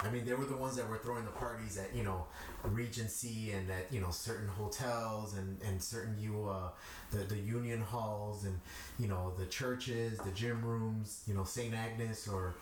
I 0.02 0.10
mean, 0.10 0.24
they 0.26 0.34
were 0.34 0.44
the 0.44 0.56
ones 0.56 0.76
that 0.76 0.88
were 0.88 0.98
throwing 0.98 1.24
the 1.24 1.30
parties 1.30 1.78
at 1.78 1.94
you 1.94 2.02
know 2.02 2.26
Regency 2.64 3.52
and 3.52 3.70
at 3.70 3.92
you 3.92 4.00
know 4.00 4.10
certain 4.10 4.48
hotels 4.48 5.34
and 5.34 5.58
and 5.62 5.82
certain 5.82 6.18
you 6.18 6.48
uh 6.48 6.68
the 7.10 7.18
the 7.18 7.38
Union 7.38 7.80
halls 7.80 8.44
and 8.44 8.58
you 8.98 9.08
know 9.08 9.32
the 9.38 9.46
churches, 9.46 10.18
the 10.18 10.30
gym 10.32 10.64
rooms, 10.64 11.22
you 11.26 11.34
know 11.34 11.44
Saint 11.44 11.74
Agnes 11.74 12.28
or 12.28 12.54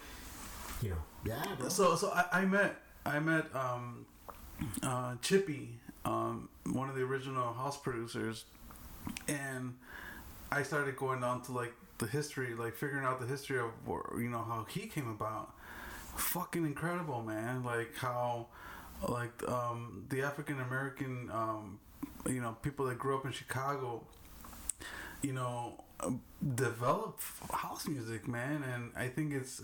you 0.83 0.91
know 0.91 0.97
yeah. 1.25 1.43
Bro. 1.59 1.69
So 1.69 1.97
so 1.97 2.11
I, 2.11 2.41
I 2.41 2.45
met 2.45 2.77
I 3.05 3.19
met 3.21 3.47
um, 3.55 4.07
uh, 4.83 5.14
Chippy, 5.23 5.79
um, 6.07 6.49
one 6.73 6.89
of 6.89 6.95
the 6.95 7.03
original 7.03 7.53
house 7.53 7.77
producers, 7.77 8.45
and 9.27 9.75
I 10.53 10.63
started 10.63 10.97
going 10.97 11.21
down 11.21 11.43
to 11.43 11.53
like 11.53 11.75
the 11.99 12.07
history, 12.07 12.55
like 12.55 12.77
figuring 12.77 13.05
out 13.05 13.21
the 13.21 13.27
history 13.27 13.59
of 13.59 13.71
you 14.17 14.29
know 14.29 14.43
how 14.43 14.67
he 14.69 14.87
came 14.87 15.09
about. 15.09 15.53
Fucking 16.17 16.65
incredible, 16.65 17.23
man! 17.23 17.65
Like 17.65 17.95
how, 17.97 18.47
like 19.07 19.47
um, 19.49 20.05
the 20.09 20.23
African 20.23 20.61
American, 20.61 21.29
um, 21.33 21.81
you 22.27 22.41
know, 22.41 22.57
people 22.63 22.87
that 22.87 22.99
grew 22.99 23.17
up 23.17 23.27
in 23.27 23.33
Chicago, 23.33 24.03
you 25.23 25.33
know, 25.33 25.85
develop 26.55 27.21
house 27.51 27.89
music, 27.89 28.29
man. 28.29 28.63
And 28.63 28.91
I 28.97 29.09
think 29.09 29.33
it's, 29.33 29.63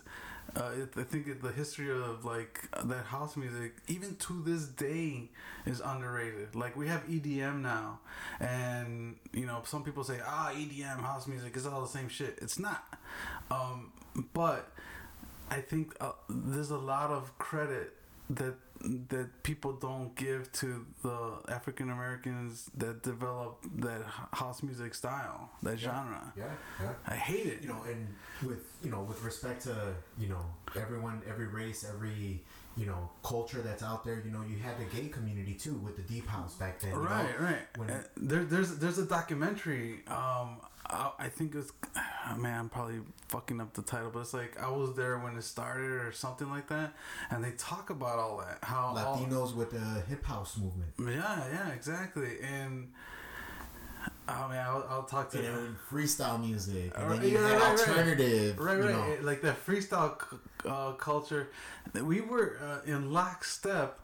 uh, 0.57 0.71
I 0.97 1.03
think 1.03 1.43
the 1.43 1.53
history 1.53 1.91
of 1.91 2.25
like 2.25 2.69
that 2.85 3.07
house 3.07 3.37
music, 3.37 3.77
even 3.89 4.17
to 4.17 4.43
this 4.43 4.67
day, 4.67 5.31
is 5.67 5.81
underrated. 5.81 6.55
Like 6.55 6.77
we 6.77 6.89
have 6.89 7.07
EDM 7.07 7.61
now, 7.63 8.01
and 8.41 9.17
you 9.33 9.47
know, 9.47 9.63
some 9.65 9.85
people 9.85 10.05
say, 10.05 10.19
ah, 10.25 10.51
EDM 10.53 11.01
house 11.01 11.27
music 11.27 11.57
is 11.57 11.67
all 11.67 11.83
the 11.83 11.89
same 11.89 12.09
shit. 12.09 12.39
It's 12.43 12.59
not, 12.59 12.85
um, 13.51 13.93
but 14.33 14.71
I 15.51 15.61
think 15.61 15.95
uh, 16.01 16.13
there's 16.29 16.71
a 16.71 16.79
lot 16.79 17.11
of 17.11 17.37
credit 17.39 17.95
that 18.31 18.55
that 19.09 19.43
people 19.43 19.73
don't 19.75 20.15
give 20.17 20.51
to 20.53 20.85
the 21.03 21.39
African 21.49 21.91
Americans 21.91 22.71
that 22.77 23.03
develop 23.03 23.65
that 23.77 24.03
house 24.33 24.63
music 24.63 24.95
style, 24.95 25.51
that 25.63 25.79
genre. 25.79 26.33
Yeah, 26.37 26.45
yeah. 26.81 26.93
I 27.07 27.15
hate 27.15 27.47
it. 27.47 27.63
You 27.63 27.69
know, 27.69 27.83
and 27.89 28.09
with 28.45 28.65
you 28.83 28.91
know, 28.91 29.03
with 29.03 29.23
respect 29.23 29.63
to 29.65 29.95
you 30.19 30.29
know 30.29 30.45
everyone, 30.77 31.23
every 31.29 31.47
race, 31.47 31.85
every 31.89 32.43
you 32.77 32.87
know 32.87 33.09
culture 33.23 33.61
that's 33.63 33.83
out 33.83 34.05
there. 34.05 34.23
You 34.25 34.31
know, 34.33 34.43
you 34.49 34.57
had 34.59 34.79
the 34.79 34.85
gay 34.97 35.09
community 35.09 35.55
too 35.55 35.75
with 35.75 35.97
the 35.97 36.03
deep 36.03 36.27
house 36.27 36.55
back 36.55 36.81
then. 36.81 36.91
you 36.91 36.97
know? 36.97 37.03
right, 37.05 37.41
right. 37.41 37.67
when- 37.77 37.91
Uh, 37.91 38.03
there, 38.17 38.45
there's 38.45 38.77
there's 38.79 38.99
a 38.99 39.07
documentary. 39.07 40.01
Um, 40.09 40.57
I, 40.93 41.11
I 41.19 41.29
think 41.29 41.55
it's 41.55 41.73
man, 42.39 42.59
I'm 42.61 42.69
probably 42.69 43.01
fucking 43.29 43.61
up 43.61 43.73
the 43.75 43.83
title, 43.83 44.11
but 44.13 44.21
it's 44.21 44.35
like 44.35 44.61
I 44.63 44.69
was 44.71 44.95
there 44.95 45.19
when 45.19 45.37
it 45.37 45.43
started 45.43 45.91
or 45.91 46.13
something 46.13 46.49
like 46.51 46.69
that, 46.69 46.93
and 47.31 47.43
they 47.43 47.53
talk 47.53 47.91
about 47.91 48.19
all 48.19 48.39
that 48.39 48.59
how 48.63 48.95
all- 48.97 49.17
Latinos 49.19 49.55
with 49.55 49.71
the 49.71 50.03
hip 50.09 50.25
house 50.25 50.57
movement. 50.59 50.91
yeah, 50.99 51.45
yeah, 51.53 51.69
exactly, 51.71 52.39
and. 52.43 52.89
I 54.29 54.49
mean, 54.49 54.59
I'll, 54.59 54.87
I'll 54.89 55.03
talk 55.03 55.31
to 55.33 55.39
You 55.39 55.43
know, 55.45 55.67
freestyle 55.91 56.41
music, 56.41 56.93
and 56.97 57.11
then 57.11 57.23
you 57.23 57.31
yeah, 57.31 57.41
right, 57.41 57.53
right. 57.61 57.63
alternative. 57.81 58.59
Right, 58.59 58.77
you 58.79 58.85
right. 58.85 59.09
It- 59.11 59.25
Like 59.25 59.43
that 59.43 59.65
freestyle 59.67 60.17
uh, 60.65 60.93
culture. 60.93 61.51
We 61.93 62.21
were 62.21 62.57
uh, 62.63 62.89
in 62.91 63.13
lockstep. 63.13 63.99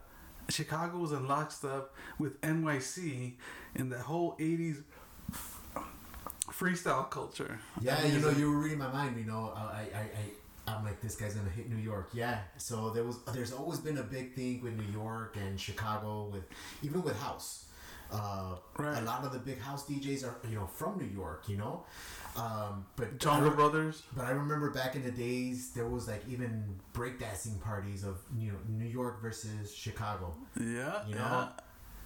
Chicago 0.49 0.97
was 0.97 1.13
in 1.13 1.27
lockstep 1.27 1.91
with 2.17 2.39
NYC 2.41 3.33
in 3.75 3.89
the 3.89 3.99
whole 3.99 4.35
80s 4.39 4.83
freestyle 6.59 7.09
culture. 7.09 7.59
Yeah, 7.81 8.03
you 8.05 8.19
know, 8.19 8.29
you 8.29 8.51
were 8.51 8.57
reading 8.57 8.79
my 8.79 8.91
mind. 8.91 9.17
You 9.17 9.25
know, 9.25 9.53
I, 9.55 9.87
I, 9.95 9.99
I, 9.99 10.71
I'm 10.75 10.83
like, 10.83 11.01
this 11.01 11.15
guy's 11.15 11.33
gonna 11.35 11.49
hit 11.49 11.69
New 11.69 11.81
York. 11.81 12.09
Yeah. 12.13 12.39
So 12.57 12.89
there 12.89 13.03
was, 13.03 13.19
there's 13.33 13.53
always 13.53 13.79
been 13.79 13.97
a 13.97 14.03
big 14.03 14.33
thing 14.33 14.61
with 14.61 14.77
New 14.77 14.91
York 14.91 15.37
and 15.39 15.59
Chicago, 15.59 16.29
with 16.31 16.43
even 16.81 17.01
with 17.01 17.19
house. 17.19 17.65
Uh, 18.11 18.55
Right. 18.77 18.97
A 18.97 19.05
lot 19.05 19.23
of 19.23 19.33
the 19.33 19.39
big 19.39 19.59
house 19.59 19.85
DJs 19.85 20.23
are, 20.25 20.35
you 20.49 20.55
know, 20.55 20.65
from 20.65 20.97
New 20.97 21.05
York. 21.05 21.43
You 21.47 21.57
know, 21.57 21.83
um, 22.35 22.85
but 22.95 23.19
Jungle 23.19 23.51
I, 23.51 23.55
Brothers. 23.55 24.03
But 24.15 24.25
I 24.25 24.31
remember 24.31 24.69
back 24.71 24.95
in 24.95 25.03
the 25.03 25.11
days, 25.11 25.71
there 25.71 25.87
was 25.87 26.07
like 26.07 26.23
even 26.29 26.79
breakdancing 26.93 27.61
parties 27.61 28.03
of 28.03 28.17
you 28.37 28.51
know 28.51 28.57
New 28.67 28.89
York 28.89 29.21
versus 29.21 29.73
Chicago. 29.73 30.33
Yeah. 30.59 31.05
You 31.07 31.15
yeah. 31.15 31.49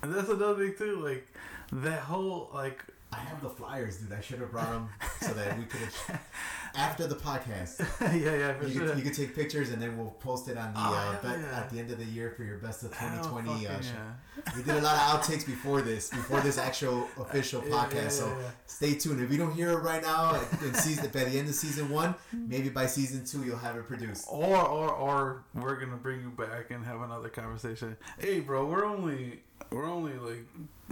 And 0.04 0.14
that's 0.14 0.30
another 0.30 0.68
thing 0.68 0.76
too. 0.78 0.98
Like 0.98 1.26
that 1.72 2.02
whole 2.02 2.50
like 2.54 2.84
I 3.12 3.18
have 3.18 3.42
the 3.42 3.50
flyers, 3.50 3.98
dude. 3.98 4.12
I 4.12 4.22
should 4.22 4.40
have 4.40 4.52
brought 4.52 4.70
them 4.70 4.90
so 5.22 5.34
that 5.34 5.58
we 5.58 5.64
could 5.64 5.80
have 5.80 6.22
after 6.76 7.08
the 7.08 7.16
podcast. 7.16 7.80
yeah, 8.02 8.36
yeah, 8.36 8.54
for 8.54 8.68
You 8.68 8.74
sure. 8.74 8.88
could, 8.90 8.98
you 8.98 9.04
could 9.04 9.14
take 9.14 9.36
pictures 9.36 9.70
and 9.70 9.82
then 9.82 9.98
we'll 9.98 10.12
post 10.12 10.48
it 10.48 10.58
on 10.58 10.74
the 10.74 10.80
Oh, 10.80 10.84
uh, 10.94 11.12
hell 11.12 11.20
bet, 11.22 11.40
yeah. 11.40 11.60
at 11.60 11.70
the 11.70 11.80
end 11.80 11.92
of 11.92 11.98
the 12.00 12.06
year 12.06 12.34
for 12.36 12.44
your 12.44 12.58
best 12.58 12.84
of 12.84 12.90
2020. 12.92 13.50
Uh, 13.50 13.56
yeah. 13.82 14.14
We 14.58 14.64
did 14.64 14.76
a 14.76 14.82
lot 14.82 14.96
of 14.96 15.22
outtakes 15.22 15.46
before 15.46 15.82
this, 15.82 16.10
before 16.10 16.42
this 16.42 16.58
actual 16.58 17.08
official 17.18 17.62
podcast. 17.62 17.94
yeah, 17.96 18.08
so 18.10 18.38
stay 18.66 18.96
tuned. 18.96 19.22
If 19.22 19.32
you 19.32 19.38
don't 19.38 19.54
hear 19.54 19.70
it 19.72 19.78
right 19.82 20.02
now, 20.02 20.42
in 20.64 20.74
season 20.74 21.10
by 21.14 21.24
the 21.26 21.38
end 21.38 21.48
of 21.48 21.56
season 21.56 21.90
one, 21.90 22.16
maybe 22.32 22.70
by 22.70 22.88
season 22.88 23.24
two 23.26 23.44
you'll 23.44 23.58
have 23.58 23.76
it 23.76 23.88
produced. 23.88 24.26
Or, 24.30 24.58
or, 24.58 24.90
or 24.92 25.44
we're 25.54 25.76
gonna 25.80 25.98
bring 25.98 26.22
you 26.22 26.30
back 26.30 26.72
and 26.72 26.84
have 26.86 27.02
another 27.02 27.30
conversation. 27.30 27.96
Hey, 28.18 28.40
bro, 28.40 28.66
we're 28.66 28.86
only, 28.86 29.42
we're 29.72 29.86
only 29.90 30.14
like, 30.14 30.46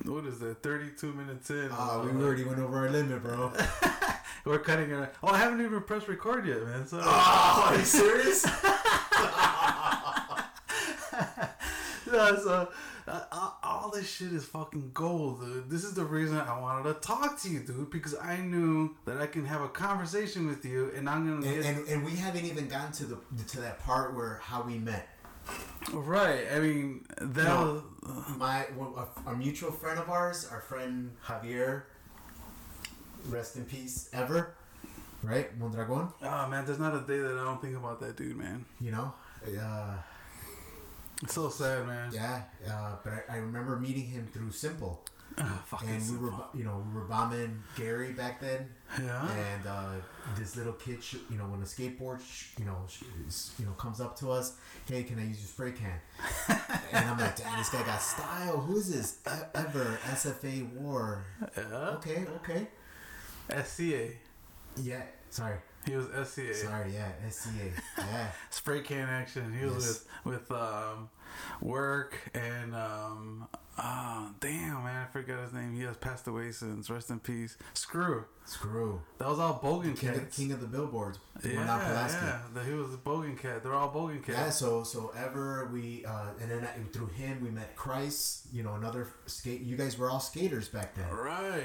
what 0.05 0.25
is 0.25 0.39
that? 0.39 0.61
Thirty-two 0.63 1.11
minutes 1.13 1.49
in. 1.49 1.69
Uh, 1.71 2.01
we 2.05 2.11
already 2.23 2.43
went 2.43 2.59
over 2.59 2.77
our 2.77 2.89
limit, 2.89 3.21
bro. 3.23 3.51
We're 4.45 4.59
cutting 4.59 4.89
it. 4.91 5.13
Oh, 5.23 5.27
I 5.29 5.37
haven't 5.37 5.61
even 5.63 5.81
pressed 5.81 6.07
record 6.07 6.45
yet, 6.47 6.63
man. 6.65 6.87
So. 6.87 6.99
Oh, 7.01 7.67
are 7.69 7.77
you 7.77 7.85
serious? 7.85 8.45
Yeah, 12.11 12.35
so 12.35 12.69
uh, 13.07 13.21
all- 13.31 13.57
all 13.63 13.89
this 13.89 14.09
shit 14.09 14.33
is 14.33 14.43
fucking 14.43 14.91
gold, 14.93 15.39
dude. 15.41 15.69
This 15.69 15.85
is 15.85 15.93
the 15.93 16.03
reason 16.03 16.37
I 16.37 16.59
wanted 16.59 16.93
to 16.93 16.99
talk 16.99 17.39
to 17.41 17.49
you, 17.49 17.59
dude, 17.61 17.89
because 17.89 18.15
I 18.17 18.37
knew 18.37 18.95
that 19.05 19.17
I 19.21 19.27
can 19.27 19.45
have 19.45 19.61
a 19.61 19.69
conversation 19.69 20.45
with 20.47 20.65
you, 20.65 20.91
and 20.95 21.09
I'm 21.09 21.25
gonna 21.41 21.47
and, 21.53 21.65
and, 21.65 21.87
and 21.87 22.03
we 22.05 22.11
haven't 22.17 22.43
even 22.45 22.67
gotten 22.67 22.91
to 22.93 23.05
the 23.05 23.17
to 23.49 23.61
that 23.61 23.79
part 23.85 24.13
where 24.13 24.39
how 24.43 24.61
we 24.63 24.77
met. 24.77 25.07
right. 25.93 26.47
I 26.53 26.59
mean, 26.59 27.05
that 27.21 27.45
No. 27.45 27.83
was 28.03 28.37
My 28.37 28.65
a, 28.65 29.29
a 29.29 29.35
mutual 29.35 29.71
friend 29.71 29.97
of 29.97 30.09
ours, 30.09 30.45
our 30.51 30.59
friend 30.61 31.11
Javier, 31.25 31.83
rest 33.29 33.55
in 33.55 33.65
peace, 33.65 34.09
ever, 34.13 34.53
right? 35.23 35.55
Mondragon, 35.57 36.09
oh 36.23 36.47
man. 36.47 36.65
There's 36.65 36.79
not 36.79 36.95
a 36.95 36.99
day 37.01 37.19
that 37.19 37.37
I 37.37 37.43
don't 37.43 37.61
think 37.61 37.75
about 37.77 37.99
that 38.01 38.17
dude, 38.17 38.37
man. 38.37 38.65
you 38.79 38.91
know, 38.91 39.13
uh, 39.59 39.95
It's 41.23 41.33
so 41.33 41.49
sad, 41.49 41.85
man. 41.87 42.11
yeah. 42.13 42.41
Uh, 42.67 42.95
but 43.03 43.13
I, 43.29 43.35
I 43.35 43.37
remember 43.37 43.77
meeting 43.77 44.05
him 44.05 44.27
through 44.33 44.51
Simple, 44.51 45.01
Ah, 45.37 45.61
fucking 45.65 45.87
and 45.89 46.11
we 46.11 46.17
were, 46.17 46.33
you 46.53 46.63
know, 46.65 46.83
we 46.89 46.93
were 46.99 47.05
bombing 47.07 47.63
Gary 47.77 48.11
back 48.11 48.41
then, 48.41 48.67
yeah. 49.01 49.29
and 49.31 49.65
uh, 49.65 49.89
this 50.37 50.57
little 50.57 50.73
kid, 50.73 51.01
sh- 51.01 51.15
you 51.29 51.37
know, 51.37 51.45
when 51.45 51.61
a 51.61 51.65
skateboard, 51.65 52.19
sh- 52.19 52.47
you 52.59 52.65
know, 52.65 52.75
sh- 52.89 53.03
you 53.57 53.65
know, 53.65 53.71
comes 53.73 54.01
up 54.01 54.19
to 54.19 54.29
us, 54.29 54.57
hey, 54.89 55.03
can 55.03 55.19
I 55.19 55.23
use 55.27 55.39
your 55.39 55.47
spray 55.47 55.71
can? 55.71 55.99
and 56.91 57.05
I'm 57.09 57.17
like, 57.17 57.37
damn, 57.37 57.57
this 57.57 57.69
guy 57.69 57.81
got 57.85 58.01
style. 58.01 58.57
Who 58.57 58.75
is 58.77 58.91
this? 58.93 59.19
E- 59.25 59.45
Ever 59.55 59.97
SFA 60.07 60.69
War? 60.73 61.23
Yeah. 61.55 61.63
Okay, 61.95 62.25
okay. 62.43 62.67
SCA. 63.49 64.09
Yeah, 64.81 65.01
sorry, 65.29 65.57
He 65.85 65.95
was 65.95 66.05
SCA. 66.29 66.53
sorry. 66.55 66.93
Yeah, 66.93 67.11
SCA. 67.29 67.71
Yeah, 67.97 68.27
Spray 68.49 68.81
can 68.81 69.07
action. 69.09 69.53
He 69.57 69.65
was 69.65 69.85
Yes. 69.85 70.05
with 70.25 70.49
with 70.49 70.51
um, 70.51 71.09
work 71.61 72.15
and 72.33 72.73
um, 72.75 73.47
ah, 73.77 74.29
damn 74.39 74.83
man, 74.83 75.07
I 75.07 75.11
forgot 75.11 75.43
his 75.43 75.53
name. 75.53 75.73
He 75.75 75.81
has 75.83 75.97
passed 75.97 76.27
away 76.27 76.51
since. 76.51 76.89
Rest 76.89 77.09
in 77.09 77.19
peace. 77.19 77.57
Screw. 77.73 78.25
screw. 78.45 79.01
That 79.17 79.27
was 79.27 79.39
all 79.39 79.59
Bogan 79.59 79.97
King 79.97 80.09
of, 80.11 80.15
cats. 80.19 80.37
king 80.37 80.51
of 80.51 80.61
the 80.61 80.67
billboards. 80.67 81.19
yeah, 81.43 81.51
yeah. 81.53 82.39
The- 82.53 82.63
he 82.63 82.73
was 82.73 82.93
a 82.93 82.97
Bogan 82.97 83.37
cat. 83.37 83.63
They're 83.63 83.73
all 83.73 83.91
Bogan 83.91 84.25
Yeah, 84.27 84.49
so 84.51 84.83
so 84.83 85.11
ever 85.17 85.69
we 85.73 86.05
uh, 86.05 86.27
and 86.39 86.49
then 86.51 86.67
through 86.93 87.07
him 87.07 87.41
we 87.43 87.49
met 87.49 87.75
Christ. 87.75 88.47
You 88.53 88.63
know, 88.63 88.75
another 88.75 89.07
skate. 89.25 89.61
You 89.61 89.75
guys 89.75 89.97
were 89.97 90.09
all 90.09 90.19
skaters 90.21 90.69
back 90.69 90.95
then. 90.95 91.09
Right. 91.09 91.63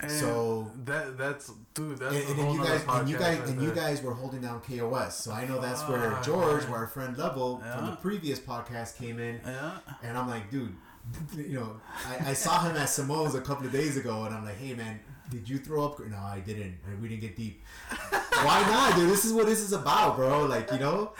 And 0.00 0.10
So- 0.10 0.70
that 0.84 1.16
that's 1.16 1.50
dude. 1.74 1.98
That's 1.98 2.14
and, 2.14 2.38
a 2.38 2.42
and 2.42 2.52
you 2.54 2.62
guys 2.64 2.84
and 2.88 3.08
you 3.08 3.16
guys 3.16 3.38
right 3.38 3.48
and 3.48 3.62
you 3.62 3.70
guys 3.72 4.02
were 4.02 4.12
holding 4.14 4.42
down 4.42 4.60
KOS. 4.60 5.16
So 5.16 5.32
I 5.32 5.46
know 5.46 5.60
that's 5.60 5.82
where 5.88 6.18
George, 6.22 6.64
where 6.64 6.80
our 6.80 6.86
friend 6.86 7.16
Level 7.16 7.62
from 7.74 7.86
the 7.86 7.96
previous 7.96 8.38
podcast 8.38 8.98
came 8.98 9.18
in, 9.18 9.40
Yeah. 9.44 9.78
and 10.02 10.18
I'm 10.18 10.28
like, 10.28 10.50
dude, 10.50 10.74
you 11.36 11.54
know, 11.60 11.80
I, 12.06 12.30
I 12.30 12.32
saw 12.34 12.62
him 12.64 12.76
at 12.76 12.88
Simone's 12.88 13.34
a 13.34 13.40
couple 13.40 13.64
of 13.66 13.72
days 13.72 13.96
ago, 13.96 14.24
and 14.24 14.34
I'm 14.34 14.44
like, 14.44 14.58
hey 14.58 14.74
man, 14.74 15.00
did 15.30 15.48
you 15.48 15.58
throw 15.58 15.86
up? 15.86 15.98
No, 16.00 16.18
I 16.18 16.40
didn't. 16.40 16.76
We 17.00 17.08
didn't 17.08 17.22
get 17.22 17.34
deep. 17.36 17.62
Why 18.42 18.60
not, 18.68 18.96
dude? 18.96 19.08
This 19.08 19.24
is 19.24 19.32
what 19.32 19.46
this 19.46 19.60
is 19.60 19.72
about, 19.72 20.16
bro. 20.16 20.44
Like 20.44 20.70
you 20.72 20.78
know, 20.78 21.12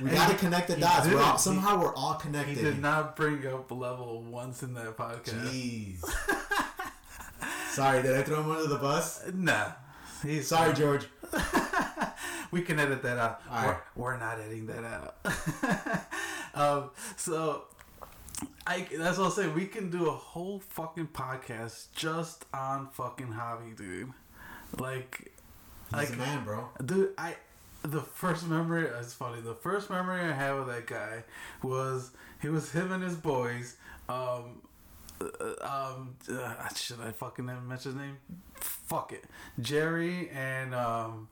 we 0.00 0.08
And 0.08 0.16
gotta 0.16 0.34
he- 0.34 0.38
connect 0.38 0.68
the 0.68 0.76
dots. 0.76 1.08
We're 1.08 1.20
all, 1.20 1.36
somehow 1.36 1.80
we're 1.80 1.94
all 1.96 2.14
connected. 2.14 2.56
He 2.58 2.62
did 2.62 2.80
not 2.80 3.16
bring 3.16 3.44
up 3.46 3.70
level 3.72 4.22
once 4.22 4.62
in 4.62 4.74
that 4.74 4.96
podcast. 4.96 5.50
Jeez. 5.50 6.04
Sorry, 7.70 8.02
did 8.02 8.16
I 8.16 8.22
throw 8.22 8.42
him 8.42 8.50
under 8.50 8.66
the 8.66 8.76
bus? 8.76 9.22
Nah. 9.32 9.72
He's 10.22 10.48
Sorry, 10.48 10.74
George. 10.74 11.06
we 12.50 12.62
can 12.62 12.78
edit 12.78 13.02
that 13.02 13.16
out. 13.16 13.40
All 13.50 13.64
we're, 13.64 13.78
we're 13.96 14.18
not 14.18 14.40
editing 14.40 14.66
that 14.66 14.84
out. 14.84 16.06
um, 16.54 16.90
so, 17.16 17.64
I 18.66 18.86
that's 18.96 19.18
what 19.18 19.26
I'm 19.26 19.30
saying. 19.30 19.54
We 19.54 19.66
can 19.66 19.90
do 19.90 20.08
a 20.08 20.12
whole 20.12 20.58
fucking 20.58 21.08
podcast 21.08 21.86
just 21.94 22.44
on 22.52 22.88
fucking 22.88 23.28
Javi, 23.28 23.76
dude. 23.76 24.12
Like, 24.78 25.32
He's 25.90 25.92
like, 25.92 26.12
a 26.12 26.16
man, 26.16 26.44
bro. 26.44 26.68
dude, 26.84 27.14
I 27.16 27.36
the 27.82 28.00
first 28.00 28.46
memory. 28.46 28.88
It's 28.98 29.14
funny. 29.14 29.40
The 29.40 29.54
first 29.54 29.90
memory 29.90 30.20
I 30.20 30.32
have 30.32 30.56
of 30.58 30.66
that 30.66 30.86
guy 30.86 31.24
was 31.62 32.10
he 32.42 32.48
was 32.48 32.70
him 32.72 32.92
and 32.92 33.02
his 33.02 33.16
boys. 33.16 33.76
Um, 34.08 34.60
uh, 35.20 35.92
um, 35.94 36.16
uh, 36.30 36.68
should 36.74 37.00
I 37.00 37.12
fucking 37.12 37.44
mention 37.44 37.92
his 37.92 37.94
name? 37.94 38.16
Fuck 38.54 39.12
it, 39.12 39.24
Jerry 39.60 40.30
and 40.30 40.74
um, 40.74 41.28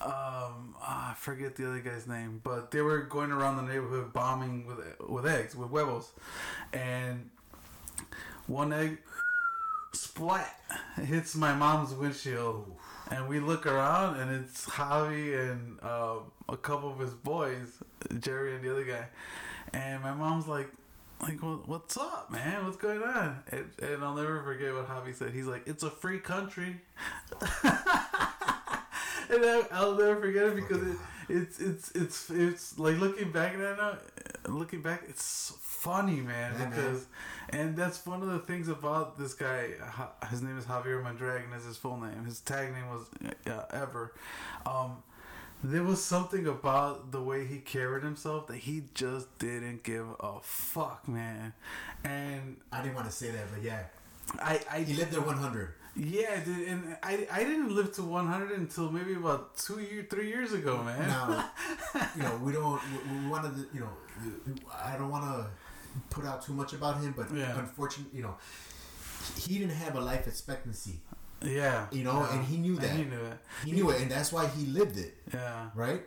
um, 0.00 0.76
ah, 0.80 1.10
I 1.10 1.14
forget 1.14 1.56
the 1.56 1.66
other 1.66 1.80
guy's 1.80 2.06
name, 2.06 2.40
but 2.44 2.70
they 2.70 2.82
were 2.82 3.00
going 3.00 3.32
around 3.32 3.56
the 3.56 3.62
neighborhood 3.62 4.12
bombing 4.12 4.66
with 4.66 4.78
with 5.08 5.26
eggs, 5.26 5.56
with 5.56 5.70
huevos, 5.70 6.12
and 6.72 7.30
one 8.46 8.72
egg 8.72 8.98
splat 9.92 10.54
hits 11.04 11.34
my 11.34 11.52
mom's 11.52 11.92
windshield, 11.94 12.76
and 13.10 13.28
we 13.28 13.40
look 13.40 13.66
around, 13.66 14.20
and 14.20 14.30
it's 14.30 14.66
Javi 14.66 15.50
and 15.50 15.78
uh, 15.82 16.18
a 16.48 16.56
couple 16.56 16.92
of 16.92 17.00
his 17.00 17.14
boys, 17.14 17.82
Jerry 18.20 18.54
and 18.54 18.64
the 18.64 18.70
other 18.70 18.84
guy, 18.84 19.06
and 19.72 20.02
my 20.02 20.14
mom's 20.14 20.46
like. 20.46 20.68
Like 21.20 21.40
what's 21.40 21.96
up, 21.96 22.30
man? 22.30 22.64
What's 22.64 22.76
going 22.76 23.02
on? 23.02 23.42
And, 23.50 23.70
and 23.82 24.04
I'll 24.04 24.14
never 24.14 24.40
forget 24.42 24.72
what 24.72 24.88
Javi 24.88 25.12
said. 25.14 25.32
He's 25.32 25.46
like, 25.46 25.66
"It's 25.66 25.82
a 25.82 25.90
free 25.90 26.20
country." 26.20 26.76
and 27.42 27.50
I, 29.30 29.66
I'll 29.72 29.96
never 29.96 30.20
forget 30.20 30.46
it 30.46 30.56
because 30.56 30.82
it, 30.82 30.96
it's 31.28 31.58
it's 31.58 31.90
it's 31.92 32.30
it's 32.30 32.78
like 32.78 32.98
looking 32.98 33.32
back 33.32 33.54
at 33.54 33.60
it 33.60 33.78
now, 33.78 33.98
looking 34.46 34.80
back, 34.80 35.02
it's 35.08 35.54
funny, 35.60 36.20
man. 36.20 36.54
Yeah, 36.58 36.66
because 36.66 37.06
and 37.50 37.76
that's 37.76 38.06
one 38.06 38.22
of 38.22 38.28
the 38.28 38.38
things 38.38 38.68
about 38.68 39.18
this 39.18 39.34
guy. 39.34 39.70
His 40.30 40.40
name 40.40 40.56
is 40.56 40.66
Javier 40.66 41.02
Mondragon. 41.02 41.52
Is 41.52 41.64
his 41.64 41.76
full 41.76 41.98
name. 41.98 42.26
His 42.26 42.40
tag 42.40 42.72
name 42.72 42.88
was 42.88 43.06
uh, 43.46 43.64
Ever. 43.72 44.14
Um, 44.64 45.02
there 45.62 45.82
was 45.82 46.02
something 46.02 46.46
about 46.46 47.10
the 47.12 47.22
way 47.22 47.44
he 47.46 47.58
carried 47.58 48.04
himself 48.04 48.46
that 48.48 48.58
he 48.58 48.84
just 48.94 49.26
didn't 49.38 49.82
give 49.82 50.06
a 50.20 50.34
fuck, 50.42 51.08
man. 51.08 51.52
And 52.04 52.56
I 52.72 52.82
didn't 52.82 52.94
want 52.94 53.06
to 53.08 53.12
say 53.12 53.30
that, 53.30 53.46
but 53.52 53.62
yeah, 53.62 53.84
I 54.42 54.60
I 54.70 54.80
he 54.80 54.94
lived 54.94 55.12
there 55.12 55.20
100. 55.20 55.74
yeah, 55.96 56.38
dude, 56.44 56.68
and 56.68 56.96
I, 57.02 57.26
I 57.32 57.40
didn't 57.44 57.74
live 57.74 57.92
to 57.94 58.02
100 58.02 58.52
until 58.52 58.90
maybe 58.92 59.14
about 59.14 59.56
two 59.56 59.80
year, 59.80 60.06
three 60.08 60.28
years 60.28 60.52
ago, 60.52 60.82
man. 60.84 61.08
Now, 61.08 61.50
you 62.16 62.22
know, 62.22 62.36
we 62.42 62.52
don't. 62.52 62.80
We, 63.10 63.18
we 63.20 63.26
wanted 63.28 63.54
to. 63.56 63.66
You 63.74 63.80
know, 63.80 63.90
I 64.72 64.96
don't 64.96 65.10
want 65.10 65.24
to 65.24 65.46
put 66.10 66.24
out 66.24 66.42
too 66.44 66.52
much 66.52 66.72
about 66.72 67.00
him, 67.00 67.14
but 67.16 67.34
Yeah. 67.34 67.58
unfortunately, 67.58 68.16
you 68.18 68.22
know, 68.22 68.36
he 69.36 69.58
didn't 69.58 69.74
have 69.76 69.96
a 69.96 70.00
life 70.00 70.26
expectancy. 70.28 71.00
Yeah, 71.42 71.86
You 71.92 72.04
know, 72.04 72.20
yeah. 72.20 72.34
and 72.36 72.44
he 72.44 72.56
knew 72.56 72.76
that. 72.76 72.90
And 72.90 72.98
he 72.98 73.04
knew 73.04 73.20
it. 73.24 73.38
He 73.64 73.72
knew 73.72 73.90
it, 73.90 74.00
and 74.02 74.10
that's 74.10 74.32
why 74.32 74.46
he 74.48 74.66
lived 74.66 74.96
it, 74.98 75.14
Yeah, 75.32 75.70
right? 75.74 76.02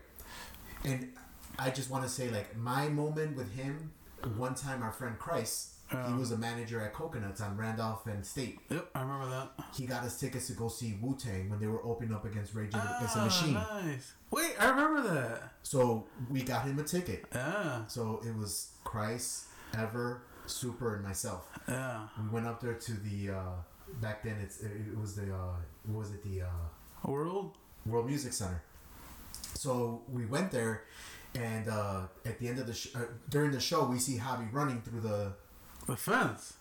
And 0.84 1.14
I 1.60 1.70
just 1.70 1.90
want 1.90 2.04
to 2.04 2.10
say, 2.10 2.30
like, 2.30 2.56
my 2.58 2.88
moment 2.90 3.36
with 3.36 3.52
him. 3.54 3.92
One 4.38 4.54
time, 4.54 4.84
our 4.84 4.92
friend 4.92 5.18
Christ, 5.18 5.70
he 5.90 6.14
was 6.14 6.32
a 6.32 6.38
manager 6.38 6.80
at 6.80 6.94
Coconuts 6.94 7.42
on 7.42 7.58
Randolph 7.58 8.06
and 8.06 8.24
State. 8.26 8.60
yep, 8.70 8.88
I 8.94 9.02
remember 9.02 9.28
that. 9.32 9.52
He 9.76 9.86
got 9.88 10.04
us 10.04 10.20
tickets 10.20 10.46
to 10.48 10.54
go 10.54 10.68
see 10.68 10.96
Wu 11.02 11.18
Tang 11.18 11.50
when 11.50 11.60
they 11.60 11.66
were 11.68 11.84
opening 11.84 12.14
up 12.14 12.24
against 12.24 12.54
Rage 12.54 12.70
Against 12.70 13.16
the 13.16 13.20
Ah, 13.22 13.26
Machine. 13.26 13.54
nice. 13.56 14.14
Wait, 14.30 14.54
I 14.60 14.70
remember 14.70 15.02
that. 15.14 15.54
So 15.64 16.06
we 16.30 16.44
got 16.44 16.66
him 16.66 16.78
a 16.78 16.84
ticket. 16.84 17.26
Yeah, 17.34 17.86
So 17.88 18.22
it 18.26 18.36
was 18.36 18.70
Christ, 18.84 19.46
Ever, 19.76 20.22
Super, 20.46 20.96
and 20.96 21.04
myself. 21.04 21.48
yeah. 21.68 22.08
We 22.22 22.30
went 22.30 22.46
up 22.46 22.62
there 22.62 22.76
to 22.76 22.94
the 22.94 23.32
uh, 23.32 23.42
back 24.00 24.24
then. 24.24 24.38
It's 24.42 24.62
it 24.62 24.72
was 25.00 25.16
the 25.16 25.34
uh, 25.34 25.56
what 25.88 26.00
was 26.00 26.12
it 26.12 26.24
the 26.24 26.44
uh, 26.44 27.08
World. 27.12 27.58
World 27.86 28.06
Music 28.08 28.32
Center. 28.34 28.62
So 29.56 30.02
we 30.12 30.26
went 30.26 30.52
there, 30.52 30.84
and 31.36 31.68
uh, 31.68 32.02
at 32.26 32.40
the 32.40 32.48
end 32.48 32.60
of 32.60 32.68
the 32.68 32.74
sh- 32.74 32.90
uh, 32.96 33.00
during 33.30 33.52
the 33.52 33.60
show, 33.60 33.86
we 33.86 34.00
see 34.00 34.18
Javi 34.18 34.52
running 34.54 34.82
through 34.82 35.02
the, 35.02 35.34
The 35.88 35.96
fence. 35.96 36.54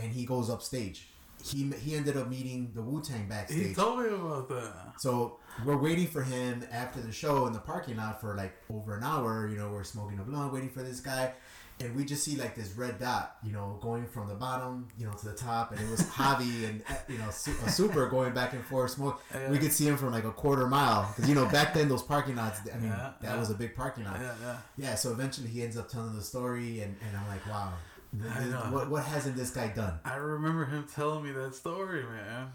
and 0.00 0.12
he 0.12 0.24
goes 0.24 0.48
upstage. 0.50 1.08
He 1.44 1.70
he 1.80 1.94
ended 1.94 2.16
up 2.16 2.28
meeting 2.28 2.72
the 2.74 2.82
Wu 2.82 3.00
Tang 3.00 3.28
backstage. 3.28 3.68
He 3.68 3.74
told 3.74 4.00
me 4.00 4.08
about 4.08 4.48
that. 4.48 4.94
So 5.00 5.38
we're 5.64 5.76
waiting 5.76 6.08
for 6.08 6.22
him 6.22 6.64
after 6.72 7.00
the 7.00 7.12
show 7.12 7.46
in 7.46 7.52
the 7.52 7.60
parking 7.60 7.96
lot 7.96 8.20
for 8.20 8.34
like 8.34 8.54
over 8.68 8.96
an 8.96 9.04
hour. 9.04 9.46
You 9.48 9.56
know, 9.56 9.70
we're 9.70 9.84
smoking 9.84 10.18
a 10.18 10.22
blunt, 10.22 10.52
waiting 10.52 10.68
for 10.70 10.82
this 10.82 10.98
guy, 10.98 11.32
and 11.80 11.94
we 11.96 12.04
just 12.04 12.24
see 12.24 12.36
like 12.36 12.54
this 12.56 12.72
red 12.72 12.98
dot, 12.98 13.36
you 13.44 13.52
know, 13.52 13.78
going 13.80 14.06
from 14.06 14.28
the 14.28 14.34
bottom, 14.34 14.88
you 14.98 15.06
know, 15.06 15.12
to 15.12 15.26
the 15.28 15.34
top, 15.34 15.70
and 15.72 15.80
it 15.80 15.90
was 15.90 16.02
Javi 16.02 16.64
and 16.68 16.82
uh, 16.90 16.94
you 17.08 17.18
know, 17.18 17.30
su- 17.30 17.54
a 17.64 17.70
super 17.70 18.08
going 18.08 18.32
back 18.34 18.52
and 18.52 18.64
forth. 18.64 18.90
Smoke. 18.92 19.22
Yeah. 19.32 19.50
We 19.50 19.58
could 19.58 19.72
see 19.72 19.86
him 19.86 19.96
from 19.96 20.12
like 20.12 20.24
a 20.24 20.32
quarter 20.32 20.66
mile 20.66 21.12
because 21.14 21.28
you 21.28 21.34
know 21.34 21.46
back 21.46 21.74
then 21.74 21.88
those 21.88 22.02
parking 22.02 22.36
lots. 22.36 22.60
I 22.72 22.76
mean, 22.78 22.88
Yeah, 22.90 23.12
that 23.20 23.34
yeah. 23.34 23.38
was 23.38 23.50
a 23.50 23.54
big 23.54 23.74
parking 23.76 24.04
lot. 24.04 24.18
Yeah, 24.20 24.34
yeah. 24.42 24.56
Yeah. 24.76 24.94
So 24.96 25.12
eventually 25.12 25.48
he 25.48 25.62
ends 25.62 25.76
up 25.76 25.88
telling 25.88 26.14
the 26.14 26.22
story, 26.22 26.80
and, 26.80 26.96
and 27.06 27.16
I'm 27.16 27.26
like, 27.28 27.46
wow, 27.48 27.72
th- 28.20 28.32
I 28.32 28.38
th- 28.40 28.50
know. 28.50 28.58
what 28.70 28.90
what 28.90 29.04
hasn't 29.04 29.36
this 29.36 29.50
guy 29.50 29.68
done? 29.68 29.98
I 30.04 30.16
remember 30.16 30.64
him 30.64 30.86
telling 30.94 31.22
me 31.24 31.32
that 31.32 31.54
story, 31.54 32.02
man. 32.02 32.52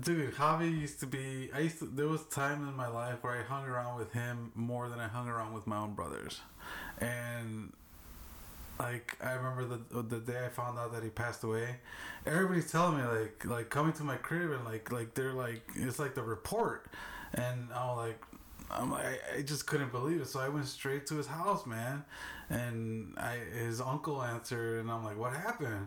Dude, 0.00 0.34
Javi 0.34 0.80
used 0.80 0.98
to 1.00 1.06
be. 1.06 1.50
I 1.54 1.60
used 1.60 1.78
to. 1.78 1.84
There 1.86 2.08
was 2.08 2.24
time 2.26 2.66
in 2.66 2.74
my 2.74 2.88
life 2.88 3.22
where 3.22 3.34
I 3.38 3.42
hung 3.44 3.64
around 3.66 3.96
with 3.98 4.12
him 4.12 4.50
more 4.56 4.88
than 4.88 4.98
I 4.98 5.06
hung 5.06 5.28
around 5.28 5.52
with 5.52 5.66
my 5.68 5.76
own 5.76 5.94
brothers, 5.94 6.40
and 6.98 7.72
like 8.78 9.16
I 9.22 9.32
remember 9.32 9.64
the 9.64 10.02
the 10.02 10.20
day 10.20 10.44
I 10.44 10.48
found 10.48 10.78
out 10.78 10.92
that 10.92 11.02
he 11.02 11.10
passed 11.10 11.44
away. 11.44 11.76
Everybody's 12.26 12.70
telling 12.70 12.98
me 12.98 13.04
like 13.04 13.44
like 13.44 13.70
coming 13.70 13.92
to 13.94 14.04
my 14.04 14.16
crib 14.16 14.50
and 14.50 14.64
like 14.64 14.90
like 14.90 15.14
they're 15.14 15.32
like 15.32 15.62
it's 15.76 15.98
like 15.98 16.14
the 16.14 16.22
report, 16.22 16.86
and 17.34 17.68
I'm 17.74 17.96
like. 17.96 18.20
I'm 18.70 18.90
like, 18.90 19.20
I, 19.36 19.42
just 19.42 19.66
couldn't 19.66 19.92
believe 19.92 20.22
it, 20.22 20.26
so 20.26 20.40
I 20.40 20.48
went 20.48 20.66
straight 20.66 21.06
to 21.08 21.16
his 21.16 21.26
house, 21.26 21.66
man, 21.66 22.02
and 22.48 23.14
I 23.18 23.36
his 23.36 23.80
uncle 23.80 24.22
answered, 24.22 24.80
and 24.80 24.90
I'm 24.90 25.04
like, 25.04 25.18
"What 25.18 25.34
happened?" 25.34 25.86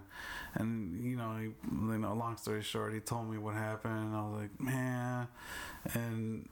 And 0.54 1.04
you 1.04 1.16
know, 1.18 1.36
he, 1.38 1.46
you 1.46 1.98
know, 1.98 2.14
long 2.14 2.38
story 2.38 2.62
short, 2.62 2.94
he 2.94 3.00
told 3.00 3.30
me 3.30 3.40
what 3.40 3.56
happened, 3.56 3.98
and 3.98 4.16
I 4.16 4.22
was 4.22 4.42
like, 4.42 4.62
"Man," 4.62 5.28
and 5.94 6.48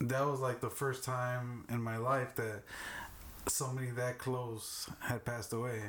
that 0.00 0.26
was 0.26 0.40
like 0.40 0.60
the 0.60 0.70
first 0.70 1.04
time 1.04 1.64
in 1.68 1.82
my 1.82 1.96
life 1.96 2.34
that 2.36 2.62
somebody 3.46 3.90
that 3.90 4.18
close 4.18 4.88
had 5.00 5.24
passed 5.24 5.52
away, 5.52 5.82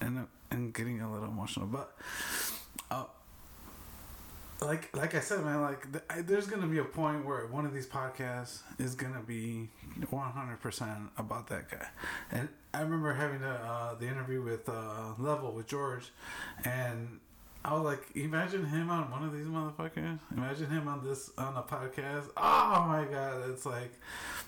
and 0.00 0.26
and 0.50 0.72
getting 0.74 1.00
a 1.00 1.12
little 1.12 1.28
emotional, 1.28 1.66
but. 1.66 1.96
Uh, 2.90 3.04
like 4.60 4.96
like 4.96 5.14
I 5.14 5.20
said, 5.20 5.44
man, 5.44 5.60
like 5.60 5.86
I, 6.08 6.22
there's 6.22 6.46
gonna 6.46 6.66
be 6.66 6.78
a 6.78 6.84
point 6.84 7.26
where 7.26 7.46
one 7.46 7.66
of 7.66 7.74
these 7.74 7.86
podcasts 7.86 8.60
is 8.78 8.94
gonna 8.94 9.20
be 9.20 9.68
100 10.08 10.60
percent 10.60 11.10
about 11.18 11.48
that 11.48 11.70
guy. 11.70 11.86
And 12.30 12.48
I 12.72 12.80
remember 12.80 13.12
having 13.12 13.40
the 13.40 13.50
uh, 13.50 13.94
the 13.94 14.06
interview 14.06 14.42
with 14.42 14.68
uh, 14.68 15.14
Level 15.18 15.52
with 15.52 15.66
George, 15.66 16.10
and 16.64 17.20
I 17.66 17.74
was 17.74 17.82
like, 17.82 18.06
imagine 18.14 18.64
him 18.64 18.90
on 18.90 19.10
one 19.10 19.24
of 19.24 19.32
these 19.32 19.46
motherfuckers. 19.46 20.20
Imagine 20.36 20.70
him 20.70 20.86
on 20.86 21.02
this 21.02 21.32
on 21.36 21.56
a 21.56 21.62
podcast. 21.62 22.28
Oh 22.36 22.84
my 22.86 23.04
god, 23.10 23.50
it's 23.50 23.66
like 23.66 23.92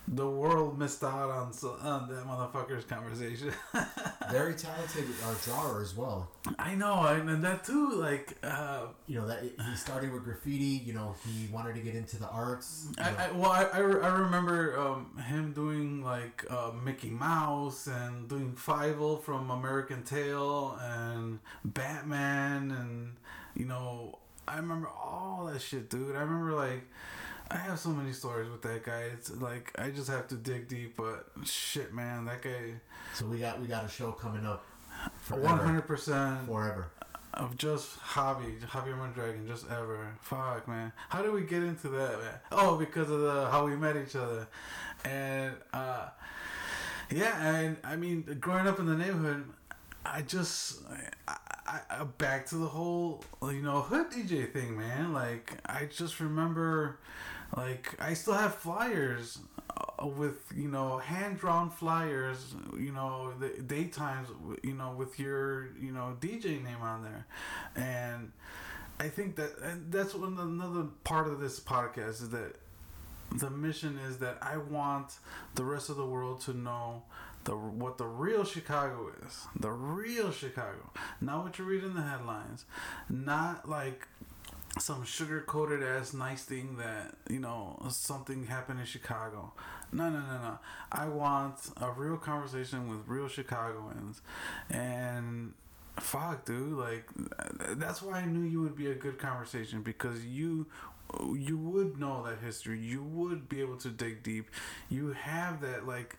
the 0.07 0.29
world 0.29 0.79
missed 0.79 1.03
out 1.03 1.29
on 1.29 1.53
on 1.83 2.09
that 2.09 2.25
motherfucker's 2.25 2.85
conversation. 2.85 3.51
Very 4.31 4.55
talented 4.55 5.07
uh, 5.25 5.35
drawer 5.45 5.83
as 5.83 5.97
well. 5.97 6.31
I 6.61 6.77
know, 6.77 7.07
and, 7.07 7.29
and 7.29 7.43
that 7.43 7.65
too, 7.65 7.91
like. 7.91 8.37
Uh, 8.45 8.87
you 9.09 9.19
know 9.19 9.27
that 9.27 9.43
he 9.43 9.75
started 9.75 10.13
with 10.13 10.23
graffiti. 10.23 10.83
You 10.85 10.93
know 10.93 11.15
he 11.27 11.49
wanted 11.51 11.75
to 11.77 11.81
get 11.81 11.95
into 11.95 12.19
the 12.19 12.29
arts. 12.29 12.89
I, 12.99 13.09
I, 13.09 13.33
well, 13.33 13.51
I, 13.51 13.65
I, 13.65 13.79
re- 13.79 14.03
I 14.03 14.09
remember 14.19 14.79
um, 14.79 15.19
him 15.27 15.53
doing 15.53 16.05
like 16.05 16.45
uh, 16.51 16.73
Mickey 16.85 17.09
Mouse 17.09 17.87
and 17.87 18.29
doing 18.29 18.53
Fievel 18.53 19.23
from 19.23 19.51
American 19.51 20.03
Tail 20.03 20.79
and 20.83 21.39
Batman 21.65 22.71
and 22.71 23.08
you 23.55 23.65
know 23.65 24.19
I 24.47 24.57
remember 24.57 24.89
all 24.89 25.51
that 25.53 25.61
shit, 25.61 25.91
dude. 25.91 26.17
I 26.17 26.21
remember 26.21 26.53
like 26.53 26.83
I 27.51 27.57
have 27.57 27.79
so 27.79 27.91
many 27.91 28.13
stories 28.13 28.51
with 28.51 28.63
that 28.63 28.85
guy. 28.85 29.03
It's 29.13 29.31
like 29.31 29.73
I 29.79 29.91
just 29.91 30.09
have 30.11 30.29
to 30.29 30.35
dig 30.35 30.69
deep, 30.69 30.97
but 30.97 31.27
shit, 31.45 31.95
man, 31.95 32.25
that 32.27 32.43
guy 32.43 32.75
so 33.15 33.27
we 33.27 33.39
got 33.39 33.61
we 33.61 33.67
got 33.67 33.85
a 33.85 33.89
show 33.89 34.13
coming 34.13 34.47
up. 34.47 34.65
hundred 35.29 35.83
percent 35.83 36.47
Forever. 36.47 36.89
of 37.35 37.57
just 37.57 37.99
Javi, 38.01 38.61
Javier 38.61 38.97
Mondragon, 38.97 39.47
just 39.47 39.67
ever. 39.71 40.15
Fuck, 40.21 40.67
man. 40.69 40.93
How 41.09 41.23
did 41.23 41.33
we 41.33 41.43
get 41.43 41.63
into 41.63 41.89
that, 41.89 42.19
man? 42.19 42.35
Oh, 42.53 42.77
because 42.77 43.11
of 43.11 43.21
the 43.21 43.49
how 43.51 43.67
we 43.67 43.77
met 43.77 43.97
each 43.97 44.17
other, 44.17 44.47
and 45.05 45.55
uh, 45.73 46.09
yeah, 47.11 47.55
and 47.55 47.77
I 47.85 47.97
mean, 47.97 48.39
growing 48.41 48.67
up 48.67 48.79
in 48.79 48.87
the 48.87 48.97
neighborhood, 48.97 49.45
I 50.05 50.23
just, 50.23 50.81
I, 51.27 51.37
I, 51.69 52.05
back 52.05 52.47
to 52.47 52.57
the 52.57 52.67
whole, 52.67 53.23
you 53.43 53.63
know, 53.63 53.83
hood 53.83 54.11
DJ 54.11 54.51
thing, 54.53 54.77
man. 54.77 55.13
Like, 55.13 55.53
I 55.67 55.85
just 55.85 56.21
remember, 56.21 56.99
like, 57.57 57.95
I 58.01 58.15
still 58.15 58.35
have 58.35 58.55
flyers 58.55 59.39
uh, 59.99 60.07
with, 60.07 60.39
you 60.55 60.69
know, 60.69 60.99
hand 60.99 61.39
drawn 61.39 61.71
flyers, 61.71 62.55
you 62.79 62.93
know, 62.93 63.33
the 63.39 63.49
daytimes, 63.49 64.29
you 64.63 64.75
know, 64.75 64.93
with 64.97 65.19
your, 65.19 65.69
you 65.81 65.93
know, 65.93 66.17
DJ 66.21 66.63
name 66.63 66.81
on 66.81 67.03
there, 67.03 67.27
and 67.77 68.33
I 69.01 69.09
think 69.09 69.37
that, 69.37 69.59
and 69.63 69.93
that's 69.93 70.15
one 70.15 70.37
another 70.39 70.89
part 71.05 71.29
of 71.29 71.41
this 71.41 71.61
podcast 71.61 72.23
is 72.23 72.31
that 72.31 72.57
the 73.33 73.51
mission 73.51 73.99
is 74.09 74.19
that 74.19 74.39
I 74.41 74.57
want 74.57 75.19
the 75.55 75.65
rest 75.65 75.91
of 75.91 75.97
the 75.97 76.07
world 76.07 76.41
to 76.43 76.55
know 76.57 77.03
the 77.49 77.57
what 77.57 77.97
the 77.97 78.07
real 78.07 78.45
Chicago 78.45 79.11
is. 79.27 79.47
The 79.59 79.71
real 79.71 80.31
Chicago, 80.31 80.91
not 81.23 81.45
what 81.45 81.59
you 81.59 81.65
read 81.65 81.83
in 81.83 81.95
the 81.95 82.03
headlines, 82.03 82.67
not 83.09 83.67
like 83.67 84.07
some 84.79 85.03
sugar 85.03 85.41
coated 85.41 85.83
ass 85.83 86.13
nice 86.13 86.45
thing 86.45 86.77
that 86.77 87.15
you 87.31 87.41
know 87.41 87.83
something 87.89 88.45
happened 88.45 88.81
in 88.81 88.87
Chicago. 88.87 89.55
No, 89.91 90.11
no, 90.11 90.21
no, 90.21 90.43
no. 90.43 90.59
I 90.93 91.09
want 91.09 91.55
a 91.79 91.91
real 91.91 92.19
conversation 92.19 92.87
with 92.87 93.09
real 93.09 93.29
Chicagoans, 93.29 94.21
and 94.69 95.55
fuck, 95.99 96.45
dude, 96.45 96.75
like 96.75 97.09
that's 97.79 98.03
why 98.03 98.19
I 98.19 98.27
knew 98.27 98.47
you 98.47 98.61
would 98.61 98.77
be 98.77 98.91
a 98.91 98.95
good 98.95 99.19
conversation 99.19 99.81
because 99.81 100.23
you 100.27 100.67
you 101.35 101.57
would 101.57 101.99
know 101.99 102.23
that 102.25 102.45
history. 102.45 102.79
You 102.79 103.03
would 103.03 103.49
be 103.49 103.63
able 103.63 103.79
to 103.79 103.89
dig 103.89 104.23
deep. 104.23 104.51
You 104.91 105.13
have 105.13 105.63
that 105.63 105.87
like 105.87 106.17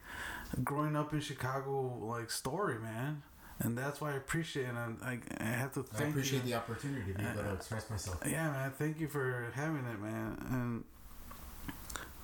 growing 0.63 0.95
up 0.95 1.13
in 1.13 1.19
Chicago 1.21 1.97
like 2.01 2.31
story, 2.31 2.79
man. 2.79 3.23
And 3.61 3.77
that's 3.77 3.99
why 3.99 4.13
I 4.13 4.15
appreciate 4.15 4.67
it. 4.67 4.69
And 4.69 4.97
I, 5.03 5.19
I 5.37 5.43
have 5.43 5.73
to 5.73 5.83
thank 5.83 6.07
I 6.07 6.09
appreciate 6.09 6.43
you. 6.45 6.51
the 6.51 6.57
opportunity 6.57 7.11
to 7.11 7.19
be 7.19 7.25
able 7.25 7.43
to 7.43 7.53
express 7.53 7.89
myself. 7.89 8.21
Yeah, 8.25 8.51
man. 8.51 8.71
Thank 8.71 8.99
you 9.01 9.07
for 9.09 9.51
having 9.53 9.85
it, 9.85 10.01
man. 10.01 10.37
And 10.49 10.83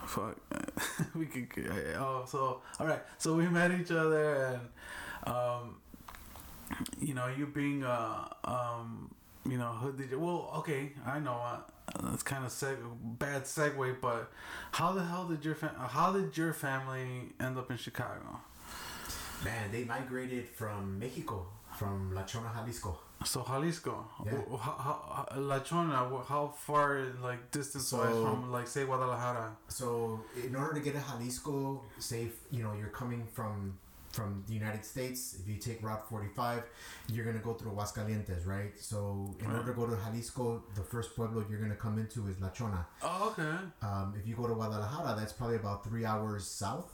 fuck, 0.05 0.37
we 1.15 1.25
could. 1.25 1.67
Oh, 1.97 2.23
so 2.25 2.61
all 2.79 2.87
right. 2.87 3.01
So 3.17 3.35
we 3.35 3.47
met 3.47 3.71
each 3.71 3.91
other, 3.91 4.59
and 5.25 5.33
um, 5.35 5.75
you 7.01 7.13
know, 7.13 7.27
you 7.27 7.47
being 7.47 7.83
a 7.83 8.33
um, 8.45 9.13
you 9.49 9.57
know, 9.57 9.71
who 9.81 9.91
did 9.93 10.11
you? 10.11 10.19
Well, 10.19 10.51
okay, 10.57 10.91
I 11.05 11.19
know. 11.19 11.33
Uh, 11.33 11.57
that's 12.09 12.23
kind 12.23 12.43
of 12.45 12.51
seg- 12.51 12.77
bad 13.19 13.43
segue, 13.43 14.01
but 14.01 14.31
how 14.71 14.91
the 14.93 15.03
hell 15.03 15.25
did 15.27 15.45
your 15.45 15.55
fam- 15.55 15.75
how 15.75 16.11
did 16.11 16.35
your 16.35 16.51
family 16.53 17.29
end 17.39 17.57
up 17.57 17.69
in 17.69 17.77
Chicago? 17.77 18.39
Man, 19.43 19.71
they 19.71 19.83
migrated 19.83 20.47
from 20.49 20.97
Mexico, 20.99 21.45
from 21.77 22.13
La 22.15 22.23
Chona, 22.23 22.51
Jalisco. 22.55 22.97
So 23.23 23.43
Jalisco, 23.47 24.05
Yeah. 24.25 24.31
Wh- 24.33 24.59
how, 24.59 25.25
how, 25.31 25.39
La 25.39 25.59
Chona, 25.59 25.95
how 26.27 26.53
far 26.57 27.05
like 27.21 27.51
distance 27.51 27.91
wise 27.93 28.11
from 28.11 28.51
like 28.51 28.67
say 28.67 28.85
Guadalajara? 28.85 29.55
So, 29.67 30.21
in 30.43 30.55
order 30.55 30.73
to 30.73 30.79
get 30.79 30.95
to 30.95 31.01
Jalisco, 31.11 31.81
say 31.99 32.29
you 32.51 32.63
know 32.63 32.73
you're 32.73 32.87
coming 32.89 33.25
from 33.31 33.77
from 34.15 34.43
the 34.47 34.53
United 34.53 34.83
States, 34.85 35.35
if 35.39 35.47
you 35.47 35.57
take 35.57 35.83
Route 35.83 36.07
45, 36.09 36.63
you're 37.11 37.25
gonna 37.25 37.39
go 37.39 37.53
through 37.53 37.71
Aguascalientes, 37.73 38.47
right? 38.47 38.71
So, 38.79 39.35
in 39.39 39.47
Right. 39.47 39.57
order 39.57 39.73
to 39.73 39.79
go 39.79 39.85
to 39.87 39.95
Jalisco, 40.05 40.63
the 40.73 40.81
first 40.83 41.15
pueblo 41.15 41.45
you're 41.49 41.59
gonna 41.59 41.75
come 41.75 41.99
into 41.99 42.27
is 42.27 42.39
La 42.39 42.49
Chona. 42.49 42.87
Oh, 43.03 43.29
okay. 43.29 43.57
Um, 43.81 44.13
if 44.17 44.25
you 44.25 44.35
go 44.35 44.47
to 44.47 44.55
Guadalajara, 44.55 45.15
that's 45.19 45.33
probably 45.33 45.57
about 45.57 45.83
three 45.83 46.05
hours 46.05 46.47
south. 46.47 46.91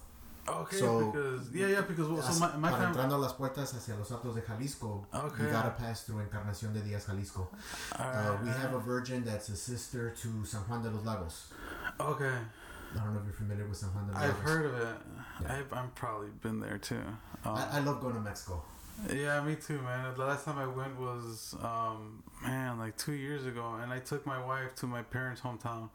Okay, 0.47 0.79
So- 0.79 1.11
because 1.11 1.51
yeah, 1.53 1.67
yeah, 1.67 1.81
because 1.81 2.07
well, 2.09 2.19
so 2.23 2.39
my, 2.39 2.55
my 2.57 2.71
para 2.71 2.87
entrando 2.91 3.13
a 3.13 3.17
las 3.19 3.33
puertas 3.33 3.75
hacia 3.75 3.95
los 3.95 4.09
Altos 4.11 4.33
de 4.33 4.41
Jalisco, 4.41 5.05
Okay. 5.13 5.43
you 5.45 5.51
gotta 5.51 5.69
pass 5.77 6.01
through 6.03 6.17
Encarnación 6.25 6.73
de 6.73 6.81
Díaz, 6.81 7.05
Jalisco. 7.05 7.47
Uh, 7.95 8.37
we 8.43 8.49
have 8.49 8.73
a 8.73 8.79
virgin 8.79 9.23
that's 9.23 9.49
a 9.49 9.55
sister 9.55 10.09
to 10.09 10.43
San 10.43 10.61
Juan 10.63 10.81
de 10.81 10.89
los 10.89 11.05
Lagos. 11.05 11.53
Okay, 11.99 12.33
I 12.95 13.03
don't 13.03 13.13
know 13.13 13.19
if 13.19 13.25
you're 13.25 13.33
familiar 13.33 13.67
with 13.67 13.77
San 13.77 13.89
Juan 13.89 14.07
de 14.07 14.13
los 14.13 14.21
I've 14.23 14.35
heard 14.39 14.65
of 14.65 14.75
it. 14.75 14.95
Yeah. 15.41 15.53
I've 15.55 15.73
I'm 15.73 15.89
probably 15.91 16.29
been 16.41 16.59
there 16.59 16.77
too. 16.77 16.95
Um, 17.45 17.55
I, 17.55 17.77
I 17.77 17.79
love 17.79 18.01
going 18.01 18.13
to 18.15 18.19
Mexico. 18.19 18.61
yeah, 19.13 19.41
me 19.41 19.55
too, 19.55 19.81
man. 19.81 20.13
The 20.15 20.21
last 20.25 20.45
time 20.45 20.59
I 20.59 20.67
went 20.67 20.99
was 20.99 21.55
um 21.61 22.23
man 22.43 22.77
like 22.77 22.97
two 22.97 23.13
years 23.13 23.45
ago, 23.45 23.79
and 23.81 23.91
I 23.91 23.99
took 23.99 24.25
my 24.25 24.43
wife 24.43 24.75
to 24.75 24.87
my 24.87 25.01
parents' 25.03 25.41
hometown 25.41 25.89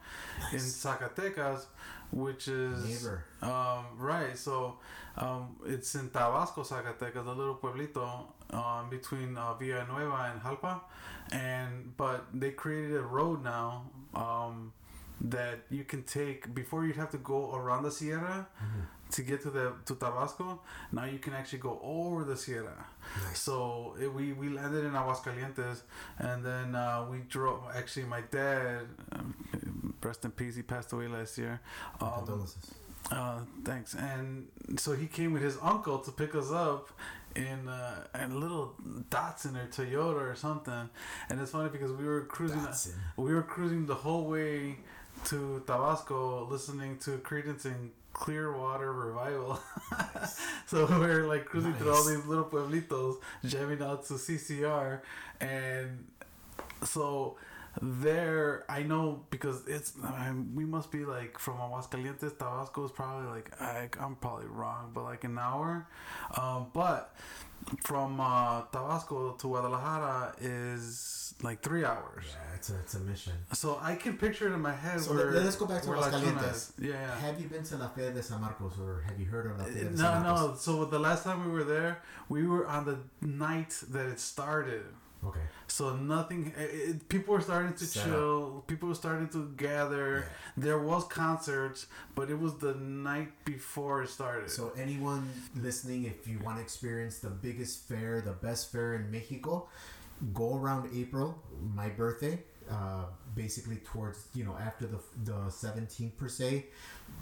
in 0.52 0.58
Zacatecas, 0.58 1.66
which 2.10 2.48
is 2.48 2.84
Neighbor. 2.84 3.24
Um, 3.42 3.84
right. 3.98 4.36
So, 4.36 4.78
um, 5.16 5.56
it's 5.66 5.94
in 5.94 6.08
Tabasco, 6.08 6.62
Zacatecas, 6.62 7.26
a 7.26 7.30
little 7.30 7.54
pueblito 7.56 8.24
um, 8.50 8.90
between 8.90 9.36
uh, 9.36 9.54
Villanueva 9.54 10.32
and 10.32 10.40
Jalpa, 10.40 10.80
and 11.32 11.96
but 11.96 12.24
they 12.32 12.50
created 12.50 12.96
a 12.96 13.02
road 13.02 13.44
now 13.44 13.84
um, 14.14 14.72
that 15.30 15.60
you 15.70 15.84
can 15.84 16.02
take 16.02 16.54
before 16.54 16.86
you'd 16.86 16.96
have 16.96 17.10
to 17.10 17.18
go 17.18 17.54
around 17.54 17.82
the 17.82 17.90
Sierra 17.90 18.46
to 19.10 19.22
get 19.22 19.42
to 19.42 19.50
the 19.50 19.72
to 19.84 19.94
Tabasco. 19.94 20.60
Now 20.92 21.04
you 21.04 21.18
can 21.18 21.32
actually 21.32 21.60
go 21.60 21.80
over 21.82 22.24
the 22.24 22.36
Sierra. 22.36 22.86
Nice. 23.24 23.38
So 23.38 23.96
it, 24.00 24.12
we 24.12 24.32
we 24.32 24.48
landed 24.48 24.84
in 24.84 24.92
Aguascalientes, 24.92 25.82
and 26.18 26.44
then 26.44 26.74
uh, 26.74 27.06
we 27.10 27.18
drove. 27.28 27.60
Actually, 27.74 28.06
my 28.06 28.22
dad, 28.30 28.86
um, 29.12 29.94
rest 30.02 30.24
in 30.24 30.32
peace, 30.32 30.56
he 30.56 30.62
passed 30.62 30.92
away 30.92 31.08
last 31.08 31.38
year. 31.38 31.60
Um, 32.00 32.46
uh, 33.10 33.40
thanks. 33.64 33.94
And 33.94 34.48
so 34.76 34.92
he 34.92 35.06
came 35.06 35.32
with 35.32 35.42
his 35.42 35.56
uncle 35.62 35.98
to 36.00 36.10
pick 36.10 36.34
us 36.34 36.50
up 36.50 36.90
in 37.36 37.68
uh, 37.68 38.04
in 38.22 38.40
little 38.40 38.74
Datsun 39.10 39.56
or 39.56 39.66
Toyota 39.68 40.32
or 40.32 40.34
something. 40.34 40.90
And 41.28 41.40
it's 41.40 41.52
funny 41.52 41.68
because 41.68 41.92
we 41.92 42.04
were 42.04 42.22
cruising. 42.22 42.58
Datsun. 42.60 42.94
We 43.16 43.32
were 43.34 43.42
cruising 43.42 43.86
the 43.86 43.94
whole 43.94 44.24
way 44.24 44.78
to 45.26 45.62
Tabasco, 45.66 46.46
listening 46.50 46.98
to 46.98 47.18
Creedence 47.18 47.64
and 47.64 47.90
Clearwater 48.12 48.92
Revival. 48.92 49.58
so 50.66 50.86
we're 50.86 51.26
like 51.26 51.46
cruising 51.46 51.74
through 51.74 51.92
all 51.92 52.04
these 52.04 52.24
little 52.26 52.44
pueblitos, 52.44 53.16
jamming 53.44 53.82
out 53.82 54.06
to 54.06 54.14
CCR, 54.14 55.00
and 55.40 56.06
so 56.84 57.36
there 57.82 58.64
I 58.68 58.82
know 58.82 59.24
because 59.30 59.66
it's 59.66 59.92
I 60.02 60.30
mean, 60.30 60.52
we 60.54 60.64
must 60.64 60.90
be 60.90 61.04
like 61.04 61.38
from 61.38 61.56
Aguascalientes 61.56 62.38
Tabasco 62.38 62.84
is 62.84 62.90
probably 62.90 63.28
like 63.28 63.60
I, 63.60 63.88
I'm 64.00 64.16
probably 64.16 64.46
wrong 64.46 64.92
but 64.94 65.04
like 65.04 65.24
an 65.24 65.38
hour. 65.38 65.86
Um, 66.40 66.66
but 66.72 67.14
from 67.82 68.20
uh, 68.20 68.62
Tabasco 68.72 69.32
to 69.32 69.46
Guadalajara 69.48 70.34
is 70.40 71.34
like 71.42 71.60
three 71.62 71.84
hours 71.84 72.24
Yeah, 72.28 72.54
it's 72.56 72.70
a, 72.70 72.78
it's 72.78 72.94
a 72.94 73.00
mission. 73.00 73.32
so 73.52 73.78
I 73.82 73.94
can 73.96 74.16
picture 74.16 74.48
it 74.48 74.52
in 74.54 74.60
my 74.60 74.72
head 74.72 75.00
So 75.00 75.14
where 75.14 75.32
let, 75.32 75.44
us 75.46 75.56
go 75.56 75.66
back 75.66 75.82
to 75.82 75.88
where 75.90 75.98
La 75.98 76.10
Chona 76.10 76.26
Aguascalientes. 76.26 76.52
is. 76.52 76.72
yeah, 76.78 76.92
yeah. 76.92 77.18
Have 77.18 77.40
you 77.40 77.48
been 77.48 77.64
to 77.64 77.76
La 77.76 77.88
Feria 77.88 78.12
de 78.12 78.22
San 78.22 78.40
Marcos 78.40 78.72
or 78.80 79.02
have 79.08 79.18
you 79.20 79.26
heard 79.26 79.46
of 79.50 79.58
La 79.58 79.64
Feria 79.64 79.90
de 79.90 79.96
San 79.96 80.22
Marcos? 80.22 80.40
no 80.40 80.48
no 80.52 80.54
so 80.56 80.84
the 80.86 80.98
last 80.98 81.24
time 81.24 81.44
we 81.44 81.50
were 81.50 81.64
there 81.64 82.00
we 82.28 82.46
were 82.46 82.66
on 82.66 82.84
the 82.86 82.98
night 83.26 83.72
that 83.90 84.06
it 84.06 84.20
started 84.20 84.84
Okay. 85.24 85.40
So 85.66 85.96
nothing. 85.96 86.52
It, 86.56 86.90
it- 86.90 87.08
people 87.08 87.34
were 87.34 87.40
starting 87.40 87.74
to 87.74 87.84
Set 87.84 88.04
chill. 88.04 88.64
People 88.66 88.88
were 88.90 88.94
starting 88.94 89.28
to 89.30 89.50
gather. 89.56 90.18
Yeah. 90.18 90.24
There 90.56 90.78
was 90.78 91.04
concerts, 91.04 91.86
but 92.14 92.30
it 92.30 92.38
was 92.38 92.54
the 92.58 92.74
night 92.74 93.32
before 93.44 94.02
it 94.02 94.08
started. 94.08 94.50
So 94.50 94.72
anyone 94.76 95.28
listening, 95.54 96.04
if 96.04 96.26
you 96.28 96.38
want 96.40 96.58
to 96.58 96.62
experience 96.62 97.18
the 97.18 97.30
biggest 97.30 97.88
fair, 97.88 98.20
the 98.20 98.32
best 98.32 98.70
fair 98.70 98.94
in 98.94 99.10
Mexico, 99.10 99.68
go 100.32 100.56
around 100.56 100.88
April, 100.94 101.36
my 101.74 101.88
birthday, 101.88 102.38
uh, 102.70 103.04
basically 103.34 103.76
towards 103.76 104.28
you 104.34 104.44
know 104.44 104.56
after 104.56 104.86
the 104.86 104.98
the 105.24 105.50
seventeenth 105.50 106.16
per 106.16 106.28
se, 106.28 106.66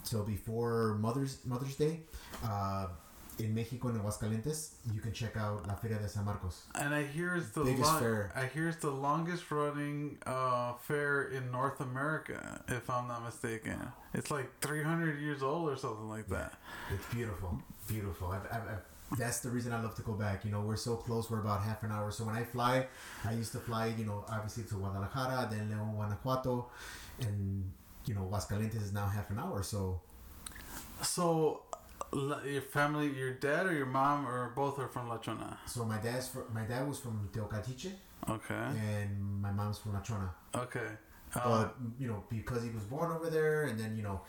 so 0.03 0.23
before 0.23 0.97
Mother's 1.01 1.39
Mother's 1.45 1.77
Day. 1.77 2.01
Uh, 2.45 2.89
in 3.39 3.55
Mexico 3.55 3.89
in 3.89 3.99
Aguascalientes, 3.99 4.75
you 4.93 5.01
can 5.01 5.13
check 5.13 5.37
out 5.37 5.67
La 5.67 5.75
Feria 5.75 5.99
de 5.99 6.09
San 6.09 6.25
Marcos. 6.25 6.63
and 6.75 6.95
I 6.95 7.03
hear 7.05 7.35
it's 7.37 7.51
the 7.51 7.65
Biggest 7.65 7.83
long, 7.83 8.01
fair. 8.01 8.33
I 8.35 8.47
hear 8.47 8.69
it's 8.69 8.79
the 8.81 8.91
longest 8.91 9.51
running 9.51 10.19
uh, 10.27 10.75
fair 10.75 11.25
in 11.25 11.51
North 11.51 11.81
America, 11.81 12.63
if 12.69 12.89
I'm 12.89 13.09
not 13.09 13.25
mistaken. 13.25 13.79
It's 14.13 14.31
like 14.31 14.49
300 14.61 15.21
years 15.21 15.43
old 15.43 15.69
or 15.69 15.77
something 15.77 16.09
like 16.09 16.29
that. 16.29 16.55
It's 16.93 17.07
beautiful, 17.15 17.61
beautiful. 17.89 18.29
I've, 18.29 18.47
I've, 18.53 18.69
I've, 18.69 19.19
that's 19.19 19.41
the 19.41 19.51
reason 19.51 19.73
I 19.73 19.81
love 19.83 19.95
to 19.97 20.03
go 20.03 20.13
back. 20.13 20.45
You 20.45 20.51
know, 20.51 20.61
we're 20.61 20.77
so 20.77 20.97
close. 20.97 21.31
We're 21.31 21.41
about 21.41 21.63
half 21.63 21.83
an 21.83 21.91
hour. 21.93 22.11
So 22.11 22.25
when 22.25 22.35
I 22.37 22.45
fly, 22.45 22.87
I 23.25 23.33
used 23.33 23.53
to 23.53 23.59
fly. 23.59 23.95
You 23.99 24.05
know, 24.05 24.25
obviously 24.29 24.65
to 24.65 24.75
Guadalajara, 24.75 25.49
then 25.51 25.69
León, 25.71 25.95
Guanajuato, 25.95 26.67
and 27.21 27.71
you 28.07 28.15
know, 28.15 28.23
Aguascalientes 28.31 28.83
is 28.83 28.93
now 28.93 29.07
half 29.07 29.31
an 29.31 29.39
hour. 29.39 29.63
So 29.63 30.01
So, 31.03 31.63
your 32.47 32.63
family, 32.63 33.09
your 33.23 33.33
dad 33.35 33.67
or 33.67 33.73
your 33.73 33.87
mom 33.87 34.27
or 34.27 34.53
both 34.55 34.79
are 34.79 34.89
from 34.89 35.09
La 35.09 35.19
Chona. 35.19 35.59
so 35.67 35.85
my 35.85 35.99
dad's 35.99 36.31
my 36.53 36.63
dad 36.65 36.87
was 36.89 36.99
from 36.99 37.29
Teocaltiche, 37.33 37.93
Okay. 38.29 38.55
and 38.89 39.11
my 39.43 39.51
mom's 39.51 39.79
from 39.79 39.93
La 39.95 40.01
Chona. 40.01 40.31
Okay. 40.55 40.91
Uh, 41.35 41.41
But 41.45 41.75
you 41.99 42.07
know, 42.11 42.23
because 42.29 42.63
he 42.63 42.71
was 42.71 42.85
born 42.85 43.11
over 43.11 43.29
there, 43.31 43.65
and 43.69 43.77
then 43.81 43.97
you 43.97 44.03
know, 44.09 44.21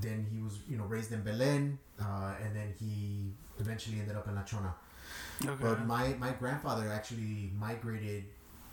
then 0.00 0.18
he 0.32 0.38
was 0.46 0.54
you 0.70 0.76
know 0.78 0.84
raised 0.84 1.10
in 1.12 1.22
Belen, 1.22 1.78
uh, 2.00 2.34
and 2.42 2.54
then 2.54 2.68
he 2.78 3.32
eventually 3.58 3.98
ended 4.02 4.16
up 4.16 4.26
in 4.28 4.34
La 4.36 4.42
Chona. 4.42 4.72
okay. 5.44 5.54
But 5.60 5.84
my, 5.86 6.14
my 6.26 6.30
grandfather 6.42 6.86
actually 6.98 7.50
migrated, 7.58 8.24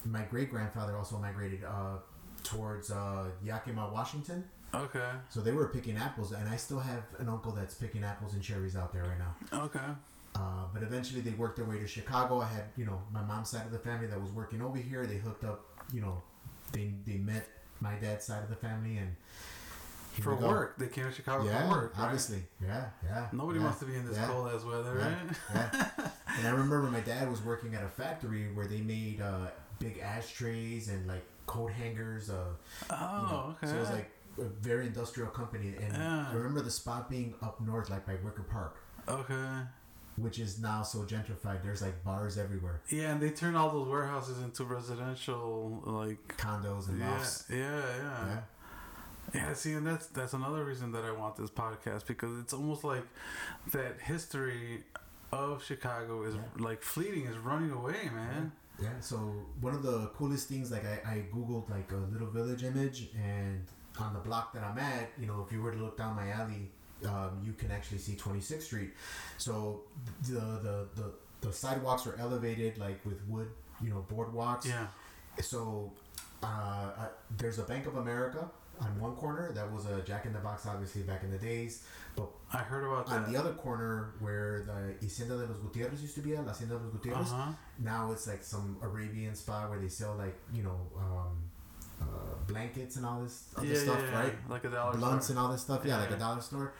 my 0.05 0.21
great 0.33 0.49
grandfather 0.51 0.95
also 0.97 1.17
migrated 1.17 1.63
uh, 1.63 1.97
towards 2.43 2.91
uh, 2.91 3.25
Yakima, 3.43 3.89
Washington. 3.91 4.43
Okay. 4.73 5.09
So 5.29 5.41
they 5.41 5.51
were 5.51 5.67
picking 5.67 5.97
apples, 5.97 6.31
and 6.31 6.47
I 6.49 6.55
still 6.57 6.79
have 6.79 7.03
an 7.19 7.29
uncle 7.29 7.51
that's 7.51 7.73
picking 7.75 8.03
apples 8.03 8.33
and 8.33 8.41
cherries 8.41 8.75
out 8.75 8.93
there 8.93 9.03
right 9.03 9.19
now. 9.19 9.59
Okay. 9.65 9.79
Uh, 10.35 10.65
but 10.73 10.83
eventually 10.83 11.21
they 11.21 11.31
worked 11.31 11.57
their 11.57 11.65
way 11.65 11.79
to 11.79 11.87
Chicago. 11.87 12.39
I 12.41 12.45
had, 12.47 12.63
you 12.77 12.85
know, 12.85 13.01
my 13.11 13.21
mom's 13.23 13.49
side 13.49 13.65
of 13.65 13.71
the 13.71 13.79
family 13.79 14.07
that 14.07 14.21
was 14.21 14.29
working 14.31 14.61
over 14.61 14.77
here. 14.77 15.05
They 15.05 15.17
hooked 15.17 15.43
up, 15.43 15.65
you 15.93 16.01
know, 16.01 16.21
they, 16.71 16.91
they 17.05 17.17
met 17.17 17.47
my 17.81 17.95
dad's 17.95 18.25
side 18.25 18.43
of 18.43 18.49
the 18.49 18.55
family, 18.55 18.97
and 18.97 19.15
for 20.21 20.35
work. 20.35 20.77
They 20.77 20.87
came 20.87 21.05
to 21.05 21.11
Chicago 21.11 21.45
Yeah, 21.45 21.63
for 21.63 21.69
work. 21.69 21.93
right? 21.97 22.03
obviously. 22.05 22.43
Yeah, 22.61 22.85
yeah. 23.03 23.27
Nobody 23.31 23.59
yeah, 23.59 23.65
wants 23.65 23.79
to 23.79 23.85
be 23.85 23.95
in 23.95 24.05
this 24.05 24.17
yeah, 24.17 24.27
cold 24.27 24.51
ass 24.53 24.63
weather, 24.65 24.95
yeah, 24.97 25.05
right? 25.55 25.71
yeah. 25.95 26.07
And 26.37 26.47
I 26.47 26.51
remember 26.51 26.83
my 26.83 26.99
dad 26.99 27.29
was 27.29 27.41
working 27.43 27.73
at 27.73 27.83
a 27.83 27.87
factory 27.87 28.47
where 28.53 28.67
they 28.67 28.81
made 28.81 29.19
uh, 29.21 29.47
big 29.79 29.97
ashtrays 29.99 30.89
and 30.89 31.07
like 31.07 31.23
coat 31.47 31.71
hangers. 31.71 32.29
Uh, 32.29 32.43
Oh, 32.91 32.95
you 32.95 33.31
know, 33.31 33.55
okay. 33.57 33.67
So 33.67 33.75
it 33.75 33.79
was 33.79 33.89
like 33.91 34.11
a 34.41 34.49
very 34.61 34.87
industrial 34.87 35.29
company. 35.29 35.73
And 35.81 35.93
Yeah. 35.93 36.27
I 36.31 36.33
remember 36.33 36.61
the 36.61 36.71
spot 36.71 37.09
being 37.09 37.33
up 37.41 37.59
north, 37.61 37.89
like 37.89 38.05
by 38.05 38.15
Wicker 38.23 38.43
Park, 38.43 38.77
okay. 39.07 39.61
which 40.17 40.39
is 40.39 40.59
now 40.59 40.83
so 40.83 40.99
gentrified. 40.99 41.63
There's 41.63 41.81
like 41.81 42.03
bars 42.03 42.37
everywhere, 42.37 42.81
Yeah, 42.89 43.11
and 43.11 43.21
they 43.21 43.29
turned 43.31 43.55
all 43.57 43.69
those 43.71 43.87
warehouses 43.87 44.41
into 44.41 44.63
residential, 44.65 45.81
like 45.85 46.35
condos 46.37 46.89
and 46.89 46.99
yeah, 46.99 47.11
lofts. 47.11 47.45
yeah, 47.49 47.57
yeah, 47.57 48.25
Yeah. 48.27 48.39
Yeah, 49.31 49.53
see, 49.53 49.73
and 49.73 49.85
that's 49.85 50.07
that's 50.07 50.33
another 50.33 50.63
reason 50.65 50.91
that 50.93 51.03
I 51.05 51.11
want 51.11 51.35
this 51.35 51.51
podcast 51.51 52.07
because 52.07 52.39
it's 52.39 52.51
almost 52.53 52.83
like 52.83 53.03
that 53.73 53.99
history 54.01 54.83
of 55.31 55.63
Chicago 55.63 56.23
is 56.23 56.33
Yeah. 56.33 56.41
like 56.57 56.81
fleeting, 56.81 57.25
is 57.27 57.37
running 57.37 57.71
away, 57.71 58.09
man. 58.11 58.51
Yeah, 58.81 58.99
so 59.01 59.17
one 59.61 59.75
of 59.75 59.83
the 59.83 60.07
coolest 60.17 60.47
things, 60.49 60.71
like 60.71 60.83
I, 60.85 60.95
I 61.13 61.15
googled 61.35 61.69
like 61.69 61.91
a 61.91 61.97
little 62.11 62.27
village 62.31 62.63
image, 62.63 63.09
and 63.23 63.61
on 64.01 64.13
the 64.13 64.19
block 64.19 64.53
that 64.53 64.63
I'm 64.63 64.77
at, 64.77 65.09
you 65.19 65.25
know, 65.27 65.43
if 65.45 65.51
you 65.53 65.61
were 65.61 65.71
to 65.71 65.77
look 65.77 65.97
down 65.97 66.15
my 66.15 66.29
alley, 66.31 66.69
um, 67.05 67.41
you 67.45 67.53
can 67.53 67.71
actually 67.71 67.99
see 67.99 68.13
26th 68.13 68.61
Street. 68.63 68.91
So 69.37 69.81
the 70.23 70.39
the 70.39 70.87
the, 70.95 71.11
the 71.41 71.53
sidewalks 71.53 72.05
are 72.07 72.15
elevated 72.19 72.77
like 72.77 73.03
with 73.05 73.21
wood, 73.27 73.49
you 73.81 73.89
know, 73.89 74.05
boardwalks. 74.11 74.65
Yeah, 74.65 74.87
So 75.41 75.91
uh, 76.43 76.45
uh, 76.45 77.07
there's 77.37 77.59
a 77.59 77.63
Bank 77.63 77.85
of 77.85 77.95
America 77.97 78.49
on 78.81 78.99
one 78.99 79.15
corner. 79.15 79.51
That 79.53 79.71
was 79.71 79.85
a 79.85 80.01
Jack 80.01 80.25
in 80.25 80.33
the 80.33 80.39
Box, 80.39 80.65
obviously 80.65 81.01
back 81.03 81.23
in 81.23 81.31
the 81.31 81.37
days. 81.37 81.83
But 82.15 82.29
I 82.53 82.57
heard 82.57 82.85
about 82.85 83.07
that. 83.07 83.25
on 83.25 83.31
the 83.31 83.39
other 83.39 83.53
corner, 83.53 84.13
where 84.19 84.63
the 84.65 85.05
Hacienda 85.05 85.37
de 85.37 85.45
los 85.45 85.57
Gutierrez 85.57 86.01
used 86.01 86.15
to 86.15 86.21
be 86.21 86.35
at, 86.35 86.45
La 86.45 86.51
Hacienda 86.51 86.75
de 86.77 86.83
los 86.83 86.91
Gutierrez. 86.93 87.31
Uh-huh. 87.31 87.51
now 87.79 88.11
it's 88.11 88.27
like 88.27 88.43
some 88.43 88.77
Arabian 88.81 89.35
spot 89.35 89.69
where 89.69 89.79
they 89.79 89.87
sell 89.87 90.15
like 90.17 90.35
you 90.53 90.63
know 90.63 90.79
um, 90.97 91.37
uh, 92.01 92.05
blankets 92.47 92.95
and 92.97 93.05
all 93.05 93.21
this 93.21 93.49
other 93.55 93.67
Yeah, 93.67 93.73
yeah, 93.73 93.79
stuff, 93.83 94.01
yeah, 94.01 94.19
right? 94.19 94.49
like 94.49 94.63
a 94.63 94.69
dollar 94.69 94.97
Blunts 94.97 95.25
store. 95.27 95.37
and 95.37 95.45
all 95.45 95.51
this 95.51 95.61
stuff. 95.61 95.81
Yeah, 95.83 95.91
Yeah, 95.95 95.99
like 96.01 96.09
yeah. 96.11 96.15
a 96.15 96.19
dollar 96.19 96.41
store. 96.41 96.73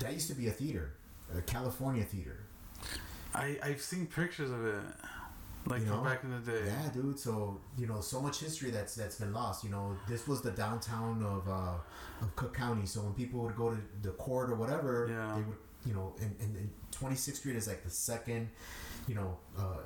That 0.00 0.12
used 0.12 0.28
to 0.28 0.34
be 0.34 0.48
a 0.48 0.52
theater, 0.52 0.92
a 1.36 1.40
California 1.42 2.04
theater. 2.04 2.40
I 3.34 3.58
I've 3.62 3.80
seen 3.82 4.06
pictures 4.06 4.50
of 4.50 4.64
it, 4.66 4.74
like 5.66 5.80
You 5.80 5.86
know? 5.86 6.02
back 6.02 6.22
in 6.24 6.30
the 6.30 6.38
day. 6.52 6.62
Yeah, 6.66 6.88
dude. 6.92 7.18
So 7.18 7.60
you 7.78 7.86
know, 7.86 8.00
so 8.00 8.20
much 8.20 8.40
history 8.40 8.70
that's 8.70 8.94
that's 8.94 9.16
been 9.16 9.32
lost. 9.32 9.64
You 9.64 9.70
know, 9.70 9.96
this 10.08 10.26
was 10.28 10.40
the 10.42 10.50
downtown 10.52 11.22
of 11.22 11.48
uh, 11.48 11.74
of 12.22 12.36
Cook 12.36 12.54
County. 12.54 12.86
So 12.86 13.00
when 13.02 13.14
people 13.14 13.40
would 13.40 13.56
go 13.56 13.70
to 13.70 13.78
the 14.02 14.10
court 14.10 14.50
or 14.50 14.54
whatever, 14.56 15.06
Yeah. 15.10 15.34
they 15.36 15.42
would, 15.42 15.56
you 15.86 15.94
know, 15.94 16.14
and, 16.20 16.34
and, 16.40 16.56
and 16.56 16.70
26th 16.92 17.36
Street 17.36 17.56
is 17.56 17.66
like 17.66 17.82
the 17.82 17.90
second, 17.90 18.48
you 19.08 19.14
know, 19.16 19.36
uh, 19.58 19.78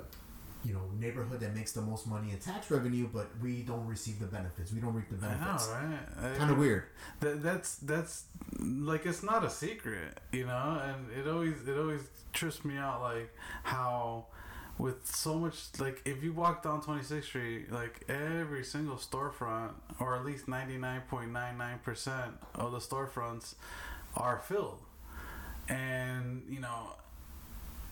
you 0.68 0.74
know, 0.74 0.82
neighborhood 1.00 1.40
that 1.40 1.54
makes 1.54 1.72
the 1.72 1.80
most 1.80 2.06
money 2.06 2.30
in 2.30 2.38
tax 2.38 2.70
revenue, 2.70 3.08
but 3.12 3.28
we 3.40 3.62
don't 3.62 3.86
receive 3.86 4.18
the 4.20 4.26
benefits. 4.26 4.70
We 4.72 4.80
don't 4.80 4.92
reap 4.94 5.08
the 5.08 5.16
I 5.26 5.32
know, 5.32 5.38
benefits. 5.38 5.68
right? 5.68 6.36
Kind 6.36 6.50
of 6.50 6.58
weird. 6.58 6.84
That 7.20 7.42
that's 7.42 7.76
that's 7.76 8.24
like 8.60 9.06
it's 9.06 9.22
not 9.22 9.44
a 9.44 9.50
secret, 9.50 10.18
you 10.30 10.44
know, 10.46 10.80
and 10.84 11.10
it 11.18 11.26
always 11.28 11.66
it 11.66 11.78
always 11.78 12.02
trips 12.34 12.64
me 12.64 12.76
out 12.76 13.00
like 13.00 13.34
how 13.62 14.26
with 14.76 15.06
so 15.06 15.36
much 15.38 15.56
like 15.78 16.02
if 16.04 16.22
you 16.22 16.32
walk 16.32 16.62
down 16.62 16.82
26th 16.82 17.24
Street, 17.24 17.72
like 17.72 18.04
every 18.08 18.62
single 18.62 18.96
storefront 18.96 19.70
or 19.98 20.14
at 20.16 20.24
least 20.24 20.46
99.99% 20.46 22.32
of 22.54 22.72
the 22.72 22.78
storefronts 22.78 23.54
are 24.16 24.38
filled. 24.38 24.78
And, 25.68 26.42
you 26.48 26.60
know, 26.60 26.94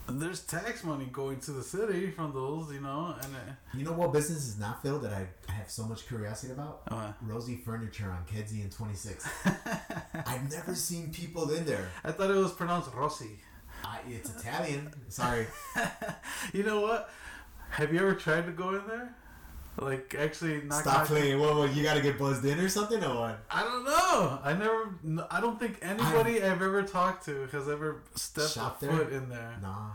there's 0.08 0.40
tax 0.42 0.84
money 0.84 1.06
going 1.12 1.40
to 1.40 1.50
the 1.52 1.62
city 1.62 2.10
from 2.10 2.32
those, 2.32 2.72
you 2.72 2.80
know, 2.80 3.14
and 3.20 3.32
it, 3.34 3.76
You 3.78 3.84
know 3.84 3.92
what 3.92 4.12
business 4.12 4.46
is 4.46 4.58
not 4.58 4.82
filled 4.82 5.02
that 5.02 5.12
I, 5.12 5.26
I 5.48 5.52
have 5.52 5.70
so 5.70 5.84
much 5.84 6.06
curiosity 6.06 6.52
about? 6.52 6.82
uh, 6.88 7.12
Rosie 7.22 7.56
Furniture 7.56 8.10
on 8.10 8.24
Kedzie 8.24 8.62
and 8.62 8.70
26. 8.72 9.28
I've 10.26 10.50
never 10.50 10.74
seen 10.74 11.10
people 11.12 11.50
in 11.50 11.64
there. 11.66 11.88
I 12.04 12.12
thought 12.12 12.30
it 12.30 12.36
was 12.36 12.52
pronounced 12.52 12.92
Rossi. 12.94 13.30
I, 13.84 13.98
it's 14.08 14.30
Italian. 14.30 14.92
Sorry. 15.08 15.46
You 16.52 16.62
know 16.62 16.80
what? 16.80 17.10
Have 17.70 17.92
you 17.92 17.98
ever 18.00 18.14
tried 18.14 18.46
to 18.46 18.52
go 18.52 18.70
in 18.70 18.86
there? 18.86 19.14
Like 19.78 20.14
actually 20.18 20.62
knock 20.62 20.82
Stop 20.82 21.06
playing. 21.06 21.38
What, 21.40 21.56
what? 21.56 21.74
You 21.74 21.82
gotta 21.82 22.00
get 22.00 22.18
buzzed 22.18 22.44
in 22.44 22.58
or 22.58 22.68
something 22.68 23.02
or 23.04 23.14
what? 23.14 23.40
I 23.50 23.62
don't 23.62 23.84
know. 23.84 24.38
I 24.42 24.54
never. 24.54 25.26
I 25.30 25.40
don't 25.40 25.60
think 25.60 25.78
anybody 25.82 26.42
I've 26.42 26.62
ever 26.62 26.82
talked 26.82 27.26
to 27.26 27.46
has 27.48 27.68
ever 27.68 28.02
stepped 28.14 28.56
a 28.56 28.72
there? 28.80 28.96
foot 28.96 29.12
in 29.12 29.28
there. 29.28 29.56
Nah. 29.60 29.90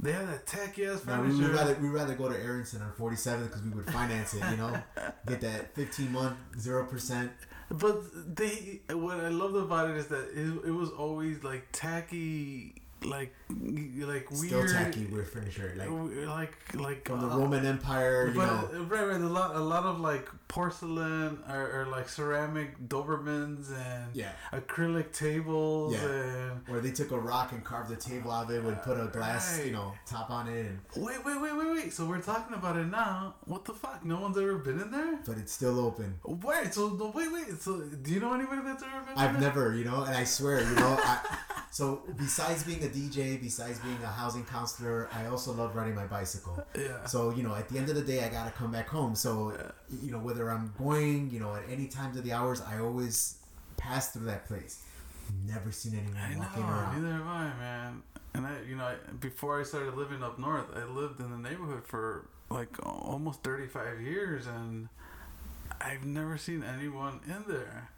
They 0.00 0.12
have 0.12 0.26
that 0.28 0.46
tacky 0.46 0.86
ass 0.86 1.00
furniture. 1.00 1.28
No, 1.28 1.38
we 1.38 1.44
would 1.44 1.54
rather 1.54 1.74
we 1.80 1.88
rather 1.88 2.14
go 2.14 2.28
to 2.28 2.36
Aronson 2.36 2.82
on 2.82 2.92
47 2.92 3.46
because 3.46 3.62
we 3.62 3.70
would 3.70 3.86
finance 3.86 4.34
it. 4.34 4.42
You 4.50 4.56
know, 4.56 4.76
get 5.26 5.40
that 5.42 5.74
15 5.74 6.12
month 6.12 6.36
zero 6.58 6.84
percent. 6.86 7.30
But 7.70 8.36
they, 8.36 8.80
what 8.90 9.18
I 9.20 9.28
loved 9.28 9.56
about 9.56 9.90
it 9.90 9.96
is 9.96 10.06
that 10.08 10.28
it, 10.34 10.68
it 10.68 10.72
was 10.72 10.90
always 10.90 11.42
like 11.42 11.68
tacky, 11.72 12.81
like 13.04 13.34
like 13.58 14.30
weird. 14.30 14.46
Still 14.46 14.58
weird, 14.60 14.70
tacky 14.70 15.06
weird 15.06 15.28
furniture, 15.28 15.74
like 15.76 16.26
like 16.26 16.74
like 16.74 17.08
from 17.08 17.20
the 17.20 17.26
uh, 17.28 17.38
Roman 17.38 17.64
Empire. 17.66 18.28
You 18.28 18.34
But 18.40 18.46
know, 18.72 18.82
right, 18.84 19.06
right, 19.06 19.20
a 19.20 19.26
lot, 19.26 19.54
a 19.56 19.60
lot 19.60 19.84
of 19.84 20.00
like 20.00 20.28
porcelain 20.48 21.38
or, 21.48 21.80
or 21.82 21.86
like 21.90 22.08
ceramic 22.08 22.78
Dobermans 22.88 23.70
and 23.72 24.14
yeah. 24.14 24.32
acrylic 24.52 25.12
tables 25.12 25.94
Yeah. 25.94 26.06
and 26.08 26.68
Where 26.68 26.80
they 26.80 26.90
took 26.92 27.10
a 27.10 27.18
rock 27.18 27.52
and 27.52 27.64
carved 27.64 27.90
the 27.90 27.96
table 27.96 28.30
out 28.30 28.44
of 28.44 28.50
it, 28.50 28.62
would 28.64 28.82
put 28.82 29.00
a 29.00 29.06
glass, 29.06 29.56
Right. 29.58 29.66
you 29.66 29.72
know, 29.72 29.92
top 30.06 30.30
on 30.30 30.48
it, 30.48 30.66
and 30.66 30.78
wait, 30.96 31.24
wait, 31.24 31.40
wait, 31.40 31.56
wait, 31.56 31.70
wait. 31.72 31.92
So 31.92 32.06
we're 32.06 32.20
talking 32.20 32.54
about 32.54 32.76
it 32.76 32.84
now. 32.86 33.34
What 33.44 33.64
the 33.64 33.72
fuck? 33.72 34.04
No 34.04 34.20
one's 34.20 34.36
ever 34.38 34.58
been 34.58 34.80
in 34.80 34.90
there. 34.90 35.18
but 35.26 35.38
it's 35.38 35.52
still 35.52 35.78
open. 35.80 36.14
Wait, 36.24 36.72
so 36.74 37.12
wait, 37.14 37.32
wait. 37.32 37.60
So 37.60 37.80
do 37.80 38.12
you 38.12 38.20
know 38.20 38.34
anybody 38.34 38.62
that's 38.64 38.82
ever 38.82 39.00
been? 39.06 39.16
I've 39.16 39.32
there? 39.32 39.40
never, 39.40 39.74
you 39.74 39.84
know, 39.84 40.02
and 40.04 40.16
I 40.16 40.24
swear, 40.24 40.60
you 40.60 40.74
know, 40.74 40.98
I, 41.02 41.18
so 41.72 42.02
besides 42.18 42.64
being 42.64 42.84
a 42.84 42.88
DJ, 42.88 43.40
besides 43.40 43.78
being 43.78 43.96
a 44.04 44.06
housing 44.06 44.44
counselor, 44.44 45.08
I 45.10 45.24
also 45.26 45.52
love 45.54 45.74
riding 45.74 45.94
my 45.94 46.04
bicycle. 46.04 46.62
Yeah. 46.78 47.06
So 47.06 47.30
you 47.30 47.42
know, 47.42 47.54
at 47.54 47.70
the 47.70 47.78
end 47.78 47.88
of 47.88 47.94
the 47.94 48.02
day, 48.02 48.22
I 48.22 48.28
gotta 48.28 48.50
come 48.50 48.70
back 48.70 48.88
home. 48.88 49.14
So 49.14 49.56
you 50.02 50.12
know, 50.12 50.18
whether 50.18 50.50
I'm 50.50 50.74
going, 50.78 51.30
you 51.30 51.40
know, 51.40 51.54
at 51.54 51.62
any 51.70 51.86
times 51.86 52.18
of 52.18 52.24
the 52.24 52.32
hours, 52.34 52.60
I 52.60 52.78
always 52.78 53.36
pass 53.78 54.12
through 54.12 54.26
that 54.26 54.46
place. 54.46 54.82
Never 55.48 55.72
seen 55.72 55.94
anyone 55.98 56.14
I 56.18 56.36
walking 56.36 56.62
know, 56.62 56.68
around. 56.68 57.02
neither 57.02 57.16
have 57.16 57.26
I, 57.26 57.52
man. 57.58 58.02
And 58.34 58.46
I, 58.46 58.52
you 58.68 58.76
know, 58.76 58.84
I, 58.84 58.96
before 59.18 59.58
I 59.58 59.62
started 59.62 59.96
living 59.96 60.22
up 60.22 60.38
north, 60.38 60.66
I 60.76 60.84
lived 60.84 61.20
in 61.20 61.30
the 61.30 61.38
neighborhood 61.38 61.86
for 61.86 62.28
like 62.50 62.76
almost 62.84 63.42
35 63.42 63.98
years, 64.02 64.46
and 64.46 64.90
I've 65.80 66.04
never 66.04 66.36
seen 66.36 66.62
anyone 66.62 67.20
in 67.26 67.44
there. 67.48 67.88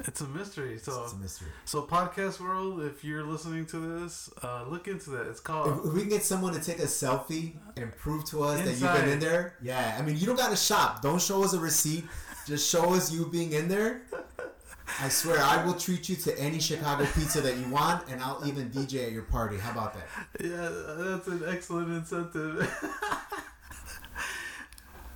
It's 0.00 0.20
a 0.20 0.26
mystery. 0.26 0.78
So, 0.78 1.04
It's 1.04 1.12
a 1.12 1.16
mystery. 1.16 1.48
so 1.64 1.82
podcast 1.82 2.40
world, 2.40 2.82
if 2.82 3.04
you're 3.04 3.22
listening 3.24 3.66
to 3.66 4.00
this, 4.00 4.30
uh, 4.42 4.64
look 4.68 4.88
into 4.88 5.10
that. 5.10 5.26
It's 5.28 5.40
called. 5.40 5.86
if 5.86 5.92
we 5.92 6.00
can 6.00 6.08
get 6.08 6.22
someone 6.24 6.54
to 6.54 6.60
take 6.60 6.78
a 6.78 6.86
selfie 6.86 7.52
and 7.76 7.92
prove 7.96 8.24
to 8.26 8.42
us 8.42 8.60
that 8.62 8.72
you've 8.72 8.92
been 9.00 9.08
in 9.10 9.18
there, 9.20 9.56
yeah. 9.62 9.96
I 9.98 10.02
mean, 10.02 10.16
you 10.16 10.26
don't 10.26 10.36
gotta 10.36 10.56
shop. 10.56 11.02
Don't 11.02 11.20
show 11.20 11.44
us 11.44 11.52
a 11.52 11.60
receipt. 11.60 12.04
Just 12.46 12.68
show 12.68 12.94
us 12.94 13.12
you 13.12 13.26
being 13.26 13.52
in 13.52 13.68
there. 13.68 14.02
I 15.00 15.08
swear, 15.08 15.38
I 15.40 15.64
will 15.64 15.74
treat 15.74 16.08
you 16.08 16.16
to 16.16 16.38
any 16.38 16.58
Chicago 16.58 17.06
pizza 17.14 17.40
that 17.40 17.56
you 17.56 17.68
want, 17.68 18.08
and 18.10 18.20
I'll 18.20 18.42
even 18.46 18.68
DJ 18.70 19.06
at 19.06 19.12
your 19.12 19.22
party. 19.22 19.56
How 19.56 19.70
about 19.70 19.94
that? 19.94 20.06
Yeah, 20.40 20.68
that's 21.14 21.28
an 21.28 21.42
excellent 21.48 21.90
incentive. 21.92 22.68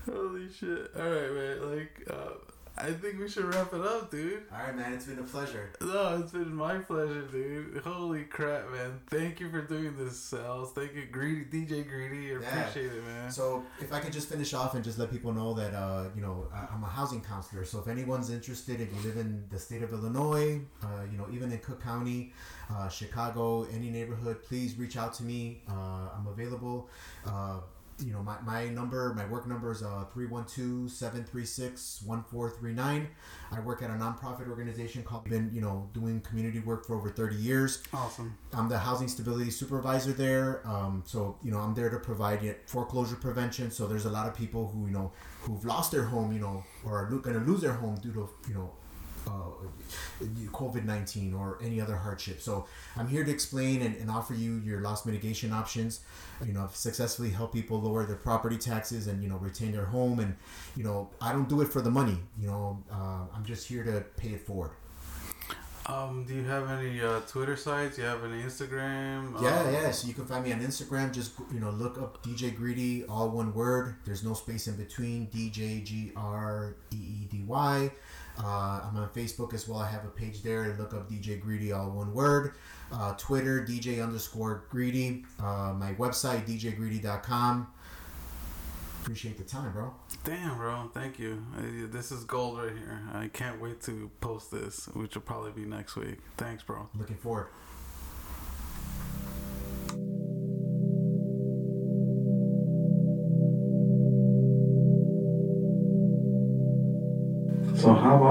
Holy 0.06 0.48
shit! 0.52 0.90
All 0.96 1.02
right, 1.10 1.32
man. 1.32 1.76
Like, 1.76 2.02
uh, 2.08 2.30
I 2.78 2.92
think 2.92 3.18
we 3.18 3.26
should 3.28 3.46
wrap 3.46 3.72
it 3.72 3.80
up, 3.80 4.10
dude. 4.10 4.42
All 4.52 4.58
right, 4.58 4.76
man. 4.76 4.92
It's 4.92 5.06
been 5.06 5.18
a 5.18 5.22
pleasure. 5.22 5.70
No, 5.80 6.18
it's 6.20 6.32
been 6.32 6.54
my 6.54 6.76
pleasure, 6.78 7.22
dude. 7.22 7.78
Holy 7.82 8.24
crap, 8.24 8.70
man. 8.70 9.00
Thank 9.08 9.40
you 9.40 9.50
for 9.50 9.62
doing 9.62 9.96
this, 9.96 10.30
Sals. 10.32 10.74
Thank 10.74 10.94
you, 10.94 11.06
Greedy, 11.10 11.44
DJ 11.46 11.82
Greedy. 11.88 12.36
I 12.36 12.38
Yeah. 12.40 12.60
appreciate 12.68 12.92
it, 12.92 13.02
man. 13.02 13.30
So, 13.30 13.64
if 13.80 13.92
I 13.94 14.00
could 14.00 14.12
just 14.12 14.28
finish 14.28 14.52
off 14.52 14.74
and 14.74 14.84
just 14.84 14.98
let 14.98 15.10
people 15.10 15.32
know 15.32 15.54
that, 15.54 15.72
uh, 15.72 16.10
you 16.14 16.20
know, 16.20 16.48
I'm 16.70 16.84
a 16.84 16.86
housing 16.86 17.22
counselor. 17.22 17.64
So, 17.64 17.78
if 17.78 17.88
anyone's 17.88 18.28
interested, 18.28 18.78
if 18.80 18.94
you 18.94 19.00
live 19.08 19.16
in 19.16 19.44
the 19.48 19.58
state 19.58 19.82
of 19.82 19.92
Illinois, 19.92 20.60
uh, 20.82 20.86
you 21.10 21.16
know, 21.16 21.26
even 21.32 21.50
in 21.52 21.58
Cook 21.60 21.82
County, 21.82 22.34
uh, 22.70 22.88
Chicago, 22.90 23.64
any 23.72 23.88
neighborhood, 23.90 24.42
please 24.42 24.76
reach 24.76 24.98
out 24.98 25.14
to 25.14 25.22
me. 25.24 25.62
Uh, 25.68 26.10
I'm 26.16 26.26
available. 26.26 26.90
You 28.04 28.12
know, 28.12 28.22
my, 28.22 28.36
my 28.42 28.68
number, 28.68 29.14
my 29.14 29.26
work 29.26 29.46
number 29.46 29.72
is 29.72 29.82
uh, 29.82 30.04
312 30.12 30.90
736 30.90 32.02
1439. 32.04 33.08
I 33.52 33.60
work 33.60 33.82
at 33.82 33.90
a 33.90 33.94
nonprofit 33.94 34.48
organization 34.48 35.02
called, 35.02 35.24
been, 35.24 35.50
you 35.52 35.60
know, 35.62 35.88
doing 35.94 36.20
community 36.20 36.60
work 36.60 36.86
for 36.86 36.94
over 36.96 37.08
30 37.08 37.36
years. 37.36 37.82
Awesome. 37.94 38.36
I'm 38.52 38.68
the 38.68 38.78
housing 38.78 39.08
stability 39.08 39.50
supervisor 39.50 40.12
there. 40.12 40.66
Um, 40.66 41.02
so 41.06 41.38
you 41.42 41.50
know, 41.50 41.58
I'm 41.58 41.74
there 41.74 41.90
to 41.90 41.98
provide 41.98 42.42
yet 42.42 42.68
foreclosure 42.68 43.16
prevention. 43.16 43.70
So 43.70 43.86
there's 43.86 44.04
a 44.04 44.10
lot 44.10 44.26
of 44.26 44.34
people 44.34 44.68
who 44.68 44.86
you 44.86 44.92
know 44.92 45.12
who've 45.42 45.64
lost 45.64 45.92
their 45.92 46.04
home, 46.04 46.32
you 46.32 46.40
know, 46.40 46.64
or 46.84 46.98
are 46.98 47.06
going 47.06 47.38
to 47.38 47.44
lose 47.44 47.60
their 47.60 47.72
home 47.72 47.96
due 47.96 48.12
to 48.12 48.28
you 48.48 48.54
know 48.54 48.72
uh, 49.26 49.30
COVID 50.52 50.84
19 50.84 51.34
or 51.34 51.58
any 51.62 51.80
other 51.80 51.96
hardship. 51.96 52.40
So 52.40 52.66
I'm 52.96 53.08
here 53.08 53.24
to 53.24 53.30
explain 53.30 53.82
and, 53.82 53.96
and 53.96 54.10
offer 54.10 54.34
you 54.34 54.58
your 54.58 54.80
loss 54.80 55.04
mitigation 55.06 55.52
options. 55.52 56.00
You 56.44 56.52
know, 56.52 56.64
I've 56.64 56.76
successfully 56.76 57.30
helped 57.30 57.54
people 57.54 57.80
lower 57.80 58.04
their 58.04 58.16
property 58.16 58.58
taxes 58.58 59.06
and, 59.06 59.22
you 59.22 59.28
know, 59.28 59.36
retain 59.36 59.72
their 59.72 59.86
home. 59.86 60.20
And, 60.20 60.36
you 60.76 60.84
know, 60.84 61.10
I 61.20 61.32
don't 61.32 61.48
do 61.48 61.60
it 61.60 61.68
for 61.68 61.80
the 61.80 61.90
money. 61.90 62.18
You 62.40 62.48
know, 62.48 62.82
uh, 62.90 63.24
I'm 63.34 63.44
just 63.44 63.66
here 63.68 63.84
to 63.84 64.00
pay 64.16 64.30
it 64.30 64.46
forward. 64.46 64.70
Um, 65.88 66.24
do 66.26 66.34
you 66.34 66.42
have 66.42 66.68
any 66.68 67.00
uh, 67.00 67.20
Twitter 67.20 67.56
sites? 67.56 67.96
Do 67.96 68.02
you 68.02 68.08
have 68.08 68.24
any 68.24 68.42
Instagram? 68.42 69.40
Yeah, 69.40 69.60
um, 69.60 69.72
yeah. 69.72 69.90
So 69.92 70.08
you 70.08 70.14
can 70.14 70.26
find 70.26 70.44
me 70.44 70.52
on 70.52 70.60
Instagram. 70.60 71.12
Just 71.12 71.32
you 71.52 71.60
know, 71.60 71.70
look 71.70 71.96
up 71.98 72.24
DJ 72.24 72.54
Greedy, 72.54 73.04
all 73.04 73.28
one 73.28 73.54
word. 73.54 73.94
There's 74.04 74.24
no 74.24 74.34
space 74.34 74.66
in 74.66 74.76
between. 74.76 75.28
DJ 75.28 75.84
G 75.84 76.10
R 76.16 76.74
E 76.92 76.96
E 76.96 77.28
D 77.30 77.44
Y. 77.46 77.92
Uh, 78.38 78.80
I'm 78.84 78.96
on 78.96 79.08
Facebook 79.14 79.54
as 79.54 79.66
well. 79.68 79.78
I 79.78 79.88
have 79.88 80.04
a 80.04 80.08
page 80.08 80.42
there. 80.42 80.64
And 80.64 80.78
look 80.78 80.94
up 80.94 81.10
DJ 81.10 81.40
Greedy, 81.40 81.72
all 81.72 81.90
one 81.90 82.12
word. 82.12 82.54
Uh, 82.92 83.14
Twitter, 83.14 83.64
DJ 83.64 84.02
underscore 84.02 84.64
Greedy. 84.70 85.24
Uh, 85.40 85.72
my 85.76 85.94
website, 85.94 86.46
djgreedy.com. 86.46 87.68
Appreciate 89.02 89.38
the 89.38 89.44
time, 89.44 89.72
bro. 89.72 89.94
Damn, 90.24 90.56
bro. 90.56 90.90
Thank 90.92 91.18
you. 91.20 91.40
This 91.92 92.10
is 92.10 92.24
gold 92.24 92.58
right 92.58 92.72
here. 92.72 93.02
I 93.14 93.28
can't 93.28 93.60
wait 93.60 93.80
to 93.82 94.10
post 94.20 94.50
this, 94.50 94.86
which 94.94 95.14
will 95.14 95.22
probably 95.22 95.52
be 95.52 95.64
next 95.64 95.94
week. 95.94 96.18
Thanks, 96.36 96.64
bro. 96.64 96.88
Looking 96.98 97.16
forward. 97.16 97.46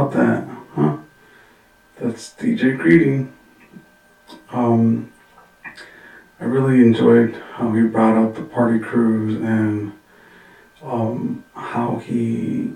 About 0.06 0.18
that, 0.18 0.48
huh? 0.76 0.98
That's 2.00 2.36
DJ 2.36 2.78
Greedy. 2.78 3.28
Um, 4.52 5.12
I 6.40 6.44
really 6.46 6.78
enjoyed 6.78 7.36
how 7.54 7.74
he 7.74 7.82
brought 7.88 8.16
up 8.16 8.36
the 8.36 8.44
party 8.44 8.78
crews 8.78 9.36
and 9.42 9.94
um, 10.84 11.44
how 11.56 11.96
he 11.96 12.74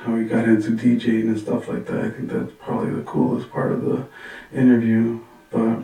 how 0.00 0.16
he 0.16 0.24
got 0.24 0.48
into 0.48 0.70
DJing 0.70 1.28
and 1.28 1.38
stuff 1.38 1.68
like 1.68 1.86
that. 1.86 2.00
I 2.00 2.10
think 2.10 2.32
that's 2.32 2.50
probably 2.58 2.92
the 2.92 3.02
coolest 3.02 3.48
part 3.50 3.70
of 3.70 3.84
the 3.84 4.08
interview. 4.52 5.20
But 5.52 5.82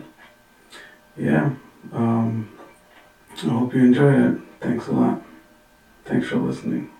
yeah, 1.16 1.52
um, 1.92 2.58
I 3.36 3.50
hope 3.50 3.72
you 3.72 3.84
enjoyed 3.84 4.18
it. 4.18 4.40
Thanks 4.60 4.88
a 4.88 4.92
lot. 4.92 5.22
Thanks 6.04 6.26
for 6.26 6.38
listening. 6.38 6.90